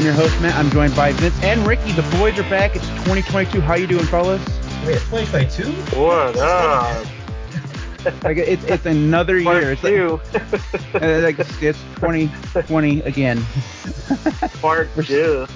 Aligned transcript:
I'm 0.00 0.04
your 0.04 0.12
host, 0.28 0.40
Matt. 0.42 0.54
I'm 0.54 0.70
joined 0.70 0.96
by 0.96 1.12
Vince 1.12 1.38
and 1.42 1.66
Ricky. 1.66 1.92
The 1.92 2.02
boys 2.18 2.38
are 2.38 2.42
back. 2.44 2.74
It's 2.74 2.86
2022. 2.88 3.60
How 3.60 3.74
you 3.74 3.86
doing, 3.86 4.04
fellas? 4.06 4.40
Wait, 4.86 4.96
it's 4.96 5.04
2022? 5.10 5.72
What 6.00 6.36
up? 6.36 7.06
like 8.24 8.38
it's 8.38 8.64
it's 8.64 8.86
another 8.86 9.42
Part 9.42 9.62
year. 9.62 9.72
It's 9.72 9.82
two. 9.82 10.18
like, 10.32 10.94
uh, 11.02 11.18
like 11.20 11.38
it's, 11.38 11.62
it's 11.62 11.78
2020 11.96 13.00
again. 13.02 13.42
Part 14.60 14.88
We're- 14.96 15.06
two. 15.06 15.46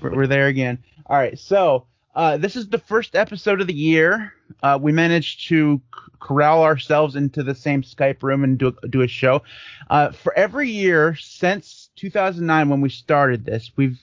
We're, 0.00 0.14
we're 0.16 0.26
there 0.26 0.48
again. 0.48 0.82
All 1.06 1.16
right, 1.16 1.38
so 1.38 1.86
uh, 2.14 2.36
this 2.38 2.56
is 2.56 2.68
the 2.68 2.78
first 2.78 3.14
episode 3.14 3.60
of 3.60 3.66
the 3.66 3.74
year. 3.74 4.32
Uh, 4.62 4.78
we 4.80 4.90
managed 4.90 5.48
to 5.48 5.80
corral 6.18 6.62
ourselves 6.62 7.14
into 7.14 7.42
the 7.42 7.54
same 7.54 7.82
Skype 7.82 8.22
room 8.22 8.42
and 8.42 8.58
do 8.58 8.76
do 8.90 9.02
a 9.02 9.06
show. 9.08 9.42
Uh, 9.90 10.10
for 10.10 10.36
every 10.36 10.70
year 10.70 11.14
since 11.14 11.83
2009, 12.04 12.68
when 12.68 12.80
we 12.82 12.90
started 12.90 13.46
this, 13.46 13.72
we've 13.76 13.98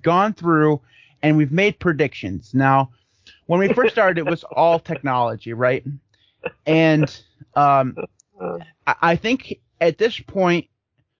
gone 0.00 0.32
through 0.32 0.80
and 1.22 1.36
we've 1.36 1.52
made 1.52 1.78
predictions. 1.78 2.54
Now, 2.54 2.90
when 3.46 3.60
we 3.60 3.68
first 3.68 3.92
started, 3.92 4.16
it 4.16 4.30
was 4.30 4.44
all 4.56 4.78
technology, 4.78 5.52
right? 5.52 5.84
And 6.66 7.14
um, 7.54 7.96
I, 8.86 8.94
I 9.02 9.16
think 9.16 9.60
at 9.78 9.98
this 9.98 10.18
point, 10.20 10.68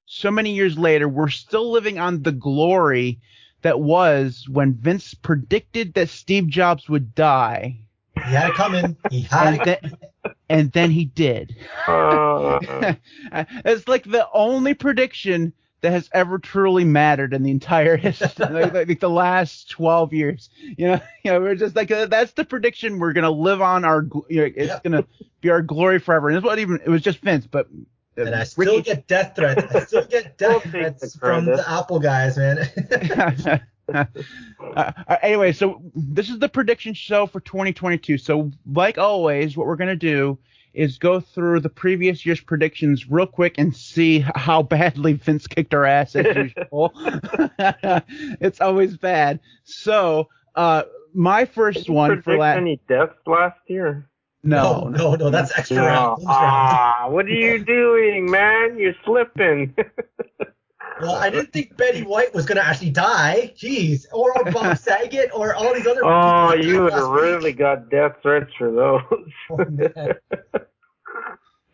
so 0.06 0.30
many 0.30 0.55
years 0.55 0.79
later, 0.79 1.09
we're 1.09 1.29
still 1.29 1.70
living 1.70 1.99
on 1.99 2.23
the 2.23 2.32
glory 2.32 3.21
that 3.60 3.80
was 3.80 4.46
when 4.49 4.74
Vince 4.74 5.12
predicted 5.12 5.93
that 5.95 6.09
Steve 6.09 6.49
Jobs 6.49 6.88
would 6.88 7.15
die, 7.15 7.80
He 8.15 8.21
had 8.21 8.51
it 8.51 8.54
coming. 8.54 8.96
He 9.10 9.23
had 9.23 9.46
and 9.46 9.60
it. 9.60 9.65
then 9.82 10.34
and 10.49 10.73
then 10.73 10.90
he 10.90 11.04
did. 11.04 11.54
Uh, 11.87 12.59
it's 13.65 13.88
like 13.88 14.04
the 14.04 14.27
only 14.32 14.73
prediction 14.74 15.52
that 15.85 15.93
has 15.93 16.09
ever 16.13 16.38
truly 16.38 16.82
mattered 16.85 17.35
in 17.35 17.43
the 17.43 17.51
entire 17.51 17.96
history, 18.09 18.30
like, 18.46 18.73
like 18.73 19.01
the 19.01 19.09
last 19.10 19.68
12 19.71 20.13
years. 20.15 20.49
You 20.60 20.88
know, 20.88 21.01
you 21.24 21.30
know, 21.30 21.40
we're 21.40 21.54
just 21.54 21.77
like 21.77 21.90
uh, 21.90 22.07
that's 22.07 22.32
the 22.32 22.45
prediction 22.45 22.99
we're 22.99 23.13
gonna 23.13 23.30
live 23.30 23.60
on 23.63 23.85
our. 23.85 24.07
You 24.29 24.40
know, 24.40 24.45
it's 24.57 24.68
Yeah. 24.68 24.80
gonna 24.82 25.05
be 25.40 25.51
our 25.51 25.62
glory 25.62 26.01
forever. 26.01 26.29
And 26.29 26.37
it's 26.38 26.45
what 26.45 26.59
even 26.59 26.80
it 26.85 26.88
was 26.88 27.02
just 27.02 27.18
Vince, 27.21 27.46
but. 27.46 27.66
uh, 28.18 28.23
And 28.23 28.35
I 28.35 28.45
still 28.45 28.77
Ricky- 28.77 28.82
get 28.82 29.07
death 29.07 29.35
threats. 29.37 29.74
I 29.74 29.80
still 29.85 30.05
get 30.07 30.38
death 30.38 30.62
threats 30.65 31.16
from 31.16 31.45
the 31.46 31.65
Apple 31.71 31.99
guys, 32.01 32.37
man. 32.38 32.59
uh, 33.93 34.05
uh, 34.74 35.16
anyway, 35.23 35.52
so 35.52 35.82
this 35.95 36.30
is 36.30 36.38
the 36.38 36.49
prediction 36.49 36.95
show 36.95 37.27
for 37.27 37.40
2022. 37.40 38.16
So, 38.18 38.51
like 38.73 38.96
always, 38.99 39.57
what 39.57 39.66
we're 39.66 39.77
gonna 39.77 39.95
do 39.96 40.38
is 40.75 40.99
go 40.99 41.21
through 41.21 41.61
the 41.61 41.69
previous 41.69 42.27
year's 42.27 42.41
predictions 42.41 43.09
real 43.11 43.27
quick 43.27 43.55
and 43.59 43.75
see 43.77 44.25
how 44.35 44.63
badly 44.63 45.15
Vince 45.15 45.47
kicked 45.47 45.73
our 45.75 45.85
ass 45.85 46.15
as 46.17 46.27
usual. 46.37 46.93
it's 48.41 48.61
always 48.61 48.97
bad. 48.97 49.41
So, 49.65 50.29
uh, 50.57 50.83
my 51.15 51.45
first 51.45 51.79
did 51.79 51.89
you 51.89 51.95
one 51.95 52.11
for 52.17 52.23
predict 52.23 52.41
last 52.41 52.57
any 52.57 52.80
deaths 52.89 53.15
last 53.27 53.59
year? 53.69 54.09
no, 54.43 54.89
no, 54.89 55.11
no, 55.11 55.15
no, 55.15 55.30
that's 55.30 55.57
extra 55.57 55.77
No. 55.77 55.85
round. 55.87 56.19
round. 56.19 56.29
Ah, 56.29 57.07
what 57.09 57.25
are 57.27 57.30
you 57.30 57.59
doing, 57.65 58.30
man? 58.30 58.77
You're 58.79 58.95
slipping. 59.05 59.75
Well, 61.00 61.16
I 61.16 61.28
didn't 61.30 61.52
think 61.52 61.76
Betty 61.76 62.02
White 62.02 62.32
was 62.34 62.46
gonna 62.46 62.60
actually 62.60 62.90
die. 62.90 63.52
Jeez, 63.56 64.06
or, 64.12 64.37
or 64.38 64.44
Bob 64.53 64.78
Saget, 64.78 65.31
or 65.34 65.54
all 65.54 65.75
these 65.75 65.87
other. 65.87 66.05
oh, 66.05 66.53
people 66.55 66.62
that 66.62 66.65
you 66.65 66.82
would 66.82 66.93
last 66.93 67.00
have 67.03 67.10
week. 67.10 67.21
really 67.22 67.53
got 67.53 67.91
death 67.91 68.12
threats 68.22 68.50
for 68.56 68.71
those. 68.71 69.00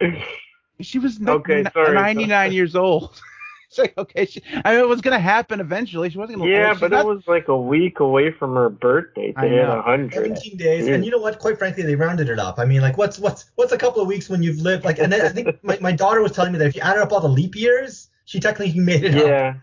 Oh, 0.00 0.10
she 0.80 0.98
was 0.98 1.20
Okay, 1.26 1.60
n- 1.60 1.70
sorry. 1.72 1.94
99 1.94 2.52
years 2.52 2.74
old. 2.74 3.20
it's 3.68 3.78
like 3.78 3.96
okay, 3.98 4.24
she, 4.24 4.42
I 4.64 4.72
mean, 4.74 4.80
it 4.80 4.88
was 4.88 5.00
gonna 5.02 5.18
happen 5.20 5.60
eventually. 5.60 6.08
She 6.10 6.18
wasn't 6.18 6.38
gonna. 6.38 6.50
yeah, 6.50 6.72
she's 6.72 6.80
but 6.80 6.90
not- 6.90 7.04
it 7.04 7.08
was 7.08 7.22
like 7.28 7.48
a 7.48 7.56
week 7.56 8.00
away 8.00 8.32
from 8.32 8.54
her 8.54 8.70
birthday 8.70 9.32
to 9.32 9.38
I 9.40 9.48
hit 9.48 9.62
know. 9.66 9.78
a 9.78 9.82
hundred. 9.82 10.14
17 10.14 10.56
days, 10.56 10.88
Yeah. 10.88 10.94
and 10.94 11.04
you 11.04 11.10
know 11.10 11.18
what? 11.18 11.38
Quite 11.38 11.58
frankly, 11.58 11.82
they 11.82 11.94
rounded 11.94 12.28
it 12.30 12.38
up. 12.38 12.58
I 12.58 12.64
mean, 12.64 12.80
like, 12.80 12.96
what's 12.96 13.18
what's 13.18 13.50
what's 13.56 13.72
a 13.72 13.78
couple 13.78 14.00
of 14.00 14.08
weeks 14.08 14.28
when 14.30 14.42
you've 14.42 14.60
lived 14.60 14.84
like? 14.84 14.98
And 14.98 15.12
then 15.12 15.20
I 15.20 15.28
think 15.28 15.62
my, 15.62 15.78
my 15.80 15.92
daughter 15.92 16.22
was 16.22 16.32
telling 16.32 16.52
me 16.52 16.58
that 16.58 16.68
if 16.68 16.74
you 16.74 16.80
added 16.80 17.02
up 17.02 17.12
all 17.12 17.20
the 17.20 17.28
leap 17.28 17.54
years, 17.54 18.08
she 18.30 18.38
technically 18.38 18.78
made 18.80 19.02
it 19.04 19.14
up. 19.16 19.26
Yeah. 19.26 19.54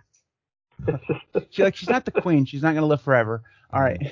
She 1.50 1.64
like 1.64 1.76
she's 1.76 1.90
not 1.90 2.04
the 2.06 2.12
queen. 2.12 2.46
She's 2.46 2.62
not 2.62 2.74
gonna 2.76 2.86
live 2.86 3.02
forever. 3.02 3.42
All 3.72 3.82
right. 3.82 4.12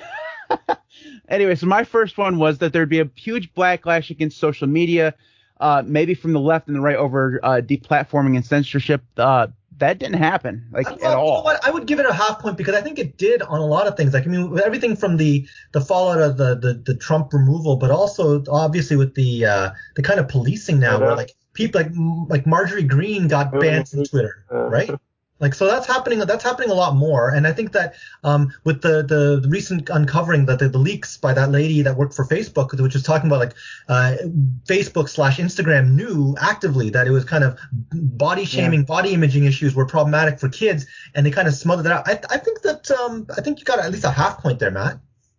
anyway, 1.28 1.54
so 1.54 1.66
my 1.66 1.84
first 1.84 2.16
one 2.18 2.38
was 2.38 2.58
that 2.58 2.72
there'd 2.72 2.88
be 2.88 3.00
a 3.00 3.10
huge 3.14 3.52
backlash 3.54 4.10
against 4.10 4.38
social 4.38 4.66
media, 4.66 5.14
uh, 5.60 5.82
maybe 5.86 6.14
from 6.14 6.32
the 6.32 6.40
left 6.40 6.66
and 6.68 6.76
the 6.76 6.80
right 6.80 6.96
over 6.96 7.38
uh, 7.42 7.60
deplatforming 7.62 8.34
and 8.36 8.44
censorship. 8.44 9.02
Uh, 9.16 9.48
that 9.78 9.98
didn't 9.98 10.16
happen 10.18 10.66
like 10.72 10.86
Well, 10.86 10.94
at 10.94 11.00
You 11.02 11.08
know 11.08 11.20
all. 11.20 11.44
what? 11.44 11.62
I 11.64 11.70
would 11.70 11.86
give 11.86 12.00
it 12.00 12.06
a 12.06 12.12
half 12.12 12.38
point 12.40 12.56
because 12.56 12.74
I 12.74 12.80
think 12.80 12.98
it 12.98 13.18
did 13.18 13.42
on 13.42 13.60
a 13.60 13.66
lot 13.66 13.86
of 13.86 13.96
things. 13.96 14.14
Like 14.14 14.24
I 14.26 14.30
mean, 14.30 14.58
everything 14.64 14.96
from 14.96 15.18
the 15.18 15.46
the 15.72 15.80
fallout 15.82 16.20
of 16.22 16.38
the 16.38 16.54
the, 16.56 16.82
the 16.86 16.96
Trump 16.96 17.32
removal, 17.32 17.76
but 17.76 17.90
also 17.90 18.42
obviously 18.50 18.96
with 18.96 19.14
the 19.14 19.44
uh, 19.44 19.70
the 19.94 20.02
kind 20.02 20.18
of 20.18 20.28
policing 20.28 20.80
now, 20.80 20.98
where 20.98 21.14
like 21.14 21.32
people 21.56 21.80
like 21.80 21.90
like 22.28 22.46
Marjorie 22.46 22.84
Greene 22.84 23.26
got 23.28 23.50
banned 23.52 23.88
from 23.88 24.04
Twitter, 24.04 24.44
Uh. 24.52 24.68
right? 24.68 24.90
Like 25.38 25.54
so 25.54 25.66
that's 25.66 25.86
happening 25.86 26.18
that's 26.20 26.42
happening 26.44 26.70
a 26.70 26.74
lot 26.74 26.96
more. 26.96 27.28
And 27.28 27.46
I 27.46 27.52
think 27.52 27.72
that 27.72 27.94
um, 28.24 28.50
with 28.64 28.80
the, 28.80 29.02
the 29.02 29.46
recent 29.50 29.90
uncovering 29.90 30.46
that 30.46 30.58
the, 30.60 30.68
the 30.70 30.78
leaks 30.78 31.18
by 31.18 31.34
that 31.34 31.50
lady 31.50 31.82
that 31.82 31.94
worked 31.94 32.14
for 32.14 32.24
Facebook 32.24 32.68
which 32.80 32.94
was 32.94 33.02
talking 33.02 33.28
about 33.28 33.40
like 33.40 33.54
uh, 33.88 34.16
Facebook 34.64 35.10
slash 35.10 35.36
Instagram 35.36 35.90
knew 35.90 36.34
actively 36.40 36.88
that 36.88 37.06
it 37.06 37.10
was 37.10 37.24
kind 37.24 37.44
of 37.44 37.58
body 37.92 38.46
shaming 38.46 38.84
body 38.84 39.12
imaging 39.12 39.44
issues 39.44 39.74
were 39.74 39.84
problematic 39.84 40.40
for 40.40 40.48
kids 40.48 40.86
and 41.14 41.26
they 41.26 41.30
kind 41.30 41.48
of 41.48 41.54
smothered 41.54 41.84
that 41.84 41.92
out. 41.92 42.08
I, 42.08 42.14
I 42.34 42.38
think 42.38 42.62
that 42.62 42.90
um, 42.92 43.26
I 43.36 43.42
think 43.42 43.58
you 43.58 43.66
got 43.66 43.78
at 43.78 43.92
least 43.92 44.04
a 44.04 44.10
half 44.10 44.38
point 44.38 44.58
there 44.58 44.70
Matt 44.70 44.98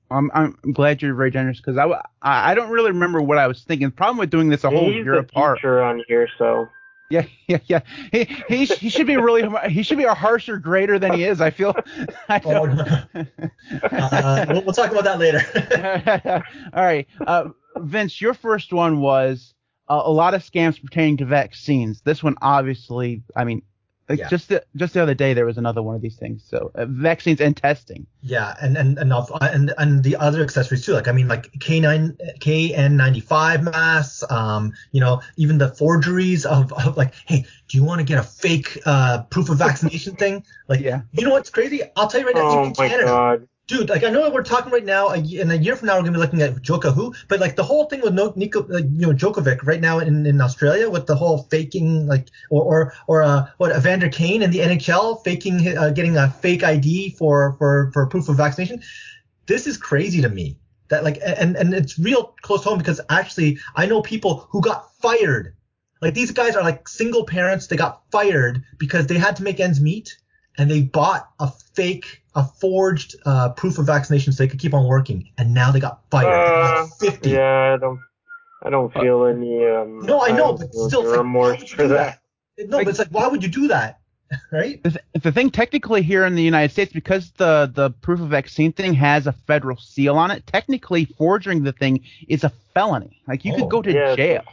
I'm 0.09 0.31
I'm 0.33 0.57
glad 0.73 1.01
you're 1.01 1.13
very 1.15 1.31
generous 1.31 1.57
because 1.59 1.77
I, 1.77 2.01
I 2.21 2.53
don't 2.55 2.69
really 2.69 2.91
remember 2.91 3.21
what 3.21 3.37
I 3.37 3.47
was 3.47 3.63
thinking. 3.63 3.87
The 3.89 3.95
problem 3.95 4.17
with 4.17 4.29
doing 4.29 4.49
this 4.49 4.63
a 4.63 4.69
whole 4.69 4.85
He's 4.91 5.03
year 5.03 5.15
a 5.15 5.19
apart. 5.19 5.57
teacher 5.57 5.81
on 5.83 6.03
here, 6.07 6.27
so 6.37 6.69
Yeah, 7.09 7.25
yeah, 7.47 7.59
yeah. 7.65 7.79
He 8.11 8.23
he 8.47 8.65
sh- 8.65 8.77
he 8.79 8.89
should 8.89 9.07
be 9.07 9.17
really 9.17 9.43
he 9.69 9.83
should 9.83 9.97
be 9.97 10.05
a 10.05 10.13
harsher 10.13 10.57
grader 10.57 10.97
than 10.99 11.13
he 11.13 11.23
is. 11.25 11.41
I 11.41 11.49
feel. 11.51 11.75
I 12.29 12.41
Oh, 12.45 12.65
no. 12.65 12.85
uh, 13.91 14.45
we'll, 14.49 14.63
we'll 14.63 14.73
talk 14.73 14.91
about 14.91 15.03
that 15.03 15.19
later 15.19 15.41
All 16.73 16.83
right, 16.83 17.07
uh, 17.25 17.49
Vince, 17.77 18.21
your 18.21 18.33
first 18.33 18.71
one 18.73 18.99
was 19.01 19.53
uh, 19.89 20.01
a 20.03 20.11
lot 20.11 20.33
of 20.33 20.41
scams 20.41 20.81
pertaining 20.81 21.17
to 21.17 21.25
vaccines. 21.25 22.01
This 22.01 22.23
one, 22.23 22.35
obviously, 22.41 23.23
I 23.35 23.43
mean, 23.43 23.61
like 24.09 24.19
Yeah. 24.19 24.29
just 24.29 24.49
the, 24.49 24.63
just 24.75 24.93
the 24.93 25.01
other 25.01 25.13
day 25.13 25.33
there 25.33 25.45
was 25.45 25.57
another 25.57 25.81
one 25.81 25.95
of 25.95 26.01
these 26.01 26.15
things. 26.17 26.43
So 26.47 26.71
uh, 26.75 26.85
vaccines 26.85 27.41
and 27.41 27.55
testing. 27.55 28.07
Yeah, 28.21 28.55
and 28.61 28.77
and 28.77 28.97
and 28.97 29.11
of- 29.13 29.31
and 29.41 29.73
and 29.77 30.03
the 30.03 30.15
other 30.15 30.41
accessories 30.41 30.85
too. 30.85 30.93
Like 30.93 31.07
I 31.07 31.11
mean, 31.11 31.27
like 31.27 31.51
K9 31.59 32.17
KN95 32.39 33.63
masks. 33.63 34.23
Um, 34.29 34.73
you 34.91 35.01
know, 35.01 35.21
even 35.37 35.57
the 35.57 35.69
forgeries 35.69 36.45
of, 36.45 36.71
of 36.73 36.97
like, 36.97 37.13
hey, 37.25 37.45
do 37.67 37.77
you 37.77 37.83
want 37.83 37.99
to 37.99 38.05
get 38.05 38.17
a 38.19 38.23
fake 38.23 38.77
uh 38.85 39.23
proof 39.23 39.49
of 39.49 39.57
vaccination 39.57 40.15
thing? 40.15 40.43
Like, 40.67 40.79
Yeah. 40.81 41.01
you 41.11 41.25
know 41.25 41.31
what's 41.31 41.49
crazy? 41.49 41.81
I'll 41.95 42.07
tell 42.07 42.21
you 42.21 42.27
right 42.27 42.35
now. 42.35 42.41
oh 42.47 42.61
even 42.61 42.73
my 42.77 42.87
Canada, 42.87 43.05
god. 43.05 43.47
Dude. 43.67 43.89
Like 43.89 44.03
I 44.03 44.09
know 44.09 44.29
we're 44.29 44.43
talking 44.43 44.71
right 44.71 44.83
now, 44.83 45.09
a, 45.09 45.19
y- 45.19 45.39
in 45.41 45.51
a 45.51 45.55
year 45.55 45.75
from 45.75 45.87
now 45.87 45.95
we're 45.95 46.03
gonna 46.03 46.13
be 46.13 46.17
looking 46.19 46.41
at 46.41 46.61
Joka 46.61 46.91
who, 46.91 47.13
but 47.27 47.39
like 47.39 47.55
the 47.55 47.63
whole 47.63 47.85
thing 47.85 48.01
with 48.01 48.13
no, 48.13 48.33
Nico, 48.35 48.63
uh, 48.73 48.77
you 48.77 49.07
know, 49.07 49.13
Djokovic 49.13 49.63
right 49.63 49.81
now 49.81 49.99
in, 49.99 50.25
in 50.25 50.41
Australia 50.41 50.89
with 50.89 51.05
the 51.05 51.15
whole 51.15 51.43
faking, 51.51 52.07
like, 52.07 52.29
or 52.49 52.63
or 52.63 52.93
or 53.07 53.23
uh, 53.23 53.47
what 53.57 53.75
Evander 53.75 54.09
Kane 54.09 54.41
in 54.41 54.51
the 54.51 54.59
NHL 54.59 55.23
faking, 55.23 55.77
uh, 55.77 55.89
getting 55.91 56.17
a 56.17 56.29
fake 56.29 56.63
ID 56.63 57.11
for 57.11 57.53
for 57.57 57.91
for 57.93 58.07
proof 58.07 58.29
of 58.29 58.37
vaccination. 58.37 58.81
This 59.45 59.67
is 59.67 59.77
crazy 59.77 60.21
to 60.21 60.29
me. 60.29 60.57
That 60.89 61.03
like, 61.03 61.19
and 61.23 61.57
and 61.57 61.73
it's 61.73 61.99
real 61.99 62.35
close 62.41 62.63
home 62.63 62.77
because 62.77 63.01
actually 63.09 63.59
I 63.75 63.85
know 63.85 64.01
people 64.01 64.47
who 64.49 64.61
got 64.61 64.95
fired. 65.01 65.53
Like 66.01 66.13
these 66.13 66.31
guys 66.31 66.55
are 66.55 66.63
like 66.63 66.87
single 66.87 67.25
parents. 67.25 67.67
They 67.67 67.75
got 67.75 68.03
fired 68.11 68.63
because 68.77 69.07
they 69.07 69.17
had 69.17 69.35
to 69.37 69.43
make 69.43 69.59
ends 69.59 69.81
meet 69.81 70.15
and 70.57 70.69
they 70.71 70.81
bought 70.81 71.29
a 71.39 71.49
fake, 71.75 72.23
a 72.35 72.43
forged 72.43 73.15
uh, 73.25 73.49
proof 73.49 73.77
of 73.77 73.85
vaccination 73.85 74.33
so 74.33 74.43
they 74.43 74.47
could 74.47 74.59
keep 74.59 74.73
on 74.73 74.87
working, 74.87 75.29
and 75.37 75.53
now 75.53 75.71
they 75.71 75.79
got 75.79 76.01
fired. 76.09 76.33
Uh, 76.33 76.87
like 77.01 77.13
50. 77.13 77.29
Yeah, 77.29 77.73
I 77.75 77.77
don't. 77.77 77.99
I 78.63 78.69
don't 78.71 78.91
feel 78.93 79.25
any. 79.25 79.65
Um, 79.67 79.99
No, 79.99 80.21
I 80.21 80.31
know, 80.31 80.49
uh, 80.53 80.57
but 80.57 80.73
still, 80.73 81.01
it's 81.01 81.09
like, 81.09 81.17
remorse 81.19 81.59
would 81.59 81.69
you 81.71 81.75
for 81.77 81.83
do 81.83 81.87
that. 81.89 82.21
that? 82.57 82.69
No, 82.69 82.79
but 82.79 82.87
it's 82.87 82.99
like, 82.99 83.09
why 83.09 83.27
would 83.27 83.43
you 83.43 83.49
do 83.49 83.67
that? 83.67 83.99
Right? 84.51 84.83
The, 84.83 84.89
th- 84.89 85.23
the 85.23 85.31
thing 85.31 85.49
technically 85.51 86.01
here 86.01 86.25
in 86.25 86.35
the 86.35 86.43
United 86.43 86.71
States, 86.73 86.91
because 86.91 87.31
the 87.37 87.71
the 87.73 87.91
proof 87.91 88.19
of 88.19 88.27
vaccine 88.27 88.73
thing 88.73 88.93
has 88.95 89.25
a 89.25 89.31
federal 89.31 89.77
seal 89.77 90.17
on 90.17 90.31
it, 90.31 90.45
technically 90.47 91.05
forging 91.05 91.63
the 91.63 91.71
thing 91.71 92.03
is 92.27 92.43
a 92.43 92.49
felony. 92.73 93.21
Like 93.25 93.45
you 93.45 93.53
Oh, 93.53 93.57
could 93.57 93.69
go 93.69 93.81
to 93.83 93.93
yeah, 93.93 94.15
jail. 94.17 94.43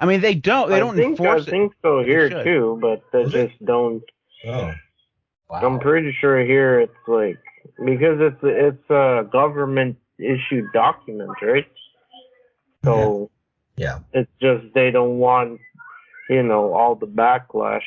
I 0.00 0.06
mean, 0.06 0.22
they 0.22 0.34
don't 0.34 0.70
they 0.70 0.76
I 0.76 0.78
don't 0.78 0.96
think, 0.96 1.18
enforce 1.18 1.42
I 1.42 1.46
it. 1.48 1.50
think 1.50 1.72
so 1.82 2.02
here 2.02 2.42
too, 2.42 2.78
but 2.80 3.02
they 3.12 3.24
just 3.28 3.62
don't. 3.62 4.02
Oh. 4.46 4.72
Wow. 5.50 5.60
I'm 5.62 5.80
pretty 5.80 6.14
sure 6.20 6.44
here 6.44 6.80
it's 6.80 6.92
like 7.06 7.38
because 7.84 8.18
it's 8.20 8.40
it's 8.42 8.90
a 8.90 9.26
government 9.32 9.96
issued 10.18 10.66
document, 10.72 11.30
right? 11.42 11.66
So 12.84 13.30
Yeah. 13.76 14.00
it's 14.12 14.30
just 14.40 14.64
they 14.74 14.90
don't 14.90 15.18
want 15.18 15.60
you 16.28 16.42
know, 16.42 16.74
all 16.74 16.94
the 16.94 17.06
backlash. 17.06 17.82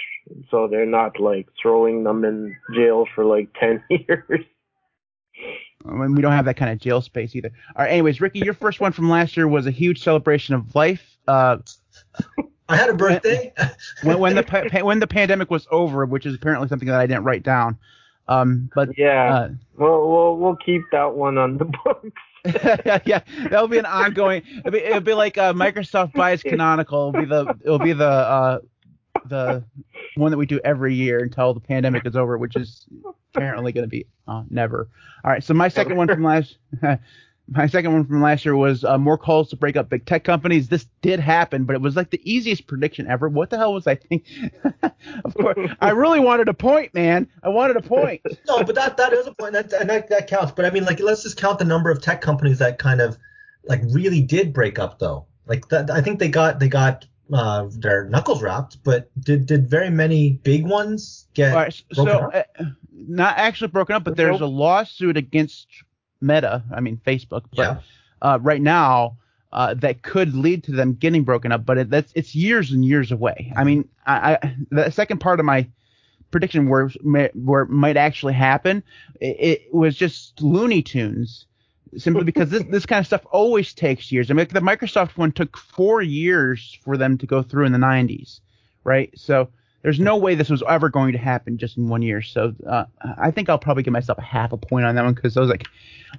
So 0.49 0.67
they're 0.67 0.85
not 0.85 1.19
like 1.19 1.47
throwing 1.61 2.03
them 2.03 2.25
in 2.25 2.55
jail 2.75 3.05
for 3.13 3.23
like 3.23 3.49
10 3.59 3.83
years. 3.89 4.45
I 5.85 5.91
mean, 5.93 6.15
we 6.15 6.21
don't 6.21 6.33
have 6.33 6.45
that 6.45 6.57
kind 6.57 6.71
of 6.71 6.79
jail 6.79 7.01
space 7.01 7.35
either. 7.35 7.51
All 7.75 7.83
right, 7.83 7.91
anyways, 7.91 8.21
Ricky, 8.21 8.39
your 8.39 8.53
first 8.53 8.79
one 8.79 8.91
from 8.91 9.09
last 9.09 9.35
year 9.35 9.47
was 9.47 9.65
a 9.65 9.71
huge 9.71 10.03
celebration 10.03 10.53
of 10.53 10.75
life. 10.75 11.17
Uh, 11.27 11.57
I 12.71 12.77
had 12.77 12.89
a 12.89 12.93
birthday. 12.93 13.53
when, 14.03 14.19
when 14.19 14.35
the 14.35 14.43
pa- 14.43 14.83
when 14.83 14.99
the 14.99 15.07
pandemic 15.07 15.49
was 15.51 15.67
over, 15.71 16.05
which 16.05 16.25
is 16.25 16.35
apparently 16.35 16.67
something 16.67 16.87
that 16.87 16.99
I 16.99 17.07
didn't 17.07 17.23
write 17.23 17.43
down. 17.43 17.77
Um, 18.27 18.69
but 18.73 18.97
Yeah. 18.97 19.33
uh, 19.33 19.49
Well, 19.77 20.07
we'll 20.09 20.37
we'll 20.37 20.55
keep 20.55 20.83
that 20.91 21.13
one 21.13 21.37
on 21.37 21.57
the 21.57 21.65
books. 21.65 22.09
yeah, 23.05 23.21
that'll 23.49 23.67
be 23.67 23.77
an 23.77 23.85
ongoing. 23.85 24.41
It'll 24.59 24.71
be, 24.71 24.79
it'll 24.79 24.99
be 25.01 25.13
like 25.13 25.37
uh, 25.37 25.53
Microsoft 25.53 26.13
buys 26.13 26.41
Canonical. 26.41 27.09
It'll 27.09 27.21
be 27.21 27.25
the 27.25 27.55
it'll 27.63 27.79
be 27.79 27.93
the 27.93 28.05
uh, 28.05 28.59
the 29.25 29.63
one 30.15 30.31
that 30.31 30.37
we 30.37 30.45
do 30.45 30.59
every 30.63 30.95
year 30.95 31.19
until 31.19 31.53
the 31.53 31.59
pandemic 31.59 32.05
is 32.05 32.15
over, 32.15 32.37
which 32.37 32.55
is 32.55 32.85
apparently 33.35 33.71
going 33.71 33.83
to 33.83 33.89
be 33.89 34.05
uh, 34.27 34.43
never. 34.49 34.87
All 35.23 35.31
right, 35.31 35.43
so 35.43 35.53
my 35.53 35.67
second 35.67 35.97
one 35.97 36.07
from 36.07 36.23
last. 36.23 36.57
My 37.47 37.67
second 37.67 37.93
one 37.93 38.05
from 38.05 38.21
last 38.21 38.45
year 38.45 38.55
was 38.55 38.83
uh, 38.83 38.97
more 38.97 39.17
calls 39.17 39.49
to 39.49 39.55
break 39.55 39.75
up 39.75 39.89
big 39.89 40.05
tech 40.05 40.23
companies. 40.23 40.69
This 40.69 40.87
did 41.01 41.19
happen, 41.19 41.65
but 41.65 41.75
it 41.75 41.81
was 41.81 41.95
like 41.95 42.09
the 42.09 42.21
easiest 42.23 42.67
prediction 42.67 43.07
ever. 43.07 43.27
What 43.27 43.49
the 43.49 43.57
hell 43.57 43.73
was 43.73 43.87
I 43.87 43.95
thinking? 43.95 44.51
of 45.25 45.33
course, 45.33 45.71
I 45.81 45.89
really 45.89 46.19
wanted 46.19 46.47
a 46.47 46.53
point, 46.53 46.93
man. 46.93 47.27
I 47.43 47.49
wanted 47.49 47.75
a 47.77 47.81
point. 47.81 48.21
no, 48.47 48.63
but 48.63 48.75
that 48.75 48.95
that 48.97 49.11
is 49.13 49.27
a 49.27 49.33
point, 49.33 49.53
that, 49.53 49.73
and 49.73 49.89
that, 49.89 50.09
that 50.09 50.27
counts. 50.27 50.53
But 50.53 50.65
I 50.65 50.69
mean, 50.69 50.85
like, 50.85 50.99
let's 50.99 51.23
just 51.23 51.37
count 51.37 51.59
the 51.59 51.65
number 51.65 51.91
of 51.91 52.01
tech 52.01 52.21
companies 52.21 52.59
that 52.59 52.79
kind 52.79 53.01
of 53.01 53.17
like 53.65 53.81
really 53.89 54.21
did 54.21 54.53
break 54.53 54.79
up, 54.79 54.99
though. 54.99 55.25
Like 55.45 55.67
that, 55.69 55.91
I 55.91 56.01
think 56.01 56.19
they 56.19 56.29
got 56.29 56.59
they 56.59 56.69
got 56.69 57.05
uh, 57.33 57.67
their 57.71 58.05
knuckles 58.05 58.41
wrapped, 58.41 58.83
but 58.83 59.09
did 59.19 59.45
did 59.45 59.69
very 59.69 59.89
many 59.89 60.33
big 60.43 60.65
ones 60.65 61.27
get? 61.33 61.51
All 61.51 61.57
right, 61.57 61.83
so 61.93 62.05
broken 62.05 62.25
up? 62.25 62.47
uh, 62.59 62.63
not 62.93 63.37
actually 63.37 63.69
broken 63.69 63.95
up, 63.95 64.03
but 64.03 64.15
there's 64.15 64.41
a 64.41 64.45
lawsuit 64.45 65.17
against 65.17 65.67
Meta. 66.21 66.63
I 66.73 66.79
mean 66.79 66.99
Facebook, 67.05 67.45
but 67.55 67.57
yeah. 67.63 67.79
uh, 68.21 68.39
right 68.41 68.61
now 68.61 69.17
uh, 69.53 69.73
that 69.75 70.01
could 70.01 70.33
lead 70.33 70.63
to 70.63 70.71
them 70.71 70.93
getting 70.93 71.23
broken 71.23 71.51
up, 71.51 71.65
but 71.65 71.77
it, 71.77 71.89
that's 71.89 72.11
it's 72.15 72.33
years 72.33 72.71
and 72.71 72.85
years 72.85 73.11
away. 73.11 73.51
I 73.55 73.63
mean, 73.63 73.87
I, 74.05 74.35
I 74.41 74.55
the 74.69 74.89
second 74.91 75.19
part 75.19 75.39
of 75.39 75.45
my 75.45 75.67
prediction 76.31 76.69
where 76.69 76.89
where 77.33 77.63
it 77.63 77.69
might 77.69 77.97
actually 77.97 78.33
happen, 78.33 78.83
it, 79.19 79.35
it 79.39 79.73
was 79.73 79.95
just 79.95 80.41
Looney 80.41 80.81
Tunes. 80.81 81.45
Simply 81.97 82.23
because 82.23 82.49
this 82.49 82.63
this 82.69 82.85
kind 82.85 83.01
of 83.01 83.05
stuff 83.05 83.25
always 83.31 83.73
takes 83.73 84.13
years. 84.13 84.31
I 84.31 84.33
mean, 84.33 84.47
the 84.49 84.61
Microsoft 84.61 85.17
one 85.17 85.33
took 85.33 85.57
four 85.57 86.01
years 86.01 86.77
for 86.85 86.95
them 86.95 87.17
to 87.17 87.27
go 87.27 87.41
through 87.41 87.65
in 87.65 87.73
the 87.73 87.77
90s, 87.77 88.39
right? 88.85 89.11
So 89.19 89.49
there's 89.81 89.99
no 89.99 90.15
way 90.17 90.35
this 90.35 90.49
was 90.49 90.63
ever 90.67 90.89
going 90.89 91.11
to 91.13 91.17
happen 91.17 91.57
just 91.57 91.77
in 91.77 91.87
one 91.89 92.01
year. 92.01 92.21
So 92.21 92.53
uh, 92.67 92.85
I 93.17 93.31
think 93.31 93.49
I'll 93.49 93.57
probably 93.57 93.83
give 93.83 93.93
myself 93.93 94.17
a 94.17 94.23
half 94.23 94.51
a 94.51 94.57
point 94.57 94.85
on 94.85 94.95
that 94.95 95.03
one 95.03 95.13
because 95.13 95.37
I 95.37 95.41
was 95.41 95.49
like, 95.49 95.67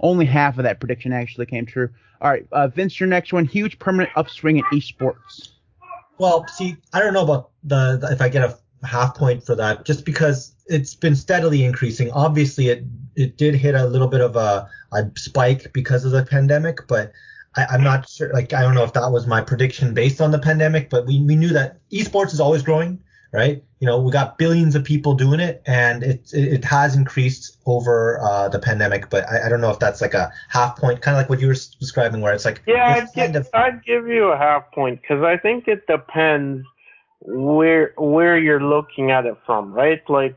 only 0.00 0.24
half 0.26 0.58
of 0.58 0.64
that 0.64 0.80
prediction 0.80 1.12
actually 1.12 1.46
came 1.46 1.66
true. 1.66 1.88
All 2.20 2.30
right, 2.30 2.46
uh, 2.52 2.68
Vince, 2.68 2.98
your 3.00 3.08
next 3.08 3.32
one: 3.32 3.44
huge 3.44 3.78
permanent 3.78 4.10
upswing 4.16 4.58
in 4.58 4.64
esports. 4.72 5.48
Well, 6.18 6.46
see, 6.46 6.76
I 6.92 7.00
don't 7.00 7.14
know 7.14 7.24
about 7.24 7.50
the, 7.64 7.98
the- 8.00 8.12
if 8.12 8.20
I 8.22 8.28
get 8.28 8.44
a 8.44 8.56
half 8.86 9.16
point 9.16 9.44
for 9.44 9.54
that, 9.56 9.84
just 9.84 10.04
because 10.04 10.54
it's 10.66 10.94
been 10.94 11.16
steadily 11.16 11.64
increasing. 11.64 12.10
Obviously, 12.12 12.68
it 12.68 12.84
it 13.16 13.36
did 13.36 13.54
hit 13.54 13.74
a 13.74 13.86
little 13.86 14.08
bit 14.08 14.20
of 14.20 14.36
a, 14.36 14.68
a 14.92 15.10
spike 15.16 15.72
because 15.72 16.04
of 16.04 16.12
the 16.12 16.24
pandemic, 16.24 16.86
but 16.86 17.12
I, 17.56 17.66
I'm 17.70 17.82
not 17.82 18.08
sure. 18.08 18.32
Like, 18.32 18.52
I 18.52 18.62
don't 18.62 18.74
know 18.74 18.84
if 18.84 18.92
that 18.94 19.10
was 19.10 19.26
my 19.26 19.40
prediction 19.40 19.92
based 19.94 20.20
on 20.20 20.30
the 20.30 20.38
pandemic, 20.38 20.90
but 20.90 21.06
we, 21.06 21.20
we 21.22 21.36
knew 21.36 21.50
that 21.50 21.78
esports 21.90 22.32
is 22.32 22.40
always 22.40 22.62
growing, 22.62 23.02
right? 23.32 23.64
You 23.80 23.86
know, 23.86 24.00
we 24.00 24.12
got 24.12 24.38
billions 24.38 24.74
of 24.74 24.84
people 24.84 25.14
doing 25.14 25.40
it, 25.40 25.62
and 25.66 26.02
it 26.04 26.32
it, 26.32 26.64
has 26.64 26.94
increased 26.94 27.56
over 27.66 28.20
uh, 28.20 28.48
the 28.48 28.58
pandemic. 28.58 29.10
But 29.10 29.28
I, 29.28 29.46
I 29.46 29.48
don't 29.48 29.60
know 29.60 29.70
if 29.70 29.78
that's 29.78 30.00
like 30.00 30.14
a 30.14 30.30
half 30.50 30.76
point, 30.76 31.00
kind 31.00 31.16
of 31.16 31.20
like 31.20 31.30
what 31.30 31.40
you 31.40 31.48
were 31.48 31.56
describing, 31.80 32.20
where 32.20 32.32
it's 32.32 32.44
like 32.44 32.62
Yeah, 32.66 32.96
it's 32.96 33.10
I'd 33.12 33.20
kind 33.20 33.32
give, 33.32 33.42
of 33.42 33.50
I'd 33.54 33.84
give 33.84 34.06
you 34.06 34.26
a 34.26 34.36
half 34.36 34.70
point 34.72 35.00
because 35.00 35.22
I 35.22 35.36
think 35.36 35.66
it 35.66 35.86
depends 35.86 36.64
where 37.20 37.94
where 37.96 38.38
you're 38.38 38.62
looking 38.62 39.10
at 39.10 39.26
it 39.26 39.36
from, 39.46 39.72
right? 39.72 40.02
Like, 40.08 40.36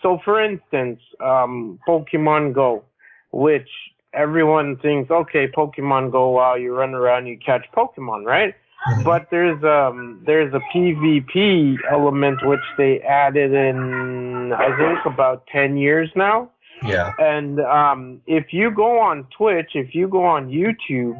so 0.00 0.20
for 0.24 0.42
instance, 0.42 1.00
um, 1.20 1.80
Pokemon 1.86 2.54
Go, 2.54 2.84
which 3.32 3.68
everyone 4.14 4.76
thinks, 4.76 5.10
okay, 5.10 5.48
Pokemon 5.48 6.12
Go, 6.12 6.30
wow, 6.30 6.54
you 6.54 6.74
run 6.74 6.94
around, 6.94 7.26
you 7.26 7.38
catch 7.38 7.66
Pokemon, 7.76 8.24
right? 8.24 8.54
But 9.04 9.28
there's 9.30 9.62
um 9.64 10.22
there's 10.26 10.52
a 10.54 10.60
PvP 10.74 11.76
element 11.90 12.38
which 12.44 12.60
they 12.78 13.00
added 13.00 13.52
in 13.52 14.52
I 14.52 14.76
think 14.76 15.14
about 15.14 15.46
ten 15.48 15.76
years 15.76 16.10
now. 16.14 16.50
yeah. 16.86 17.12
And 17.18 17.60
um, 17.60 18.20
if 18.26 18.52
you 18.52 18.70
go 18.70 18.98
on 18.98 19.26
Twitch, 19.36 19.70
if 19.74 19.94
you 19.94 20.08
go 20.08 20.24
on 20.24 20.50
YouTube, 20.50 21.18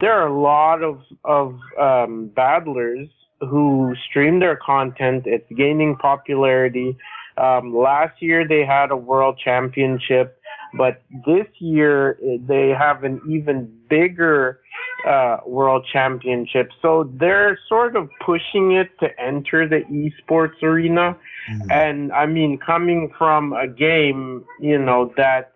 there 0.00 0.12
are 0.12 0.26
a 0.26 0.40
lot 0.40 0.82
of 0.82 1.00
of 1.24 1.58
um, 1.78 2.28
battlers 2.34 3.08
who 3.40 3.94
stream 4.08 4.40
their 4.40 4.56
content. 4.56 5.24
It's 5.26 5.50
gaining 5.56 5.96
popularity. 5.96 6.96
Um, 7.36 7.76
last 7.76 8.20
year 8.22 8.48
they 8.48 8.64
had 8.64 8.90
a 8.90 8.96
world 8.96 9.38
championship, 9.42 10.40
but 10.76 11.02
this 11.26 11.46
year 11.58 12.18
eh, 12.24 12.38
they 12.46 12.70
have 12.70 13.04
an 13.04 13.20
even 13.28 13.70
bigger 13.88 14.60
uh, 15.06 15.38
world 15.46 15.86
championship. 15.92 16.70
So 16.82 17.10
they're 17.14 17.58
sort 17.68 17.96
of 17.96 18.08
pushing 18.24 18.72
it 18.72 18.90
to 19.00 19.08
enter 19.20 19.68
the 19.68 19.82
esports 19.84 20.62
arena. 20.62 21.16
Mhm. 21.48 21.70
And 21.70 22.12
I 22.12 22.26
mean, 22.26 22.58
coming 22.58 23.12
from 23.16 23.52
a 23.52 23.68
game, 23.68 24.44
you 24.60 24.78
know, 24.78 25.12
that 25.16 25.52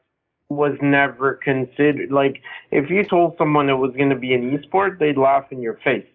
was 0.48 0.76
never 0.82 1.34
considered 1.34 2.10
like 2.10 2.42
if 2.72 2.90
you 2.90 3.04
told 3.04 3.36
someone 3.38 3.68
it 3.68 3.74
was 3.74 3.92
going 3.96 4.10
to 4.10 4.16
be 4.16 4.34
an 4.34 4.56
esport, 4.56 4.98
they'd 4.98 5.16
laugh 5.16 5.44
in 5.50 5.60
your 5.62 5.78
face. 5.84 6.06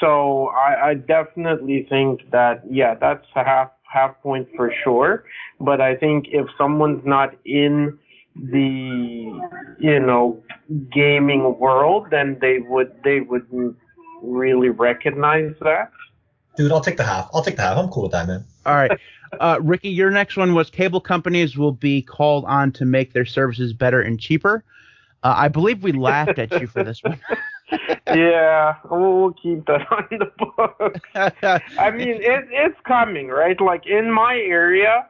So 0.00 0.48
I, 0.48 0.90
I 0.90 0.94
definitely 0.94 1.86
think 1.88 2.30
that 2.30 2.62
yeah, 2.70 2.94
that's 2.94 3.26
a 3.34 3.44
half 3.44 3.70
half 3.82 4.20
point 4.22 4.48
for 4.56 4.72
sure. 4.84 5.24
But 5.60 5.80
I 5.80 5.96
think 5.96 6.26
if 6.30 6.46
someone's 6.58 7.04
not 7.04 7.34
in 7.44 7.98
the 8.42 9.76
you 9.78 10.00
know 10.00 10.42
gaming 10.92 11.58
world, 11.58 12.08
then 12.10 12.38
they 12.40 12.58
would 12.58 12.92
they 13.04 13.20
wouldn't 13.20 13.76
really 14.22 14.68
recognize 14.68 15.52
that. 15.60 15.90
Dude, 16.56 16.72
I'll 16.72 16.80
take 16.80 16.96
the 16.96 17.04
half. 17.04 17.28
I'll 17.34 17.42
take 17.42 17.56
the 17.56 17.62
half. 17.62 17.76
I'm 17.76 17.88
cool 17.88 18.04
with 18.04 18.12
that, 18.12 18.26
man. 18.26 18.44
All 18.64 18.74
right, 18.74 18.98
uh, 19.40 19.58
Ricky, 19.62 19.90
your 19.90 20.10
next 20.10 20.36
one 20.36 20.54
was 20.54 20.70
cable 20.70 21.00
companies 21.00 21.56
will 21.56 21.72
be 21.72 22.02
called 22.02 22.44
on 22.46 22.72
to 22.72 22.84
make 22.84 23.12
their 23.12 23.26
services 23.26 23.72
better 23.72 24.00
and 24.00 24.18
cheaper. 24.18 24.64
Uh, 25.22 25.34
I 25.36 25.48
believe 25.48 25.82
we 25.82 25.92
laughed 25.92 26.38
at 26.38 26.60
you 26.60 26.66
for 26.66 26.84
this 26.84 27.02
one. 27.02 27.20
yeah, 28.06 28.76
we'll 28.90 29.20
we'll 29.20 29.32
keep 29.32 29.66
that 29.66 29.86
on 29.90 30.06
the 30.10 30.30
book. 30.38 31.00
I 31.78 31.90
mean, 31.90 32.22
it, 32.22 32.48
it's 32.50 32.78
coming, 32.86 33.28
right? 33.28 33.60
Like 33.60 33.86
in 33.86 34.10
my 34.10 34.34
area, 34.34 35.06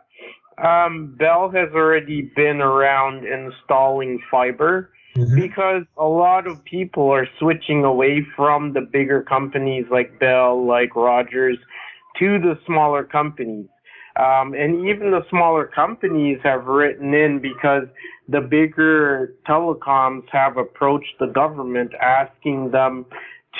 um, 0.58 1.14
Bell 1.18 1.50
has 1.50 1.68
already 1.74 2.22
been 2.34 2.60
around 2.60 3.24
installing 3.24 4.20
fiber 4.30 4.90
Mhm. 5.16 5.34
because 5.34 5.84
a 5.96 6.06
lot 6.06 6.46
of 6.46 6.62
people 6.64 7.10
are 7.10 7.26
switching 7.38 7.84
away 7.84 8.22
from 8.36 8.72
the 8.72 8.82
bigger 8.82 9.22
companies 9.22 9.86
like 9.90 10.18
Bell, 10.18 10.64
like 10.64 10.94
Rogers, 10.94 11.58
to 12.18 12.38
the 12.38 12.58
smaller 12.66 13.02
companies. 13.04 13.66
Um, 14.16 14.54
and 14.54 14.86
even 14.86 15.10
the 15.10 15.26
smaller 15.28 15.66
companies 15.66 16.38
have 16.42 16.66
written 16.66 17.12
in 17.12 17.38
because 17.38 17.86
the 18.28 18.40
bigger 18.40 19.34
telecoms 19.46 20.24
have 20.30 20.56
approached 20.56 21.18
the 21.18 21.26
government 21.26 21.92
asking 22.00 22.70
them 22.70 23.04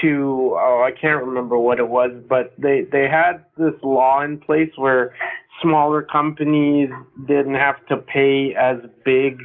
to, 0.01 0.57
oh, 0.59 0.83
I 0.83 0.93
can't 0.93 1.25
remember 1.25 1.59
what 1.59 1.79
it 1.79 1.89
was, 1.89 2.11
but 2.29 2.53
they, 2.59 2.87
they 2.91 3.09
had 3.09 3.45
this 3.57 3.75
law 3.83 4.23
in 4.23 4.39
place 4.39 4.71
where 4.77 5.15
smaller 5.63 6.03
companies 6.03 6.91
didn't 7.27 7.55
have 7.55 7.85
to 7.87 7.97
pay 7.97 8.55
as 8.55 8.79
big 9.05 9.39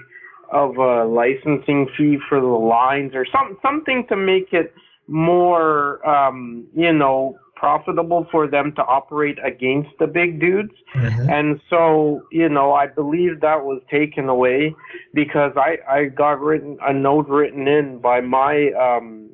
of 0.51 0.77
a 0.77 1.05
licensing 1.05 1.87
fee 1.97 2.17
for 2.27 2.39
the 2.39 2.47
lines 2.47 3.13
or 3.15 3.25
some, 3.31 3.57
something 3.61 4.05
to 4.09 4.17
make 4.17 4.51
it 4.51 4.73
more, 5.07 6.05
um, 6.07 6.67
you 6.75 6.91
know, 6.91 7.37
profitable 7.61 8.27
for 8.31 8.47
them 8.47 8.73
to 8.75 8.81
operate 8.85 9.37
against 9.45 9.89
the 9.99 10.07
big 10.07 10.39
dudes. 10.39 10.73
Mhm. 10.95 11.29
And 11.31 11.61
so, 11.69 12.23
you 12.31 12.49
know, 12.49 12.73
I 12.73 12.87
believe 12.87 13.39
that 13.41 13.63
was 13.63 13.81
taken 13.89 14.27
away 14.29 14.75
because 15.13 15.53
I, 15.55 15.77
I 15.87 16.05
got 16.05 16.41
written 16.41 16.79
a 16.81 16.91
note 16.91 17.27
written 17.29 17.67
in 17.67 17.99
by 17.99 18.19
my 18.19 18.71
um 18.71 19.29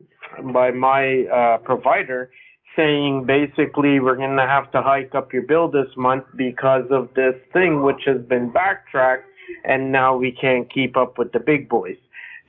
by 0.53 0.71
my 0.71 1.23
uh 1.39 1.57
provider 1.59 2.29
saying 2.77 3.25
basically 3.25 3.99
we're 3.99 4.15
gonna 4.15 4.47
have 4.47 4.71
to 4.71 4.81
hike 4.81 5.13
up 5.15 5.33
your 5.33 5.41
bill 5.41 5.67
this 5.67 5.89
month 5.97 6.23
because 6.37 6.85
of 6.91 7.09
this 7.15 7.35
thing 7.51 7.83
which 7.83 8.03
has 8.05 8.21
been 8.21 8.49
backtracked 8.51 9.25
and 9.65 9.91
now 9.91 10.15
we 10.15 10.31
can't 10.31 10.71
keep 10.71 10.95
up 10.95 11.17
with 11.17 11.31
the 11.33 11.39
big 11.39 11.67
boys. 11.67 11.97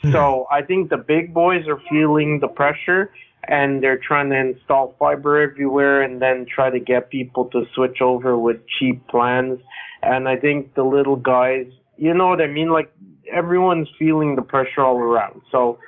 Hmm. 0.03 0.13
So 0.13 0.47
I 0.53 0.63
think 0.63 0.91
the 0.91 0.97
big 0.97 1.35
boys 1.35 1.67
are 1.67 1.81
feeling 1.91 2.39
the 2.41 2.49
pressure 2.49 3.11
and 3.49 3.83
they're 3.83 3.99
trying 3.99 4.31
to 4.31 4.37
install 4.37 4.95
fiber 4.99 5.41
everywhere 5.41 6.03
and 6.03 6.21
then 6.21 6.47
try 6.53 6.71
to 6.71 6.79
get 6.79 7.11
people 7.11 7.47
to 7.47 7.65
switch 7.75 8.01
over 8.01 8.39
with 8.39 8.59
cheap 8.79 9.07
plans. 9.09 9.59
And 10.03 10.29
I 10.29 10.37
think 10.37 10.75
the 10.75 10.85
little 10.85 11.17
guys, 11.17 11.67
you 11.97 12.15
know 12.15 12.29
what 12.29 12.41
I 12.41 12.47
mean? 12.47 12.71
Like 12.71 12.93
everyone's 13.33 13.89
feeling 13.99 14.37
the 14.37 14.43
pressure 14.43 14.81
all 14.81 14.99
around. 14.99 15.41
So, 15.51 15.79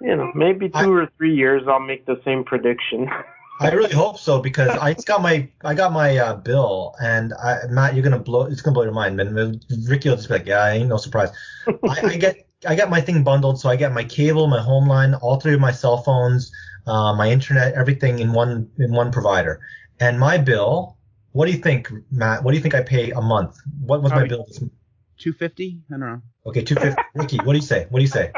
you 0.00 0.16
know, 0.16 0.32
maybe 0.34 0.68
two 0.68 0.78
I, 0.78 0.86
or 0.86 1.08
three 1.18 1.34
years 1.34 1.62
I'll 1.68 1.80
make 1.80 2.06
the 2.06 2.20
same 2.24 2.44
prediction. 2.44 3.08
I 3.60 3.70
really 3.70 3.94
hope 3.94 4.18
so 4.18 4.40
because 4.40 4.70
I 4.70 4.94
got 4.94 5.22
my 5.22 5.48
I 5.64 5.74
got 5.74 5.92
my 5.92 6.16
uh, 6.18 6.34
bill 6.34 6.94
and 7.00 7.32
I, 7.34 7.66
Matt, 7.68 7.94
you're 7.94 8.02
gonna 8.02 8.18
blow 8.18 8.46
it's 8.46 8.60
gonna 8.60 8.74
blow 8.74 8.84
your 8.84 8.92
mind. 8.92 9.20
And 9.20 9.62
Ricky 9.88 10.08
will 10.08 10.16
just 10.16 10.28
be 10.28 10.34
like, 10.34 10.46
yeah, 10.46 10.68
ain't 10.68 10.88
no 10.88 10.96
surprise. 10.96 11.30
I, 11.68 12.00
I 12.02 12.16
get 12.16 12.48
I 12.66 12.74
got 12.74 12.90
my 12.90 13.00
thing 13.00 13.22
bundled, 13.24 13.60
so 13.60 13.68
I 13.68 13.76
get 13.76 13.92
my 13.92 14.04
cable, 14.04 14.46
my 14.46 14.60
home 14.60 14.88
line, 14.88 15.14
all 15.14 15.38
three 15.40 15.54
of 15.54 15.60
my 15.60 15.72
cell 15.72 15.98
phones, 15.98 16.52
uh, 16.86 17.14
my 17.14 17.30
internet, 17.30 17.74
everything 17.74 18.18
in 18.18 18.32
one 18.32 18.70
in 18.78 18.92
one 18.92 19.12
provider. 19.12 19.60
And 20.00 20.18
my 20.18 20.38
bill, 20.38 20.96
what 21.32 21.46
do 21.46 21.52
you 21.52 21.58
think, 21.58 21.90
Matt? 22.10 22.42
What 22.42 22.52
do 22.52 22.56
you 22.56 22.62
think 22.62 22.74
I 22.74 22.82
pay 22.82 23.10
a 23.10 23.20
month? 23.20 23.56
What 23.80 24.02
was 24.02 24.10
Probably 24.10 24.28
my 24.28 24.36
bill 24.36 24.44
this 24.46 24.60
month? 24.60 24.72
Two 25.18 25.32
fifty? 25.32 25.80
I 25.90 25.92
don't 25.92 26.00
know. 26.00 26.22
Okay, 26.46 26.62
two 26.62 26.74
fifty. 26.74 27.02
Ricky, 27.14 27.36
what 27.38 27.52
do 27.52 27.58
you 27.58 27.64
say? 27.64 27.86
What 27.90 27.98
do 27.98 28.02
you 28.02 28.08
say? 28.08 28.32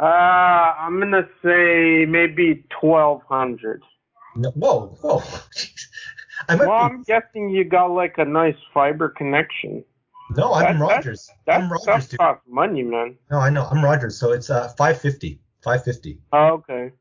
Uh, 0.00 0.04
I'm 0.04 0.98
gonna 1.00 1.28
say 1.44 2.06
maybe 2.06 2.64
twelve 2.70 3.22
hundred. 3.28 3.82
No, 4.40 4.50
whoa, 4.52 4.96
whoa. 5.02 5.22
I 6.48 6.54
well, 6.54 6.66
be... 6.66 6.72
I'm 6.72 7.02
guessing 7.02 7.50
you 7.50 7.64
got 7.64 7.90
like 7.90 8.14
a 8.16 8.24
nice 8.24 8.56
fiber 8.72 9.10
connection. 9.10 9.84
No, 10.34 10.54
I'm 10.54 10.78
that, 10.78 10.84
Rogers. 10.84 11.28
That, 11.46 11.60
I'm 11.60 11.70
Rogers. 11.70 12.08
That 12.08 12.16
costs 12.16 12.44
money, 12.48 12.82
man. 12.82 13.18
No, 13.30 13.38
I 13.38 13.50
know. 13.50 13.66
I'm 13.70 13.84
Rogers. 13.84 14.18
So 14.18 14.32
it's 14.32 14.48
uh 14.48 14.68
550. 14.78 15.40
550. 15.62 16.18
Oh, 16.32 16.38
okay. 16.38 16.92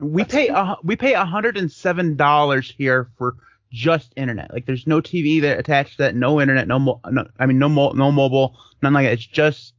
We 0.00 0.22
That's 0.22 0.32
pay 0.32 0.48
uh, 0.48 0.76
we 0.82 0.96
pay 0.96 1.12
107 1.12 2.16
dollars 2.16 2.74
here 2.76 3.10
for 3.16 3.36
just 3.70 4.12
internet. 4.16 4.52
Like 4.52 4.66
there's 4.66 4.86
no 4.86 5.00
TV 5.00 5.40
that 5.42 5.60
attached 5.60 5.92
to 5.92 5.98
that, 5.98 6.16
no 6.16 6.40
internet, 6.40 6.66
no, 6.66 6.78
mo- 6.80 7.00
no 7.08 7.26
I 7.38 7.46
mean 7.46 7.58
no 7.60 7.68
mo- 7.68 7.92
no 7.92 8.10
mobile, 8.10 8.56
nothing 8.82 8.94
like 8.94 9.06
that. 9.06 9.12
It's 9.12 9.26
just 9.26 9.74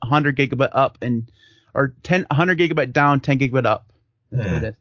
100 0.00 0.36
gigabyte 0.36 0.70
up 0.72 0.98
and 1.00 1.30
or 1.74 1.94
10 2.02 2.26
100 2.30 2.58
gigabyte 2.58 2.92
down, 2.92 3.20
10 3.20 3.38
gigabyte 3.38 3.66
up. 3.66 3.92
Mm. 4.32 4.38
what 4.38 4.46
it 4.46 4.64
is. 4.64 4.74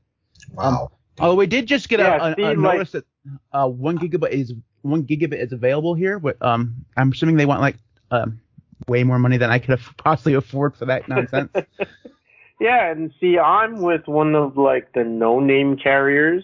Wow. 0.54 0.82
Um, 0.84 0.88
although 1.20 1.36
we 1.36 1.48
did 1.48 1.68
just 1.68 1.90
get 1.90 2.00
yeah, 2.00 2.28
a, 2.28 2.32
a, 2.32 2.36
see, 2.36 2.42
a 2.42 2.48
like, 2.48 2.58
notice 2.58 2.92
that 2.92 3.06
uh, 3.52 3.68
one 3.68 3.98
gigabit 3.98 4.32
is 4.32 4.54
one 4.82 5.04
gigabit 5.04 5.42
is 5.42 5.52
available 5.52 5.96
here, 5.96 6.20
but 6.20 6.42
um, 6.42 6.86
I'm 6.98 7.12
assuming 7.12 7.38
they 7.38 7.46
want 7.46 7.62
like 7.62 7.78
um, 8.12 8.40
way 8.88 9.04
more 9.04 9.20
money 9.20 9.38
than 9.38 9.50
I 9.50 9.60
could 9.60 9.80
possibly 9.98 10.34
afford 10.34 10.76
for 10.76 10.86
that 10.86 11.08
nonsense. 11.08 11.52
yeah, 12.60 12.92
and 12.92 13.12
see, 13.20 13.38
I'm 13.38 13.82
with 13.82 14.08
one 14.08 14.36
of 14.36 14.58
like 14.58 14.92
the 14.94 15.04
no-name 15.04 15.78
carriers, 15.78 16.44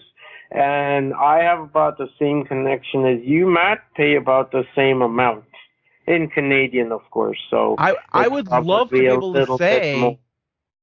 and 0.50 1.14
I 1.14 1.42
have 1.42 1.60
about 1.60 1.98
the 1.98 2.08
same 2.18 2.44
connection 2.44 3.06
as 3.06 3.20
you, 3.22 3.46
Matt. 3.46 3.84
Pay 3.94 4.16
about 4.16 4.52
the 4.52 4.64
same 4.74 5.02
amount 5.02 5.44
in 6.06 6.28
Canadian, 6.28 6.92
of 6.92 7.02
course. 7.10 7.38
So 7.50 7.76
I 7.78 7.94
I 8.12 8.28
would 8.28 8.48
love 8.48 8.88
to 8.90 8.98
be 8.98 9.06
able 9.06 9.34
to 9.34 9.56
say 9.58 10.18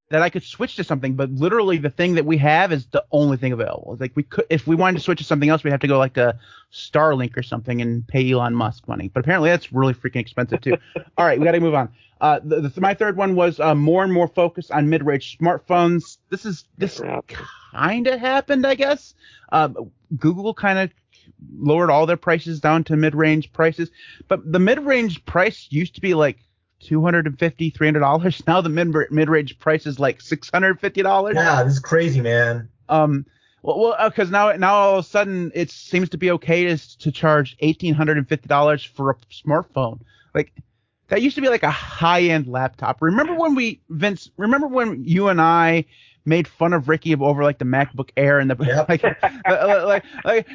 that 0.09 0.21
I 0.21 0.29
could 0.29 0.43
switch 0.43 0.77
to 0.77 0.83
something, 0.83 1.15
but 1.15 1.29
literally 1.31 1.77
the 1.77 1.89
thing 1.89 2.15
that 2.15 2.25
we 2.25 2.37
have 2.37 2.71
is 2.71 2.85
the 2.87 3.03
only 3.11 3.35
thing 3.35 3.51
available. 3.51 3.93
It's 3.93 4.01
like 4.01 4.13
we 4.15 4.23
could, 4.23 4.45
if 4.49 4.65
we 4.65 4.75
wanted 4.75 4.97
to 4.97 5.03
switch 5.03 5.17
to 5.17 5.25
something 5.25 5.49
else, 5.49 5.63
we'd 5.63 5.71
have 5.71 5.81
to 5.81 5.87
go 5.87 5.97
like 5.97 6.13
to 6.13 6.37
Starlink 6.71 7.35
or 7.35 7.43
something 7.43 7.81
and 7.81 8.07
pay 8.07 8.31
Elon 8.31 8.55
Musk 8.55 8.87
money. 8.87 9.09
But 9.13 9.21
apparently 9.21 9.49
that's 9.49 9.73
really 9.73 9.93
freaking 9.93 10.21
expensive 10.21 10.61
too. 10.61 10.77
All 11.17 11.25
right, 11.25 11.37
we 11.37 11.45
got 11.45 11.51
to 11.51 11.59
move 11.59 11.75
on. 11.75 11.89
Uh, 12.21 12.39
the, 12.43 12.61
the, 12.61 12.81
my 12.81 12.93
third 12.93 13.17
one 13.17 13.35
was 13.35 13.59
uh, 13.59 13.75
more 13.75 14.03
and 14.03 14.11
more 14.13 14.27
focus 14.27 14.71
on 14.71 14.89
mid-range 14.89 15.37
smartphones. 15.37 16.17
This 16.29 16.45
is 16.45 16.65
this 16.77 16.99
kind 17.71 18.07
of 18.07 18.19
happened, 18.19 18.65
I 18.65 18.75
guess. 18.75 19.13
Uh, 19.51 19.69
Google 20.17 20.53
kind 20.53 20.79
of 20.79 20.91
lowered 21.59 21.91
all 21.91 22.05
their 22.05 22.17
prices 22.17 22.59
down 22.59 22.83
to 22.85 22.95
mid-range 22.95 23.51
prices, 23.53 23.91
but 24.27 24.51
the 24.51 24.59
mid-range 24.59 25.23
price 25.25 25.67
used 25.69 25.95
to 25.95 26.01
be 26.01 26.13
like 26.13 26.39
250 26.79 27.69
300 27.69 27.99
dollars. 27.99 28.43
Now 28.47 28.61
the 28.61 28.69
mid 28.69 28.93
mid-range 29.11 29.59
price 29.59 29.85
is 29.85 29.99
like 29.99 30.21
650 30.21 31.01
dollars. 31.01 31.35
Yeah 31.35 31.63
this 31.63 31.73
is 31.73 31.79
crazy 31.79 32.21
man. 32.21 32.69
Um 32.89 33.25
well 33.63 33.95
because 34.09 34.31
well, 34.31 34.45
uh, 34.45 34.53
now 34.53 34.57
now 34.57 34.73
all 34.73 34.99
of 34.99 35.05
a 35.05 35.07
sudden 35.07 35.51
it 35.53 35.71
seems 35.71 36.09
to 36.09 36.17
be 36.17 36.31
okay 36.31 36.65
to, 36.65 36.97
to 36.99 37.11
charge 37.11 37.57
1850 37.59 38.47
dollars 38.47 38.83
for 38.83 39.11
a 39.11 39.15
smartphone. 39.31 39.99
Like 40.33 40.53
that 41.07 41.21
used 41.21 41.35
to 41.35 41.41
be 41.41 41.49
like 41.49 41.63
a 41.63 41.71
high-end 41.71 42.47
laptop 42.47 43.01
remember 43.01 43.33
when 43.33 43.55
we 43.55 43.79
vince 43.89 44.29
remember 44.37 44.67
when 44.67 45.03
you 45.03 45.29
and 45.29 45.41
i 45.41 45.85
made 46.27 46.47
fun 46.47 46.73
of 46.73 46.89
Ricky 46.89 47.15
over 47.15 47.41
like 47.41 47.57
the 47.57 47.65
MacBook 47.65 48.09
Air 48.17 48.39
and 48.39 48.51
the 48.51 48.57
yep. 48.65 48.89
like, 48.89 49.03
like, 49.85 50.03
like, 50.25 50.47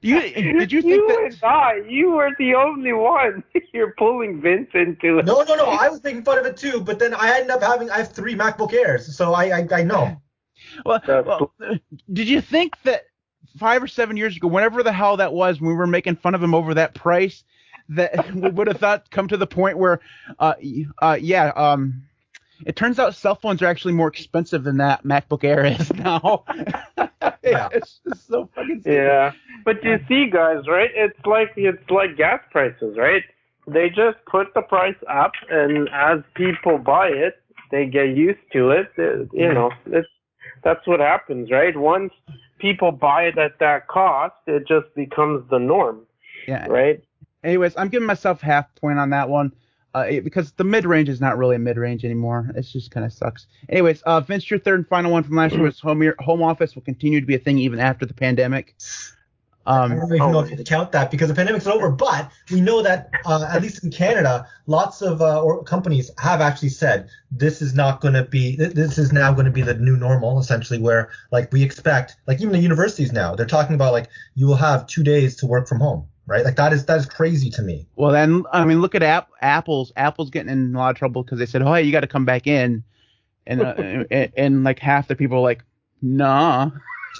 you 0.00 0.20
did 0.20 0.72
you 0.72 0.80
think 0.80 0.94
you 0.94 1.06
that 1.08 1.18
and 1.18 1.38
I, 1.44 1.82
you 1.88 2.10
were 2.12 2.30
the 2.38 2.54
only 2.54 2.94
one. 2.94 3.44
You're 3.72 3.94
pulling 3.98 4.40
Vince 4.40 4.70
into 4.72 5.18
it. 5.18 5.26
No, 5.26 5.42
no, 5.42 5.54
no. 5.54 5.66
I 5.66 5.90
was 5.90 6.02
making 6.02 6.22
fun 6.24 6.38
of 6.38 6.46
it 6.46 6.56
too, 6.56 6.80
but 6.80 6.98
then 6.98 7.14
I 7.14 7.34
ended 7.34 7.50
up 7.50 7.62
having 7.62 7.90
I 7.90 7.98
have 7.98 8.12
three 8.12 8.34
MacBook 8.34 8.72
Airs, 8.72 9.14
so 9.14 9.34
I 9.34 9.58
I, 9.58 9.68
I 9.70 9.82
know. 9.82 10.20
Well, 10.84 11.00
well, 11.06 11.52
uh, 11.64 11.76
did 12.12 12.28
you 12.28 12.40
think 12.40 12.80
that 12.82 13.04
five 13.58 13.82
or 13.82 13.86
seven 13.86 14.16
years 14.16 14.36
ago, 14.36 14.48
whenever 14.48 14.82
the 14.82 14.92
hell 14.92 15.18
that 15.18 15.32
was, 15.32 15.60
when 15.60 15.68
we 15.68 15.76
were 15.76 15.86
making 15.86 16.16
fun 16.16 16.34
of 16.34 16.42
him 16.42 16.54
over 16.54 16.74
that 16.74 16.94
price, 16.94 17.44
that 17.90 18.34
we 18.34 18.50
would 18.50 18.66
have 18.66 18.78
thought 18.78 19.10
come 19.10 19.28
to 19.28 19.36
the 19.36 19.46
point 19.46 19.78
where, 19.78 20.00
uh, 20.38 20.54
uh, 21.00 21.18
yeah, 21.20 21.52
um, 21.56 22.02
it 22.66 22.76
turns 22.76 22.98
out 22.98 23.14
cell 23.14 23.36
phones 23.36 23.62
are 23.62 23.66
actually 23.66 23.94
more 23.94 24.08
expensive 24.08 24.64
than 24.64 24.78
that 24.78 25.04
MacBook 25.04 25.44
Air 25.44 25.64
is 25.64 25.92
now. 25.94 26.44
yeah. 27.42 27.68
It's 27.72 28.00
just 28.06 28.26
so 28.26 28.48
fucking 28.54 28.80
stupid. 28.80 28.96
Yeah. 28.96 29.32
But 29.64 29.82
you 29.84 29.98
see, 30.08 30.28
guys, 30.30 30.64
right? 30.66 30.90
It's 30.94 31.18
like 31.24 31.52
it's 31.56 31.90
like 31.90 32.16
gas 32.16 32.40
prices, 32.50 32.96
right? 32.96 33.22
They 33.66 33.88
just 33.88 34.16
put 34.26 34.54
the 34.54 34.62
price 34.62 34.96
up, 35.10 35.32
and 35.50 35.90
as 35.92 36.20
people 36.34 36.78
buy 36.78 37.08
it, 37.08 37.34
they 37.70 37.84
get 37.84 38.16
used 38.16 38.40
to 38.54 38.70
it. 38.70 38.90
You 38.96 39.52
know, 39.52 39.70
it's 39.86 40.08
that's 40.64 40.86
what 40.86 41.00
happens, 41.00 41.50
right? 41.50 41.76
Once 41.76 42.12
people 42.58 42.92
buy 42.92 43.24
it 43.24 43.38
at 43.38 43.58
that 43.60 43.88
cost, 43.88 44.34
it 44.46 44.66
just 44.66 44.92
becomes 44.94 45.48
the 45.50 45.58
norm. 45.58 46.00
Yeah. 46.46 46.66
Right. 46.66 47.04
Anyways, 47.44 47.76
I'm 47.76 47.88
giving 47.88 48.06
myself 48.06 48.40
half 48.40 48.74
point 48.76 48.98
on 48.98 49.10
that 49.10 49.28
one 49.28 49.52
uh, 49.94 50.00
it, 50.00 50.24
because 50.24 50.52
the 50.52 50.64
mid 50.64 50.84
range 50.84 51.08
is 51.08 51.20
not 51.20 51.38
really 51.38 51.56
a 51.56 51.58
mid 51.58 51.76
range 51.76 52.04
anymore. 52.04 52.50
It 52.54 52.62
just 52.62 52.90
kind 52.90 53.06
of 53.06 53.12
sucks. 53.12 53.46
Anyways, 53.68 54.02
uh, 54.02 54.20
Vince, 54.20 54.50
your 54.50 54.58
third 54.58 54.80
and 54.80 54.88
final 54.88 55.12
one 55.12 55.22
from 55.22 55.36
last 55.36 55.54
year 55.54 55.62
was 55.62 55.80
home 55.80 56.12
home 56.18 56.42
office 56.42 56.74
will 56.74 56.82
continue 56.82 57.20
to 57.20 57.26
be 57.26 57.34
a 57.34 57.38
thing 57.38 57.58
even 57.58 57.80
after 57.80 58.04
the 58.04 58.14
pandemic. 58.14 58.74
Um, 59.66 59.92
I 59.92 59.96
don't 59.96 60.14
even 60.14 60.32
know 60.32 60.40
if 60.40 60.50
you 60.50 60.64
count 60.64 60.92
that 60.92 61.10
because 61.10 61.28
the 61.28 61.34
pandemic's 61.34 61.66
over, 61.66 61.90
but 61.90 62.30
we 62.50 62.60
know 62.60 62.82
that 62.82 63.10
uh, 63.26 63.46
at 63.50 63.60
least 63.60 63.84
in 63.84 63.90
Canada, 63.90 64.46
lots 64.66 65.02
of 65.02 65.20
uh, 65.20 65.44
companies 65.66 66.10
have 66.18 66.40
actually 66.40 66.70
said 66.70 67.10
this 67.30 67.60
is 67.60 67.74
not 67.74 68.00
going 68.00 68.14
to 68.14 68.24
be 68.24 68.56
this 68.56 68.96
is 68.96 69.12
now 69.12 69.32
going 69.32 69.44
to 69.44 69.52
be 69.52 69.60
the 69.62 69.74
new 69.74 69.96
normal 69.96 70.38
essentially, 70.38 70.78
where 70.78 71.10
like 71.32 71.52
we 71.52 71.62
expect 71.62 72.16
like 72.26 72.40
even 72.40 72.52
the 72.52 72.58
universities 72.58 73.12
now 73.12 73.34
they're 73.34 73.46
talking 73.46 73.74
about 73.74 73.92
like 73.92 74.08
you 74.34 74.46
will 74.46 74.56
have 74.56 74.86
two 74.86 75.02
days 75.02 75.36
to 75.36 75.46
work 75.46 75.68
from 75.68 75.80
home 75.80 76.06
right? 76.28 76.44
Like 76.44 76.56
that 76.56 76.72
is 76.72 76.84
that 76.86 76.98
is 76.98 77.06
crazy 77.06 77.50
to 77.50 77.62
me. 77.62 77.88
Well, 77.96 78.12
then 78.12 78.44
I 78.52 78.64
mean, 78.64 78.80
look 78.80 78.94
at 78.94 79.02
App, 79.02 79.30
Apple's. 79.40 79.92
Apple's 79.96 80.30
getting 80.30 80.52
in 80.52 80.74
a 80.74 80.78
lot 80.78 80.90
of 80.90 80.96
trouble 80.96 81.24
because 81.24 81.38
they 81.38 81.46
said, 81.46 81.62
"Oh, 81.62 81.72
hey, 81.72 81.82
you 81.82 81.90
got 81.90 82.00
to 82.00 82.06
come 82.06 82.24
back 82.24 82.46
in," 82.46 82.84
and, 83.46 83.62
uh, 83.62 83.74
and 84.10 84.32
and 84.36 84.64
like 84.64 84.78
half 84.78 85.08
the 85.08 85.16
people 85.16 85.38
are 85.38 85.42
like, 85.42 85.64
"Nah." 86.00 86.70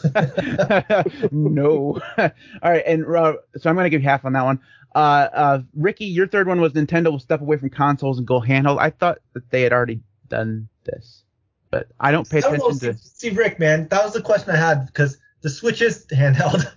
no. 1.33 2.01
All 2.19 2.31
right, 2.63 2.85
and 2.87 3.05
uh, 3.05 3.35
so 3.57 3.69
I'm 3.69 3.75
gonna 3.75 3.91
give 3.91 4.03
half 4.03 4.25
on 4.25 4.35
that 4.35 4.45
one. 4.45 4.61
Uh, 4.95 5.29
uh, 5.33 5.63
Ricky, 5.75 6.07
your 6.07 6.27
third 6.29 6.47
one 6.47 6.61
was 6.61 6.73
Nintendo 6.73 7.11
will 7.11 7.19
step 7.19 7.41
away 7.41 7.57
from 7.57 7.71
consoles 7.71 8.19
and 8.19 8.27
go 8.27 8.41
handheld. 8.41 8.79
I 8.79 8.91
thought 8.91 9.19
that 9.35 9.51
they 9.51 9.63
had 9.63 9.73
already 9.73 10.01
done 10.29 10.69
this, 10.85 11.25
but 11.71 11.89
I 11.99 12.13
don't 12.13 12.29
pay 12.29 12.39
attention 12.39 12.79
to. 12.79 12.97
See, 12.99 13.31
see, 13.31 13.31
Rick, 13.31 13.59
man, 13.59 13.89
that 13.89 14.05
was 14.05 14.13
the 14.13 14.23
question 14.23 14.51
I 14.51 14.57
had 14.57 14.87
because 14.87 15.19
the 15.43 15.51
Switch 15.51 15.83
is 15.83 16.07
handheld, 16.07 16.71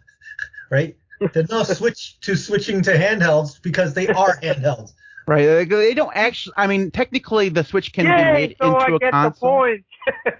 right? 0.69 0.97
There's 1.33 1.49
no 1.49 1.63
switch 1.63 2.19
to 2.21 2.35
switching 2.35 2.81
to 2.83 2.91
handhelds 2.91 3.61
because 3.61 3.93
they 3.93 4.07
are 4.07 4.37
handhelds. 4.43 4.93
Right. 5.27 5.69
They 5.69 5.93
don't 5.93 6.11
actually. 6.15 6.53
I 6.57 6.67
mean, 6.67 6.91
technically, 6.91 7.49
the 7.49 7.63
Switch 7.63 7.93
can 7.93 8.05
Yay, 8.05 8.17
be 8.17 8.23
made 8.31 8.55
so 8.59 8.67
into 8.67 8.79
I 8.79 8.95
a 8.95 8.99
get 8.99 9.11
console. 9.11 9.49
The 9.49 9.57
point. 9.57 9.85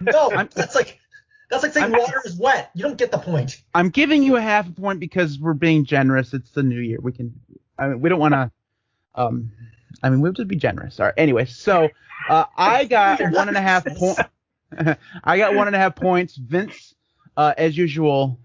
no, 0.00 0.48
that's 0.54 0.74
like 0.74 0.98
that's 1.50 1.62
like 1.62 1.72
saying 1.72 1.94
I'm, 1.94 2.00
water 2.00 2.20
is 2.24 2.36
wet. 2.36 2.70
You 2.74 2.82
don't 2.82 2.98
get 2.98 3.12
the 3.12 3.18
point. 3.18 3.62
I'm 3.74 3.90
giving 3.90 4.22
you 4.22 4.36
a 4.36 4.40
half 4.40 4.68
a 4.68 4.72
point 4.72 5.00
because 5.00 5.38
we're 5.38 5.54
being 5.54 5.84
generous. 5.84 6.34
It's 6.34 6.50
the 6.50 6.62
new 6.62 6.80
year. 6.80 6.98
We 7.00 7.12
can. 7.12 7.32
I 7.78 7.88
mean, 7.88 8.00
we 8.00 8.08
don't 8.08 8.18
want 8.18 8.34
to. 8.34 8.50
Um, 9.14 9.52
I 10.02 10.10
mean, 10.10 10.20
we'll 10.20 10.32
just 10.32 10.48
be 10.48 10.56
generous. 10.56 10.98
All 10.98 11.06
right. 11.06 11.14
Anyway, 11.16 11.44
so 11.44 11.88
uh, 12.28 12.44
I 12.56 12.84
got 12.84 13.20
one 13.32 13.48
and 13.48 13.56
a 13.56 13.60
half 13.60 13.84
point. 13.84 14.18
I 15.24 15.38
got 15.38 15.54
one 15.54 15.68
and 15.68 15.76
a 15.76 15.78
half 15.78 15.94
points. 15.94 16.36
Vince, 16.36 16.94
uh, 17.36 17.54
as 17.56 17.76
usual, 17.76 18.38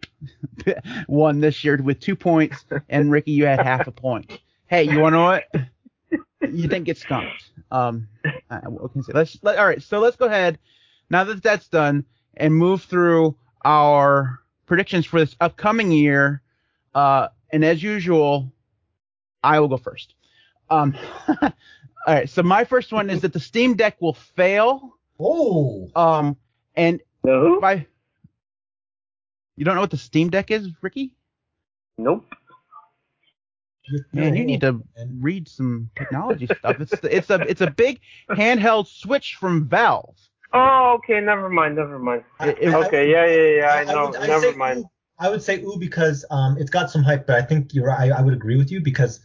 won 1.08 1.40
this 1.40 1.64
year 1.64 1.78
with 1.82 2.00
two 2.00 2.16
points, 2.16 2.66
and 2.90 3.12
Ricky, 3.12 3.32
you 3.32 3.46
had 3.46 3.60
half 3.60 3.88
a 3.88 3.92
point. 3.92 4.40
Hey, 4.68 4.84
you 4.84 5.00
want 5.00 5.14
to 5.14 5.18
know 5.18 5.24
what? 5.26 5.44
You 6.42 6.68
didn't 6.68 6.84
get 6.84 6.98
stumped. 6.98 7.52
Um, 7.72 8.08
what 8.50 8.94
can 8.94 9.04
I? 9.10 9.18
Let's 9.18 9.38
let, 9.42 9.58
all 9.58 9.66
right. 9.66 9.82
So 9.82 10.00
let's 10.00 10.16
go 10.16 10.26
ahead 10.26 10.60
now 11.10 11.24
that 11.24 11.42
that's 11.44 11.68
done 11.68 12.06
and 12.36 12.54
move 12.56 12.84
through 12.84 13.36
our 13.66 14.40
predictions 14.66 15.06
for 15.06 15.20
this 15.20 15.36
upcoming 15.42 15.92
year. 15.92 16.42
Uh, 16.94 17.28
and 17.52 17.64
as 17.66 17.82
usual, 17.82 18.52
I 19.44 19.60
will 19.60 19.68
go 19.68 19.78
first. 19.78 20.14
Um, 20.70 20.96
all 21.42 21.52
right. 22.08 22.30
So 22.30 22.44
my 22.44 22.64
first 22.64 22.92
one 22.92 23.10
is 23.10 23.22
that 23.22 23.34
the 23.34 23.40
Steam 23.40 23.76
Deck 23.76 24.02
will 24.02 24.14
fail. 24.14 24.94
Oh, 25.20 25.90
Um, 25.96 26.38
and 26.76 27.02
No. 27.24 27.60
by 27.60 27.88
you 29.58 29.66
don't 29.66 29.76
know 29.76 29.82
what 29.82 29.92
the 29.92 29.98
Steam 29.98 30.30
Deck 30.30 30.52
is, 30.52 30.70
Ricky? 30.82 31.12
Nope. 31.98 32.26
Man, 34.14 34.36
you 34.36 34.44
need 34.44 34.62
to 34.62 34.82
read 35.20 35.48
some 35.48 35.90
technology 35.98 36.46
stuff. 36.46 36.80
It's 36.80 36.94
it's 37.04 37.30
a 37.30 37.40
it's 37.50 37.62
a 37.62 37.72
big 37.72 38.02
handheld 38.30 38.88
Switch 38.88 39.36
from 39.40 39.68
Valve. 39.68 40.16
Oh, 40.54 40.96
okay. 41.00 41.20
Never 41.22 41.50
mind. 41.50 41.76
Never 41.78 41.98
mind. 41.98 42.24
It- 42.42 42.58
it- 42.62 42.74
Okay. 42.74 43.10
Yeah, 43.12 43.26
yeah, 43.26 43.60
yeah. 43.62 43.74
I 43.74 43.84
know. 43.94 44.08
would- 44.08 44.16
I'd 44.18 44.28
never 44.30 44.54
mind. 44.54 44.80
ooh. 44.80 44.90
I 45.20 45.30
would 45.30 45.42
say 45.42 45.62
ooh 45.64 45.78
because 45.80 46.26
um 46.30 46.58
it's 46.60 46.70
got 46.70 46.92
some 46.92 47.02
hype, 47.02 47.26
but 47.26 47.38
I 47.38 47.42
think 47.42 47.74
you're 47.74 47.90
I, 47.90 48.10
I 48.10 48.22
would 48.22 48.34
agree 48.34 48.58
with 48.58 48.72
you 48.72 48.82
because 48.82 49.20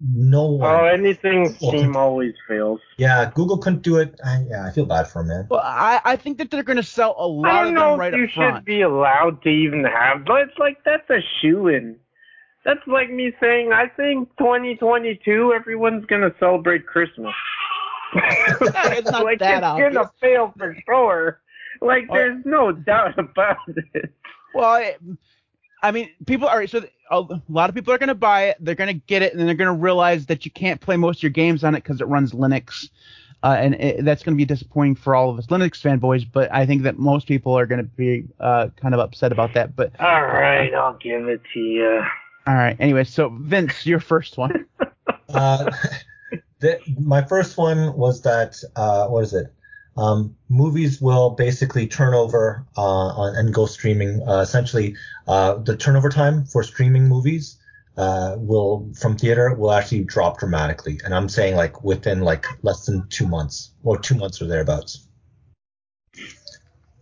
no 0.00 0.40
oh, 0.40 0.52
one. 0.52 0.74
Oh, 0.80 0.84
anything 0.84 1.56
Well, 1.60 1.70
Steam 1.72 1.96
always 1.96 2.34
fails. 2.46 2.80
yeah, 2.98 3.30
Google 3.34 3.58
couldn't 3.58 3.82
do 3.82 3.96
it. 3.98 4.18
I, 4.24 4.44
yeah, 4.48 4.66
I 4.66 4.70
feel 4.70 4.86
bad 4.86 5.08
for 5.08 5.20
him, 5.22 5.28
man. 5.28 5.46
Well, 5.50 5.60
I 5.62 6.00
I 6.04 6.16
think 6.16 6.38
that 6.38 6.50
they're 6.50 6.62
going 6.62 6.76
to 6.76 6.82
sell 6.82 7.14
a 7.18 7.26
lot 7.26 7.50
I 7.52 7.58
don't 7.64 7.68
of 7.68 7.74
know 7.74 7.90
them 7.92 8.00
right 8.00 8.14
if 8.14 8.18
you 8.18 8.24
up 8.24 8.30
should 8.30 8.50
front. 8.52 8.64
be 8.64 8.82
allowed 8.82 9.42
to 9.42 9.48
even 9.48 9.84
have. 9.84 10.24
But 10.24 10.42
it's 10.42 10.58
like 10.58 10.78
that's 10.84 11.08
a 11.10 11.20
shoe 11.40 11.68
in. 11.68 11.96
That's 12.64 12.86
like 12.86 13.10
me 13.10 13.32
saying 13.40 13.72
I 13.72 13.86
think 13.88 14.28
2022 14.38 15.52
everyone's 15.54 16.04
gonna 16.06 16.30
celebrate 16.38 16.86
Christmas. 16.86 17.34
It's 18.14 19.10
not 19.10 19.24
like 19.24 19.38
that 19.40 19.58
it's 19.58 19.64
obvious. 19.64 19.94
gonna 19.94 20.10
fail 20.20 20.52
for 20.56 20.76
sure. 20.86 21.40
Like 21.80 22.04
Oh. 22.10 22.14
there's 22.14 22.44
no 22.44 22.72
doubt 22.72 23.18
about 23.18 23.56
it. 23.94 24.12
Well, 24.54 24.92
I, 25.82 25.88
I 25.88 25.90
mean, 25.90 26.10
people 26.26 26.48
are 26.48 26.66
so 26.66 26.84
a 27.10 27.24
lot 27.48 27.68
of 27.68 27.74
people 27.74 27.92
are 27.92 27.98
going 27.98 28.08
to 28.08 28.14
buy 28.14 28.44
it. 28.44 28.56
They're 28.60 28.74
going 28.74 28.88
to 28.88 29.06
get 29.06 29.22
it, 29.22 29.32
and 29.32 29.40
then 29.40 29.46
they're 29.46 29.54
going 29.54 29.74
to 29.74 29.82
realize 29.82 30.26
that 30.26 30.44
you 30.44 30.50
can't 30.50 30.80
play 30.80 30.96
most 30.96 31.18
of 31.18 31.22
your 31.22 31.30
games 31.30 31.64
on 31.64 31.74
it 31.74 31.82
because 31.82 32.00
it 32.00 32.06
runs 32.06 32.32
Linux, 32.32 32.90
uh, 33.42 33.56
and 33.58 33.74
it, 33.74 34.04
that's 34.04 34.22
going 34.22 34.36
to 34.36 34.40
be 34.40 34.44
disappointing 34.44 34.94
for 34.94 35.14
all 35.14 35.30
of 35.30 35.38
us 35.38 35.46
Linux 35.46 35.80
fanboys. 35.80 36.26
But 36.30 36.52
I 36.52 36.66
think 36.66 36.82
that 36.82 36.98
most 36.98 37.26
people 37.26 37.58
are 37.58 37.66
going 37.66 37.80
to 37.80 37.84
be 37.84 38.26
uh, 38.40 38.68
kind 38.76 38.94
of 38.94 39.00
upset 39.00 39.32
about 39.32 39.54
that. 39.54 39.74
But 39.76 39.98
All 40.00 40.22
right, 40.22 40.72
I'll 40.74 40.98
give 40.98 41.28
it 41.28 41.40
to 41.54 41.60
you. 41.60 42.02
all 42.46 42.54
right, 42.54 42.76
anyway, 42.78 43.04
so 43.04 43.30
Vince, 43.30 43.86
your 43.86 44.00
first 44.00 44.36
one. 44.36 44.66
Uh, 45.30 45.70
the, 46.60 46.78
my 46.98 47.22
first 47.22 47.58
one 47.58 47.94
was 47.94 48.22
that 48.22 48.56
uh, 48.76 49.06
what 49.08 49.24
is 49.24 49.34
it? 49.34 49.52
Um, 49.98 50.36
movies 50.48 51.00
will 51.00 51.30
basically 51.30 51.88
turn 51.88 52.14
over 52.14 52.64
uh, 52.76 52.80
on, 52.80 53.34
and 53.34 53.52
go 53.52 53.66
streaming. 53.66 54.22
Uh, 54.26 54.38
essentially, 54.38 54.94
uh, 55.26 55.54
the 55.54 55.76
turnover 55.76 56.08
time 56.08 56.44
for 56.44 56.62
streaming 56.62 57.08
movies 57.08 57.58
uh, 57.96 58.36
will 58.38 58.88
from 58.96 59.18
theater 59.18 59.52
will 59.54 59.72
actually 59.72 60.04
drop 60.04 60.38
dramatically, 60.38 61.00
and 61.04 61.12
I'm 61.12 61.28
saying 61.28 61.56
like 61.56 61.82
within 61.82 62.20
like 62.20 62.46
less 62.62 62.86
than 62.86 63.08
two 63.08 63.26
months 63.26 63.72
or 63.82 63.98
two 63.98 64.14
months 64.14 64.40
or 64.40 64.46
thereabouts. 64.46 65.08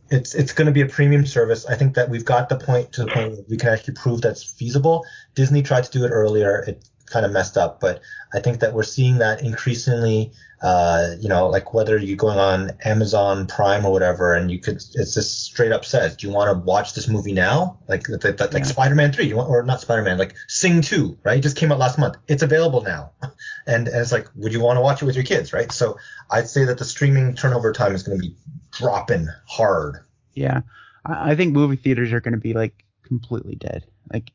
It's 0.08 0.34
it's 0.34 0.52
going 0.52 0.66
to 0.66 0.72
be 0.72 0.80
a 0.80 0.86
premium 0.86 1.26
service. 1.26 1.66
I 1.66 1.74
think 1.74 1.96
that 1.96 2.08
we've 2.08 2.24
got 2.24 2.48
the 2.48 2.56
point 2.56 2.92
to 2.92 3.04
the 3.04 3.10
point 3.10 3.32
where 3.32 3.44
we 3.50 3.58
can 3.58 3.74
actually 3.74 3.94
prove 3.94 4.22
that's 4.22 4.42
feasible. 4.42 5.04
Disney 5.34 5.62
tried 5.62 5.84
to 5.84 5.90
do 5.90 6.06
it 6.06 6.10
earlier. 6.10 6.64
It 6.66 6.88
kind 7.06 7.24
of 7.24 7.32
messed 7.32 7.56
up, 7.56 7.80
but 7.80 8.00
I 8.34 8.40
think 8.40 8.60
that 8.60 8.74
we're 8.74 8.82
seeing 8.82 9.18
that 9.18 9.42
increasingly. 9.42 10.32
Uh, 10.62 11.16
you 11.20 11.28
know, 11.28 11.48
like 11.48 11.74
whether 11.74 11.98
you're 11.98 12.16
going 12.16 12.38
on 12.38 12.70
Amazon 12.82 13.46
Prime 13.46 13.84
or 13.84 13.92
whatever, 13.92 14.32
and 14.34 14.50
you 14.50 14.58
could, 14.58 14.76
it's 14.76 15.12
just 15.12 15.44
straight 15.44 15.70
up 15.70 15.84
says, 15.84 16.16
do 16.16 16.26
you 16.26 16.32
want 16.32 16.50
to 16.50 16.58
watch 16.64 16.94
this 16.94 17.08
movie 17.08 17.34
now? 17.34 17.78
Like, 17.88 18.04
that, 18.04 18.38
like 18.40 18.62
Yeah. 18.62 18.62
Spider-Man 18.62 19.12
3, 19.12 19.26
you 19.26 19.36
want, 19.36 19.50
or 19.50 19.62
not 19.64 19.82
Spider-Man, 19.82 20.16
like 20.16 20.34
Sing 20.48 20.80
2, 20.80 21.18
right? 21.24 21.38
It 21.38 21.42
just 21.42 21.58
came 21.58 21.70
out 21.72 21.78
last 21.78 21.98
month. 21.98 22.16
It's 22.26 22.42
available 22.42 22.82
now. 22.82 23.12
And, 23.68 23.88
and 23.88 24.00
it's 24.00 24.12
like, 24.12 24.28
would 24.36 24.52
you 24.52 24.60
want 24.60 24.76
to 24.76 24.80
watch 24.80 25.02
it 25.02 25.06
with 25.06 25.16
your 25.16 25.24
kids, 25.24 25.52
right? 25.52 25.72
So 25.72 25.98
I'd 26.30 26.48
say 26.48 26.64
that 26.66 26.78
the 26.78 26.84
streaming 26.84 27.34
turnover 27.34 27.72
time 27.72 27.96
is 27.96 28.04
going 28.04 28.16
to 28.16 28.22
be 28.22 28.36
dropping 28.70 29.26
hard. 29.44 30.04
Yeah, 30.34 30.60
I, 31.04 31.32
I 31.32 31.34
think 31.34 31.52
movie 31.52 31.74
theaters 31.74 32.12
are 32.12 32.20
going 32.20 32.34
to 32.34 32.40
be 32.40 32.54
like 32.54 32.84
completely 33.02 33.56
dead. 33.56 33.84
Like, 34.12 34.30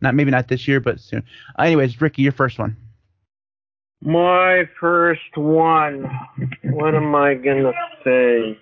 not 0.00 0.14
maybe 0.14 0.30
not 0.30 0.48
this 0.48 0.66
year, 0.68 0.80
but 0.80 1.00
soon. 1.00 1.22
Uh, 1.58 1.62
anyways, 1.62 2.00
Ricky, 2.00 2.22
your 2.22 2.32
first 2.32 2.58
one. 2.58 2.76
My 4.02 4.64
first 4.78 5.36
one. 5.36 6.10
What 6.64 6.94
am 6.94 7.14
I 7.14 7.34
gonna 7.34 7.72
say? 8.04 8.58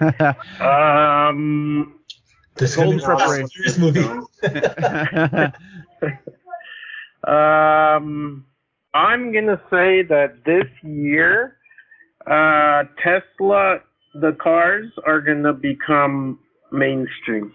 Um. 0.60 1.94
This 2.56 2.70
is 2.70 2.76
going 2.76 2.98
to 2.98 3.06
Golden 3.06 3.44
a 3.44 3.48
serious 3.48 3.78
movie. 3.78 4.04
Um, 7.26 8.46
I'm 8.94 9.32
gonna 9.32 9.60
say 9.70 10.02
that 10.02 10.44
this 10.46 10.66
year, 10.82 11.56
uh, 12.26 12.84
Tesla, 13.02 13.80
the 14.14 14.36
cars 14.40 14.90
are 15.04 15.20
gonna 15.20 15.52
become 15.52 16.38
mainstream. 16.72 17.52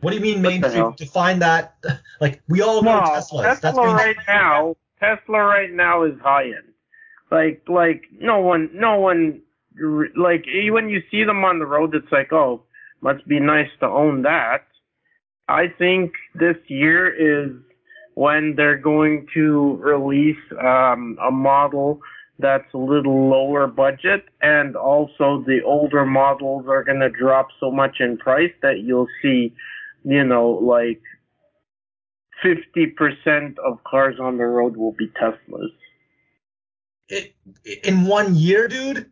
What 0.00 0.10
do 0.10 0.16
you 0.16 0.22
mean 0.22 0.42
What 0.42 0.50
the 0.52 0.60
mainstream? 0.60 0.92
Define 0.96 1.38
that. 1.40 1.76
Like, 2.20 2.42
we 2.48 2.62
all 2.62 2.82
know 2.82 2.90
Well, 2.90 3.02
Teslas. 3.02 3.44
Tesla 3.44 3.44
That's 3.44 3.62
mainstream. 3.76 3.94
right 3.94 4.16
now, 4.26 4.76
Tesla 4.98 5.38
right 5.38 5.72
now 5.72 6.02
is 6.02 6.18
high 6.20 6.46
end. 6.46 6.72
Like, 7.30 7.62
like 7.68 8.02
no 8.18 8.40
one, 8.40 8.70
no 8.74 8.98
one, 8.98 9.40
like 10.16 10.44
when 10.70 10.88
you 10.88 11.00
see 11.12 11.22
them 11.22 11.44
on 11.44 11.60
the 11.60 11.66
road, 11.66 11.94
it's 11.94 12.10
like, 12.10 12.32
oh, 12.32 12.64
must 13.00 13.24
be 13.28 13.38
nice 13.38 13.68
to 13.78 13.86
own 13.86 14.22
that. 14.22 14.66
I 15.48 15.68
think 15.78 16.12
this 16.34 16.56
year 16.66 17.08
is 17.08 17.52
when 18.14 18.54
they're 18.56 18.76
going 18.76 19.28
to 19.34 19.76
release 19.76 20.36
um, 20.60 21.16
a 21.24 21.30
model 21.30 22.00
that's 22.38 22.72
a 22.74 22.78
little 22.78 23.28
lower 23.28 23.66
budget, 23.66 24.24
and 24.42 24.76
also 24.76 25.42
the 25.46 25.60
older 25.64 26.04
models 26.04 26.66
are 26.68 26.84
going 26.84 27.00
to 27.00 27.10
drop 27.10 27.48
so 27.60 27.70
much 27.70 27.96
in 28.00 28.16
price 28.16 28.52
that 28.62 28.80
you'll 28.80 29.08
see, 29.22 29.52
you 30.04 30.24
know, 30.24 30.50
like 30.50 31.00
50% 32.44 33.58
of 33.58 33.82
cars 33.84 34.16
on 34.20 34.36
the 34.38 34.44
road 34.44 34.76
will 34.76 34.92
be 34.92 35.08
Teslas. 35.08 35.68
It, 37.08 37.34
in 37.84 38.04
one 38.04 38.34
year, 38.34 38.68
dude? 38.68 39.10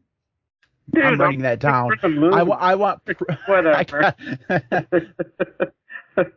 Dude, 0.92 1.05
I'm 1.05 1.20
writing 1.20 1.42
that 1.42 1.59
down. 1.59 1.90
for. 1.99 2.35
I, 2.35 2.40
I 2.42 2.75
want. 2.75 3.01
Whatever. 3.46 4.14
got- 4.14 4.16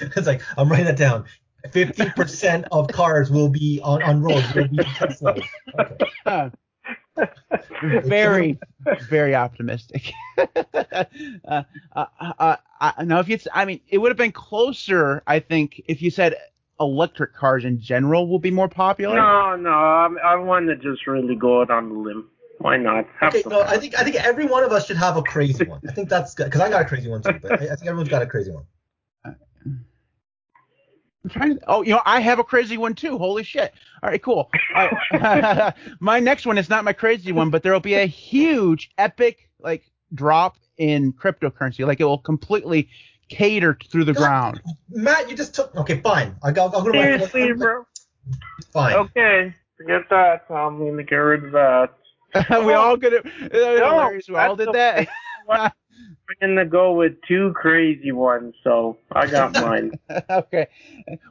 It's 0.00 0.26
like, 0.26 0.42
I'm 0.58 0.68
writing 0.68 0.86
that 0.86 0.96
down. 0.96 1.24
50% 1.68 2.64
of 2.72 2.88
cars 2.88 3.30
will 3.30 3.48
be 3.48 3.80
on, 3.82 4.02
on 4.02 4.22
roads, 4.22 4.52
will 4.54 4.68
be 4.68 4.78
Teslas. 4.78 5.42
Okay. 5.78 6.50
very, 7.82 8.58
very 9.08 9.34
optimistic. 9.34 10.12
uh, 10.38 11.04
uh, 11.44 11.62
uh, 12.20 12.56
uh, 12.80 12.92
now, 13.04 13.20
if 13.20 13.28
you, 13.28 13.38
I 13.52 13.64
mean, 13.64 13.80
it 13.88 13.98
would 13.98 14.10
have 14.10 14.16
been 14.16 14.32
closer, 14.32 15.22
I 15.26 15.40
think, 15.40 15.82
if 15.86 16.02
you 16.02 16.10
said 16.10 16.36
electric 16.80 17.34
cars 17.34 17.64
in 17.64 17.80
general 17.80 18.28
will 18.28 18.38
be 18.38 18.50
more 18.50 18.68
popular. 18.68 19.16
no, 19.16 19.56
no, 19.56 19.70
I'm, 19.70 20.18
I 20.18 20.36
want 20.36 20.66
to 20.68 20.76
just 20.76 21.06
really 21.06 21.36
go 21.36 21.62
out 21.62 21.70
on 21.70 21.88
the 21.88 21.94
limb. 21.94 22.28
Why 22.58 22.76
not? 22.76 23.06
Have 23.20 23.34
Okay, 23.34 23.42
no. 23.48 23.62
I 23.62 23.78
think 23.78 23.98
I 23.98 24.04
think 24.04 24.16
every 24.16 24.46
one 24.46 24.62
of 24.62 24.72
us 24.72 24.86
should 24.86 24.96
have 24.96 25.16
a 25.16 25.22
crazy 25.22 25.64
one. 25.64 25.80
I 25.88 25.92
think 25.92 26.08
that's 26.08 26.34
good 26.34 26.44
because 26.44 26.60
I 26.60 26.70
got 26.70 26.82
a 26.82 26.84
crazy 26.84 27.10
one 27.10 27.20
too. 27.20 27.38
But 27.42 27.52
I, 27.52 27.64
I 27.64 27.76
think 27.76 27.86
everyone's 27.86 28.08
got 28.08 28.22
a 28.22 28.26
crazy 28.26 28.52
one. 28.52 28.64
I'm 31.24 31.30
trying 31.30 31.58
to, 31.58 31.64
oh, 31.68 31.82
you 31.82 31.90
know, 31.90 32.02
I 32.04 32.20
have 32.20 32.38
a 32.38 32.44
crazy 32.44 32.76
one 32.76 32.94
too. 32.94 33.16
Holy 33.16 33.42
shit. 33.42 33.72
All 34.02 34.10
right, 34.10 34.22
cool. 34.22 34.50
All 34.76 34.88
right. 35.12 35.74
my 36.00 36.20
next 36.20 36.44
one 36.44 36.58
is 36.58 36.68
not 36.68 36.84
my 36.84 36.92
crazy 36.92 37.32
one, 37.32 37.48
but 37.48 37.62
there 37.62 37.72
will 37.72 37.80
be 37.80 37.94
a 37.94 38.06
huge, 38.06 38.90
epic, 38.98 39.48
like, 39.58 39.90
drop 40.12 40.56
in 40.76 41.14
cryptocurrency. 41.14 41.86
Like, 41.86 42.00
it 42.00 42.04
will 42.04 42.18
completely 42.18 42.90
cater 43.28 43.78
through 43.90 44.04
the 44.04 44.12
ground. 44.12 44.60
Matt, 44.90 45.30
you 45.30 45.36
just 45.36 45.54
took. 45.54 45.74
Okay, 45.76 46.00
fine. 46.00 46.36
I'll, 46.42 46.50
I'll, 46.60 46.76
I'll 46.76 46.82
go 46.82 46.92
to 46.92 46.98
my 46.98 47.04
Seriously, 47.04 47.52
bro. 47.54 47.86
Fine. 48.72 48.94
Okay, 48.96 49.54
forget 49.78 50.02
that. 50.10 50.44
I'm 50.50 50.78
going 50.78 50.96
to 50.98 51.04
get 51.04 51.16
rid 51.16 51.44
of 51.44 51.52
that. 51.52 51.94
we 52.66 52.74
all 52.74 52.98
could 52.98 53.12
have. 53.12 53.24
hilarious. 53.50 54.28
We 54.28 54.34
all 54.36 54.56
that's 54.56 54.66
did 54.66 54.74
that. 54.74 55.08
I'm 56.28 56.48
going 56.48 56.56
to 56.56 56.64
go 56.64 56.94
with 56.94 57.12
two 57.28 57.52
crazy 57.54 58.12
ones, 58.12 58.54
so 58.64 58.98
I 59.12 59.26
got 59.26 59.52
mine. 59.60 59.92
okay. 60.30 60.68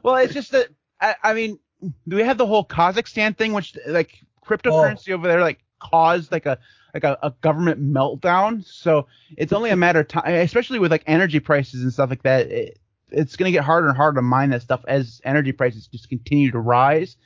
Well, 0.02 0.16
it's 0.16 0.34
just 0.34 0.52
that 0.52 0.68
I, 1.00 1.14
I 1.22 1.34
mean, 1.34 1.58
do 2.08 2.16
we 2.16 2.22
have 2.22 2.38
the 2.38 2.46
whole 2.46 2.64
Kazakhstan 2.64 3.36
thing, 3.36 3.52
which 3.52 3.76
like 3.86 4.20
cryptocurrency 4.44 5.10
oh. 5.10 5.14
over 5.14 5.28
there 5.28 5.40
like 5.40 5.60
caused 5.80 6.32
like 6.32 6.46
a 6.46 6.58
like 6.92 7.04
a, 7.04 7.18
a 7.22 7.30
government 7.40 7.80
meltdown? 7.80 8.64
So 8.64 9.06
it's 9.36 9.52
only 9.52 9.70
a 9.70 9.76
matter 9.76 10.00
of 10.00 10.08
time, 10.08 10.34
especially 10.34 10.78
with 10.78 10.90
like 10.90 11.04
energy 11.06 11.40
prices 11.40 11.82
and 11.82 11.92
stuff 11.92 12.10
like 12.10 12.22
that. 12.22 12.50
It, 12.50 12.78
it's 13.10 13.36
gonna 13.36 13.50
get 13.50 13.64
harder 13.64 13.88
and 13.88 13.96
harder 13.96 14.18
to 14.18 14.22
mine 14.22 14.50
that 14.50 14.62
stuff 14.62 14.84
as 14.88 15.20
energy 15.24 15.52
prices 15.52 15.86
just 15.86 16.08
continue 16.08 16.50
to 16.52 16.58
rise. 16.58 17.16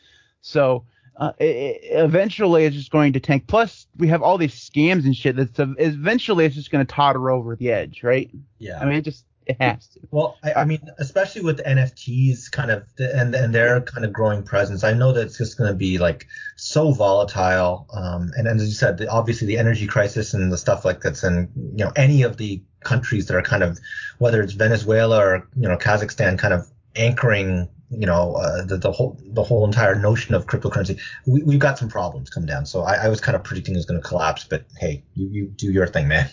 So 0.40 0.84
uh, 1.18 1.32
it, 1.38 1.80
eventually 1.82 2.64
it's 2.64 2.76
just 2.76 2.92
going 2.92 3.12
to 3.12 3.20
tank. 3.20 3.44
Plus, 3.48 3.86
we 3.96 4.06
have 4.08 4.22
all 4.22 4.38
these 4.38 4.54
scams 4.54 5.04
and 5.04 5.16
shit. 5.16 5.36
That's 5.36 5.58
eventually 5.58 6.44
it's 6.44 6.54
just 6.54 6.70
going 6.70 6.86
to 6.86 6.92
totter 6.92 7.30
over 7.30 7.56
the 7.56 7.72
edge, 7.72 8.04
right? 8.04 8.30
Yeah. 8.58 8.80
I 8.80 8.84
mean, 8.84 8.94
it 8.94 9.02
just 9.02 9.24
it 9.44 9.56
has 9.60 9.88
to. 9.88 10.00
Well, 10.12 10.36
I, 10.44 10.52
I 10.52 10.64
mean, 10.64 10.80
especially 10.98 11.42
with 11.42 11.64
NFTs, 11.64 12.52
kind 12.52 12.70
of, 12.70 12.84
and 12.98 13.34
and 13.34 13.52
their 13.52 13.80
kind 13.80 14.04
of 14.04 14.12
growing 14.12 14.44
presence, 14.44 14.84
I 14.84 14.92
know 14.92 15.12
that 15.12 15.22
it's 15.22 15.38
just 15.38 15.58
going 15.58 15.72
to 15.72 15.76
be 15.76 15.98
like 15.98 16.26
so 16.56 16.92
volatile. 16.92 17.86
Um, 17.92 18.30
and, 18.36 18.46
and 18.46 18.60
as 18.60 18.68
you 18.68 18.74
said, 18.74 18.98
the, 18.98 19.08
obviously 19.08 19.48
the 19.48 19.58
energy 19.58 19.88
crisis 19.88 20.34
and 20.34 20.52
the 20.52 20.58
stuff 20.58 20.84
like 20.84 21.00
that's 21.00 21.24
in 21.24 21.50
you 21.56 21.84
know 21.84 21.92
any 21.96 22.22
of 22.22 22.36
the 22.36 22.62
countries 22.84 23.26
that 23.26 23.36
are 23.36 23.42
kind 23.42 23.64
of 23.64 23.80
whether 24.18 24.40
it's 24.40 24.52
Venezuela 24.52 25.18
or 25.18 25.48
you 25.56 25.68
know 25.68 25.76
Kazakhstan, 25.76 26.38
kind 26.38 26.54
of 26.54 26.68
anchoring 26.94 27.68
you 27.90 28.06
know 28.06 28.34
uh, 28.34 28.64
the 28.64 28.76
the 28.76 28.92
whole 28.92 29.18
the 29.24 29.42
whole 29.42 29.64
entire 29.64 29.94
notion 29.94 30.34
of 30.34 30.46
cryptocurrency. 30.46 31.00
We, 31.26 31.42
we've 31.42 31.58
got 31.58 31.78
some 31.78 31.88
problems 31.88 32.30
coming 32.30 32.46
down. 32.46 32.66
So 32.66 32.82
I, 32.82 33.04
I 33.04 33.08
was 33.08 33.20
kind 33.20 33.36
of 33.36 33.44
predicting 33.44 33.74
it 33.74 33.78
was 33.78 33.86
going 33.86 34.00
to 34.00 34.06
collapse, 34.06 34.44
but 34.44 34.64
hey, 34.78 35.04
you 35.14 35.28
you 35.28 35.46
do 35.46 35.72
your 35.72 35.86
thing, 35.86 36.08
man. 36.08 36.28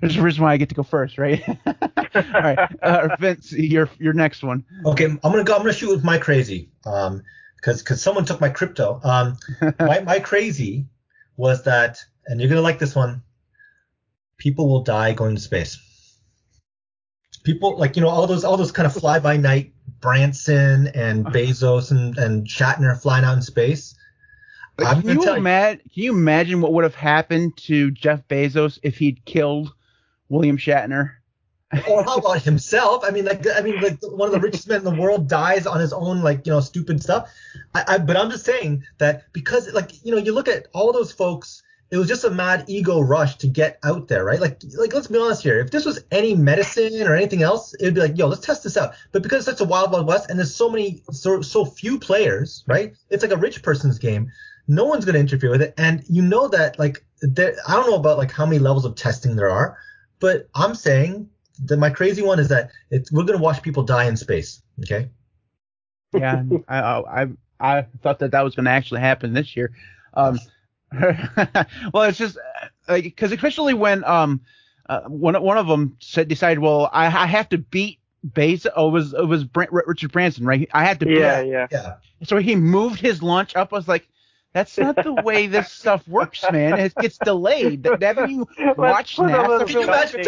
There's 0.00 0.16
a 0.16 0.22
reason 0.22 0.42
why 0.42 0.52
I 0.52 0.56
get 0.56 0.70
to 0.70 0.74
go 0.74 0.82
first, 0.82 1.18
right? 1.18 1.42
all 1.66 1.74
right, 2.32 2.58
uh, 2.82 3.16
Vince, 3.20 3.52
your 3.52 3.90
your 3.98 4.12
next 4.12 4.42
one. 4.42 4.64
Okay, 4.84 5.04
I'm 5.04 5.18
gonna 5.22 5.44
go. 5.44 5.54
I'm 5.54 5.60
gonna 5.60 5.72
shoot 5.72 5.90
with 5.90 6.04
my 6.04 6.18
crazy. 6.18 6.70
Um, 6.86 7.22
because 7.56 7.82
because 7.82 8.00
someone 8.00 8.24
took 8.24 8.40
my 8.40 8.48
crypto. 8.48 9.00
Um, 9.02 9.36
my 9.80 10.00
my 10.00 10.20
crazy 10.20 10.86
was 11.36 11.64
that, 11.64 11.98
and 12.26 12.40
you're 12.40 12.48
gonna 12.48 12.60
like 12.60 12.78
this 12.78 12.94
one. 12.94 13.22
People 14.38 14.68
will 14.68 14.82
die 14.82 15.12
going 15.12 15.34
to 15.34 15.40
space. 15.40 15.78
People 17.44 17.78
like 17.78 17.96
you 17.96 18.02
know 18.02 18.08
all 18.08 18.26
those 18.26 18.44
all 18.44 18.56
those 18.56 18.72
kind 18.72 18.86
of 18.86 18.94
fly 18.94 19.18
by 19.18 19.36
night 19.36 19.72
Branson 20.00 20.88
and 20.88 21.24
Bezos 21.34 21.90
and 21.90 22.16
and 22.18 22.46
Shatner 22.46 23.00
flying 23.00 23.24
out 23.24 23.36
in 23.36 23.42
space. 23.42 23.94
Can 24.78 25.08
you, 25.08 25.34
imagine, 25.34 25.78
can 25.78 26.02
you 26.02 26.12
imagine 26.12 26.60
what 26.60 26.74
would 26.74 26.84
have 26.84 26.94
happened 26.94 27.56
to 27.56 27.90
Jeff 27.92 28.28
Bezos 28.28 28.78
if 28.82 28.98
he'd 28.98 29.24
killed 29.24 29.72
William 30.28 30.58
Shatner? 30.58 31.12
or 31.88 32.04
how 32.04 32.16
about 32.16 32.42
himself? 32.42 33.02
I 33.04 33.10
mean, 33.10 33.24
like, 33.24 33.44
I 33.48 33.60
mean, 33.60 33.80
like 33.80 33.98
one 34.02 34.28
of 34.28 34.32
the 34.32 34.40
richest 34.40 34.68
men 34.68 34.78
in 34.78 34.84
the 34.84 34.94
world 34.94 35.28
dies 35.28 35.66
on 35.66 35.80
his 35.80 35.92
own, 35.92 36.22
like, 36.22 36.46
you 36.46 36.52
know, 36.52 36.60
stupid 36.60 37.02
stuff. 37.02 37.32
I, 37.74 37.84
I, 37.88 37.98
but 37.98 38.16
I'm 38.16 38.30
just 38.30 38.44
saying 38.44 38.84
that 38.98 39.32
because, 39.32 39.72
like, 39.72 40.04
you 40.04 40.12
know, 40.12 40.18
you 40.18 40.32
look 40.32 40.48
at 40.48 40.68
all 40.74 40.92
those 40.92 41.10
folks, 41.10 41.62
it 41.90 41.98
was 41.98 42.08
just 42.08 42.24
a 42.24 42.30
mad 42.30 42.64
ego 42.66 43.00
rush 43.00 43.36
to 43.36 43.46
get 43.46 43.78
out 43.84 44.08
there, 44.08 44.24
right? 44.24 44.40
Like, 44.40 44.60
like 44.76 44.92
let's 44.92 45.06
be 45.06 45.18
honest 45.18 45.42
here. 45.42 45.60
If 45.60 45.70
this 45.70 45.84
was 45.84 46.04
any 46.10 46.34
medicine 46.34 47.02
or 47.02 47.14
anything 47.14 47.42
else, 47.42 47.74
it'd 47.78 47.94
be 47.94 48.00
like, 48.00 48.18
yo, 48.18 48.26
let's 48.26 48.44
test 48.44 48.64
this 48.64 48.76
out. 48.76 48.94
But 49.12 49.22
because 49.22 49.46
it's 49.46 49.58
such 49.58 49.66
a 49.66 49.68
wild, 49.68 49.92
wild 49.92 50.06
west, 50.06 50.28
and 50.28 50.38
there's 50.38 50.54
so 50.54 50.68
many, 50.68 51.02
so 51.12 51.40
so 51.42 51.64
few 51.64 51.98
players, 51.98 52.64
right? 52.66 52.94
It's 53.10 53.22
like 53.22 53.32
a 53.32 53.36
rich 53.36 53.62
person's 53.62 53.98
game. 53.98 54.30
No 54.68 54.84
one's 54.84 55.04
gonna 55.04 55.18
interfere 55.18 55.50
with 55.50 55.62
it, 55.62 55.74
and 55.78 56.02
you 56.08 56.22
know 56.22 56.48
that, 56.48 56.78
like, 56.78 57.04
there. 57.20 57.54
I 57.68 57.74
don't 57.74 57.88
know 57.88 57.96
about 57.96 58.18
like 58.18 58.32
how 58.32 58.46
many 58.46 58.58
levels 58.58 58.84
of 58.84 58.96
testing 58.96 59.36
there 59.36 59.50
are, 59.50 59.78
but 60.18 60.48
I'm 60.54 60.74
saying 60.74 61.28
that 61.66 61.76
my 61.76 61.90
crazy 61.90 62.22
one 62.22 62.40
is 62.40 62.48
that 62.48 62.70
it's, 62.90 63.12
we're 63.12 63.24
gonna 63.24 63.38
watch 63.38 63.62
people 63.62 63.84
die 63.84 64.04
in 64.04 64.16
space. 64.16 64.60
Okay. 64.80 65.08
Yeah, 66.12 66.42
I, 66.68 66.78
I 66.78 67.28
I 67.60 67.86
thought 68.02 68.18
that 68.20 68.32
that 68.32 68.42
was 68.42 68.54
going 68.54 68.64
to 68.64 68.70
actually 68.70 69.00
happen 69.00 69.32
this 69.32 69.56
year. 69.56 69.72
Um, 70.14 70.38
well, 71.92 72.04
it's 72.04 72.18
just 72.18 72.36
uh, 72.36 72.68
like 72.88 73.04
because 73.04 73.32
especially 73.32 73.74
when 73.74 74.04
um 74.04 74.40
uh, 74.88 75.02
one 75.02 75.40
one 75.42 75.58
of 75.58 75.66
them 75.66 75.96
said 76.00 76.28
decided, 76.28 76.60
well, 76.60 76.90
I, 76.92 77.06
I 77.06 77.26
have 77.26 77.48
to 77.50 77.58
beat 77.58 77.98
Bezos. 78.26 78.70
Oh, 78.76 78.88
it 78.88 78.92
was 78.92 79.12
it 79.14 79.26
was 79.26 79.44
Brent, 79.44 79.72
Richard 79.72 80.12
Branson, 80.12 80.44
right? 80.44 80.68
I 80.72 80.84
had 80.84 81.00
to 81.00 81.06
beat. 81.06 81.18
Yeah, 81.18 81.40
yeah. 81.40 81.66
Yeah. 81.70 81.94
So 82.24 82.38
he 82.38 82.54
moved 82.56 83.00
his 83.00 83.22
launch 83.22 83.56
up. 83.56 83.72
I 83.72 83.76
was 83.76 83.88
like, 83.88 84.08
that's 84.52 84.78
not 84.78 84.96
the 84.96 85.12
way 85.12 85.46
this 85.48 85.70
stuff 85.70 86.06
works, 86.08 86.44
man. 86.50 86.78
It 86.78 86.94
gets 86.94 87.18
delayed. 87.18 87.86
Haven't 88.00 88.30
you 88.30 88.48
watched 88.76 89.18
NASA? 89.18 89.66
Can 89.66 89.68
you 89.68 89.82
imagine 89.82 90.22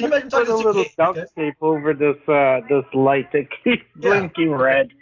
you 0.00 0.06
imagine 0.08 0.30
Put 0.30 0.46
talking 0.46 0.52
a 0.52 0.56
little 0.56 0.84
Suki- 0.84 0.96
duct 0.96 1.34
tape 1.36 1.54
over 1.60 1.94
this 1.94 2.16
uh 2.28 2.60
this 2.68 2.84
light 2.94 3.30
that 3.32 3.46
keeps 3.64 3.84
Yeah. 3.98 4.10
blinking 4.20 4.52
red. 4.52 4.90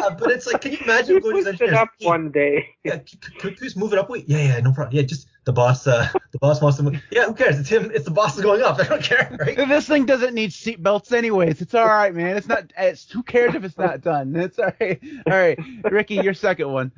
Yeah, 0.00 0.08
but 0.18 0.30
it's 0.30 0.46
like, 0.46 0.62
can 0.62 0.72
you 0.72 0.78
imagine 0.84 1.18
going 1.20 1.44
to 1.44 1.50
pushed 1.50 1.60
these 1.60 1.68
it 1.68 1.74
up 1.74 1.90
one 2.00 2.30
day. 2.30 2.66
Yeah, 2.82 2.96
c- 3.04 3.18
c- 3.22 3.38
could 3.38 3.50
you 3.52 3.56
please 3.58 3.76
move 3.76 3.92
it 3.92 3.98
up? 3.98 4.08
Wait, 4.08 4.24
yeah, 4.26 4.38
yeah, 4.38 4.60
no 4.60 4.72
problem. 4.72 4.96
Yeah, 4.96 5.02
just 5.02 5.28
the 5.44 5.52
boss. 5.52 5.86
Uh, 5.86 6.08
the 6.32 6.38
boss 6.38 6.62
wants 6.62 6.78
to 6.78 6.82
move. 6.82 7.00
Yeah, 7.10 7.26
who 7.26 7.34
cares? 7.34 7.58
It's 7.58 7.68
him. 7.68 7.90
It's 7.94 8.06
the 8.06 8.10
boss 8.10 8.34
is 8.36 8.42
going 8.42 8.62
up. 8.62 8.78
I 8.80 8.84
don't 8.84 9.02
care, 9.02 9.36
right? 9.38 9.54
This 9.54 9.86
thing 9.86 10.06
doesn't 10.06 10.32
need 10.34 10.50
seatbelts 10.50 11.12
anyways. 11.12 11.60
It's 11.60 11.74
all 11.74 11.86
right, 11.86 12.14
man. 12.14 12.38
It's 12.38 12.48
not. 12.48 12.72
It's 12.76 13.10
who 13.12 13.22
cares 13.22 13.54
if 13.54 13.64
it's 13.64 13.76
not 13.76 14.00
done. 14.00 14.34
It's 14.36 14.58
all 14.58 14.72
right. 14.80 14.98
All 15.26 15.32
right, 15.34 15.58
Ricky, 15.90 16.14
your 16.14 16.34
second 16.34 16.72
one. 16.72 16.90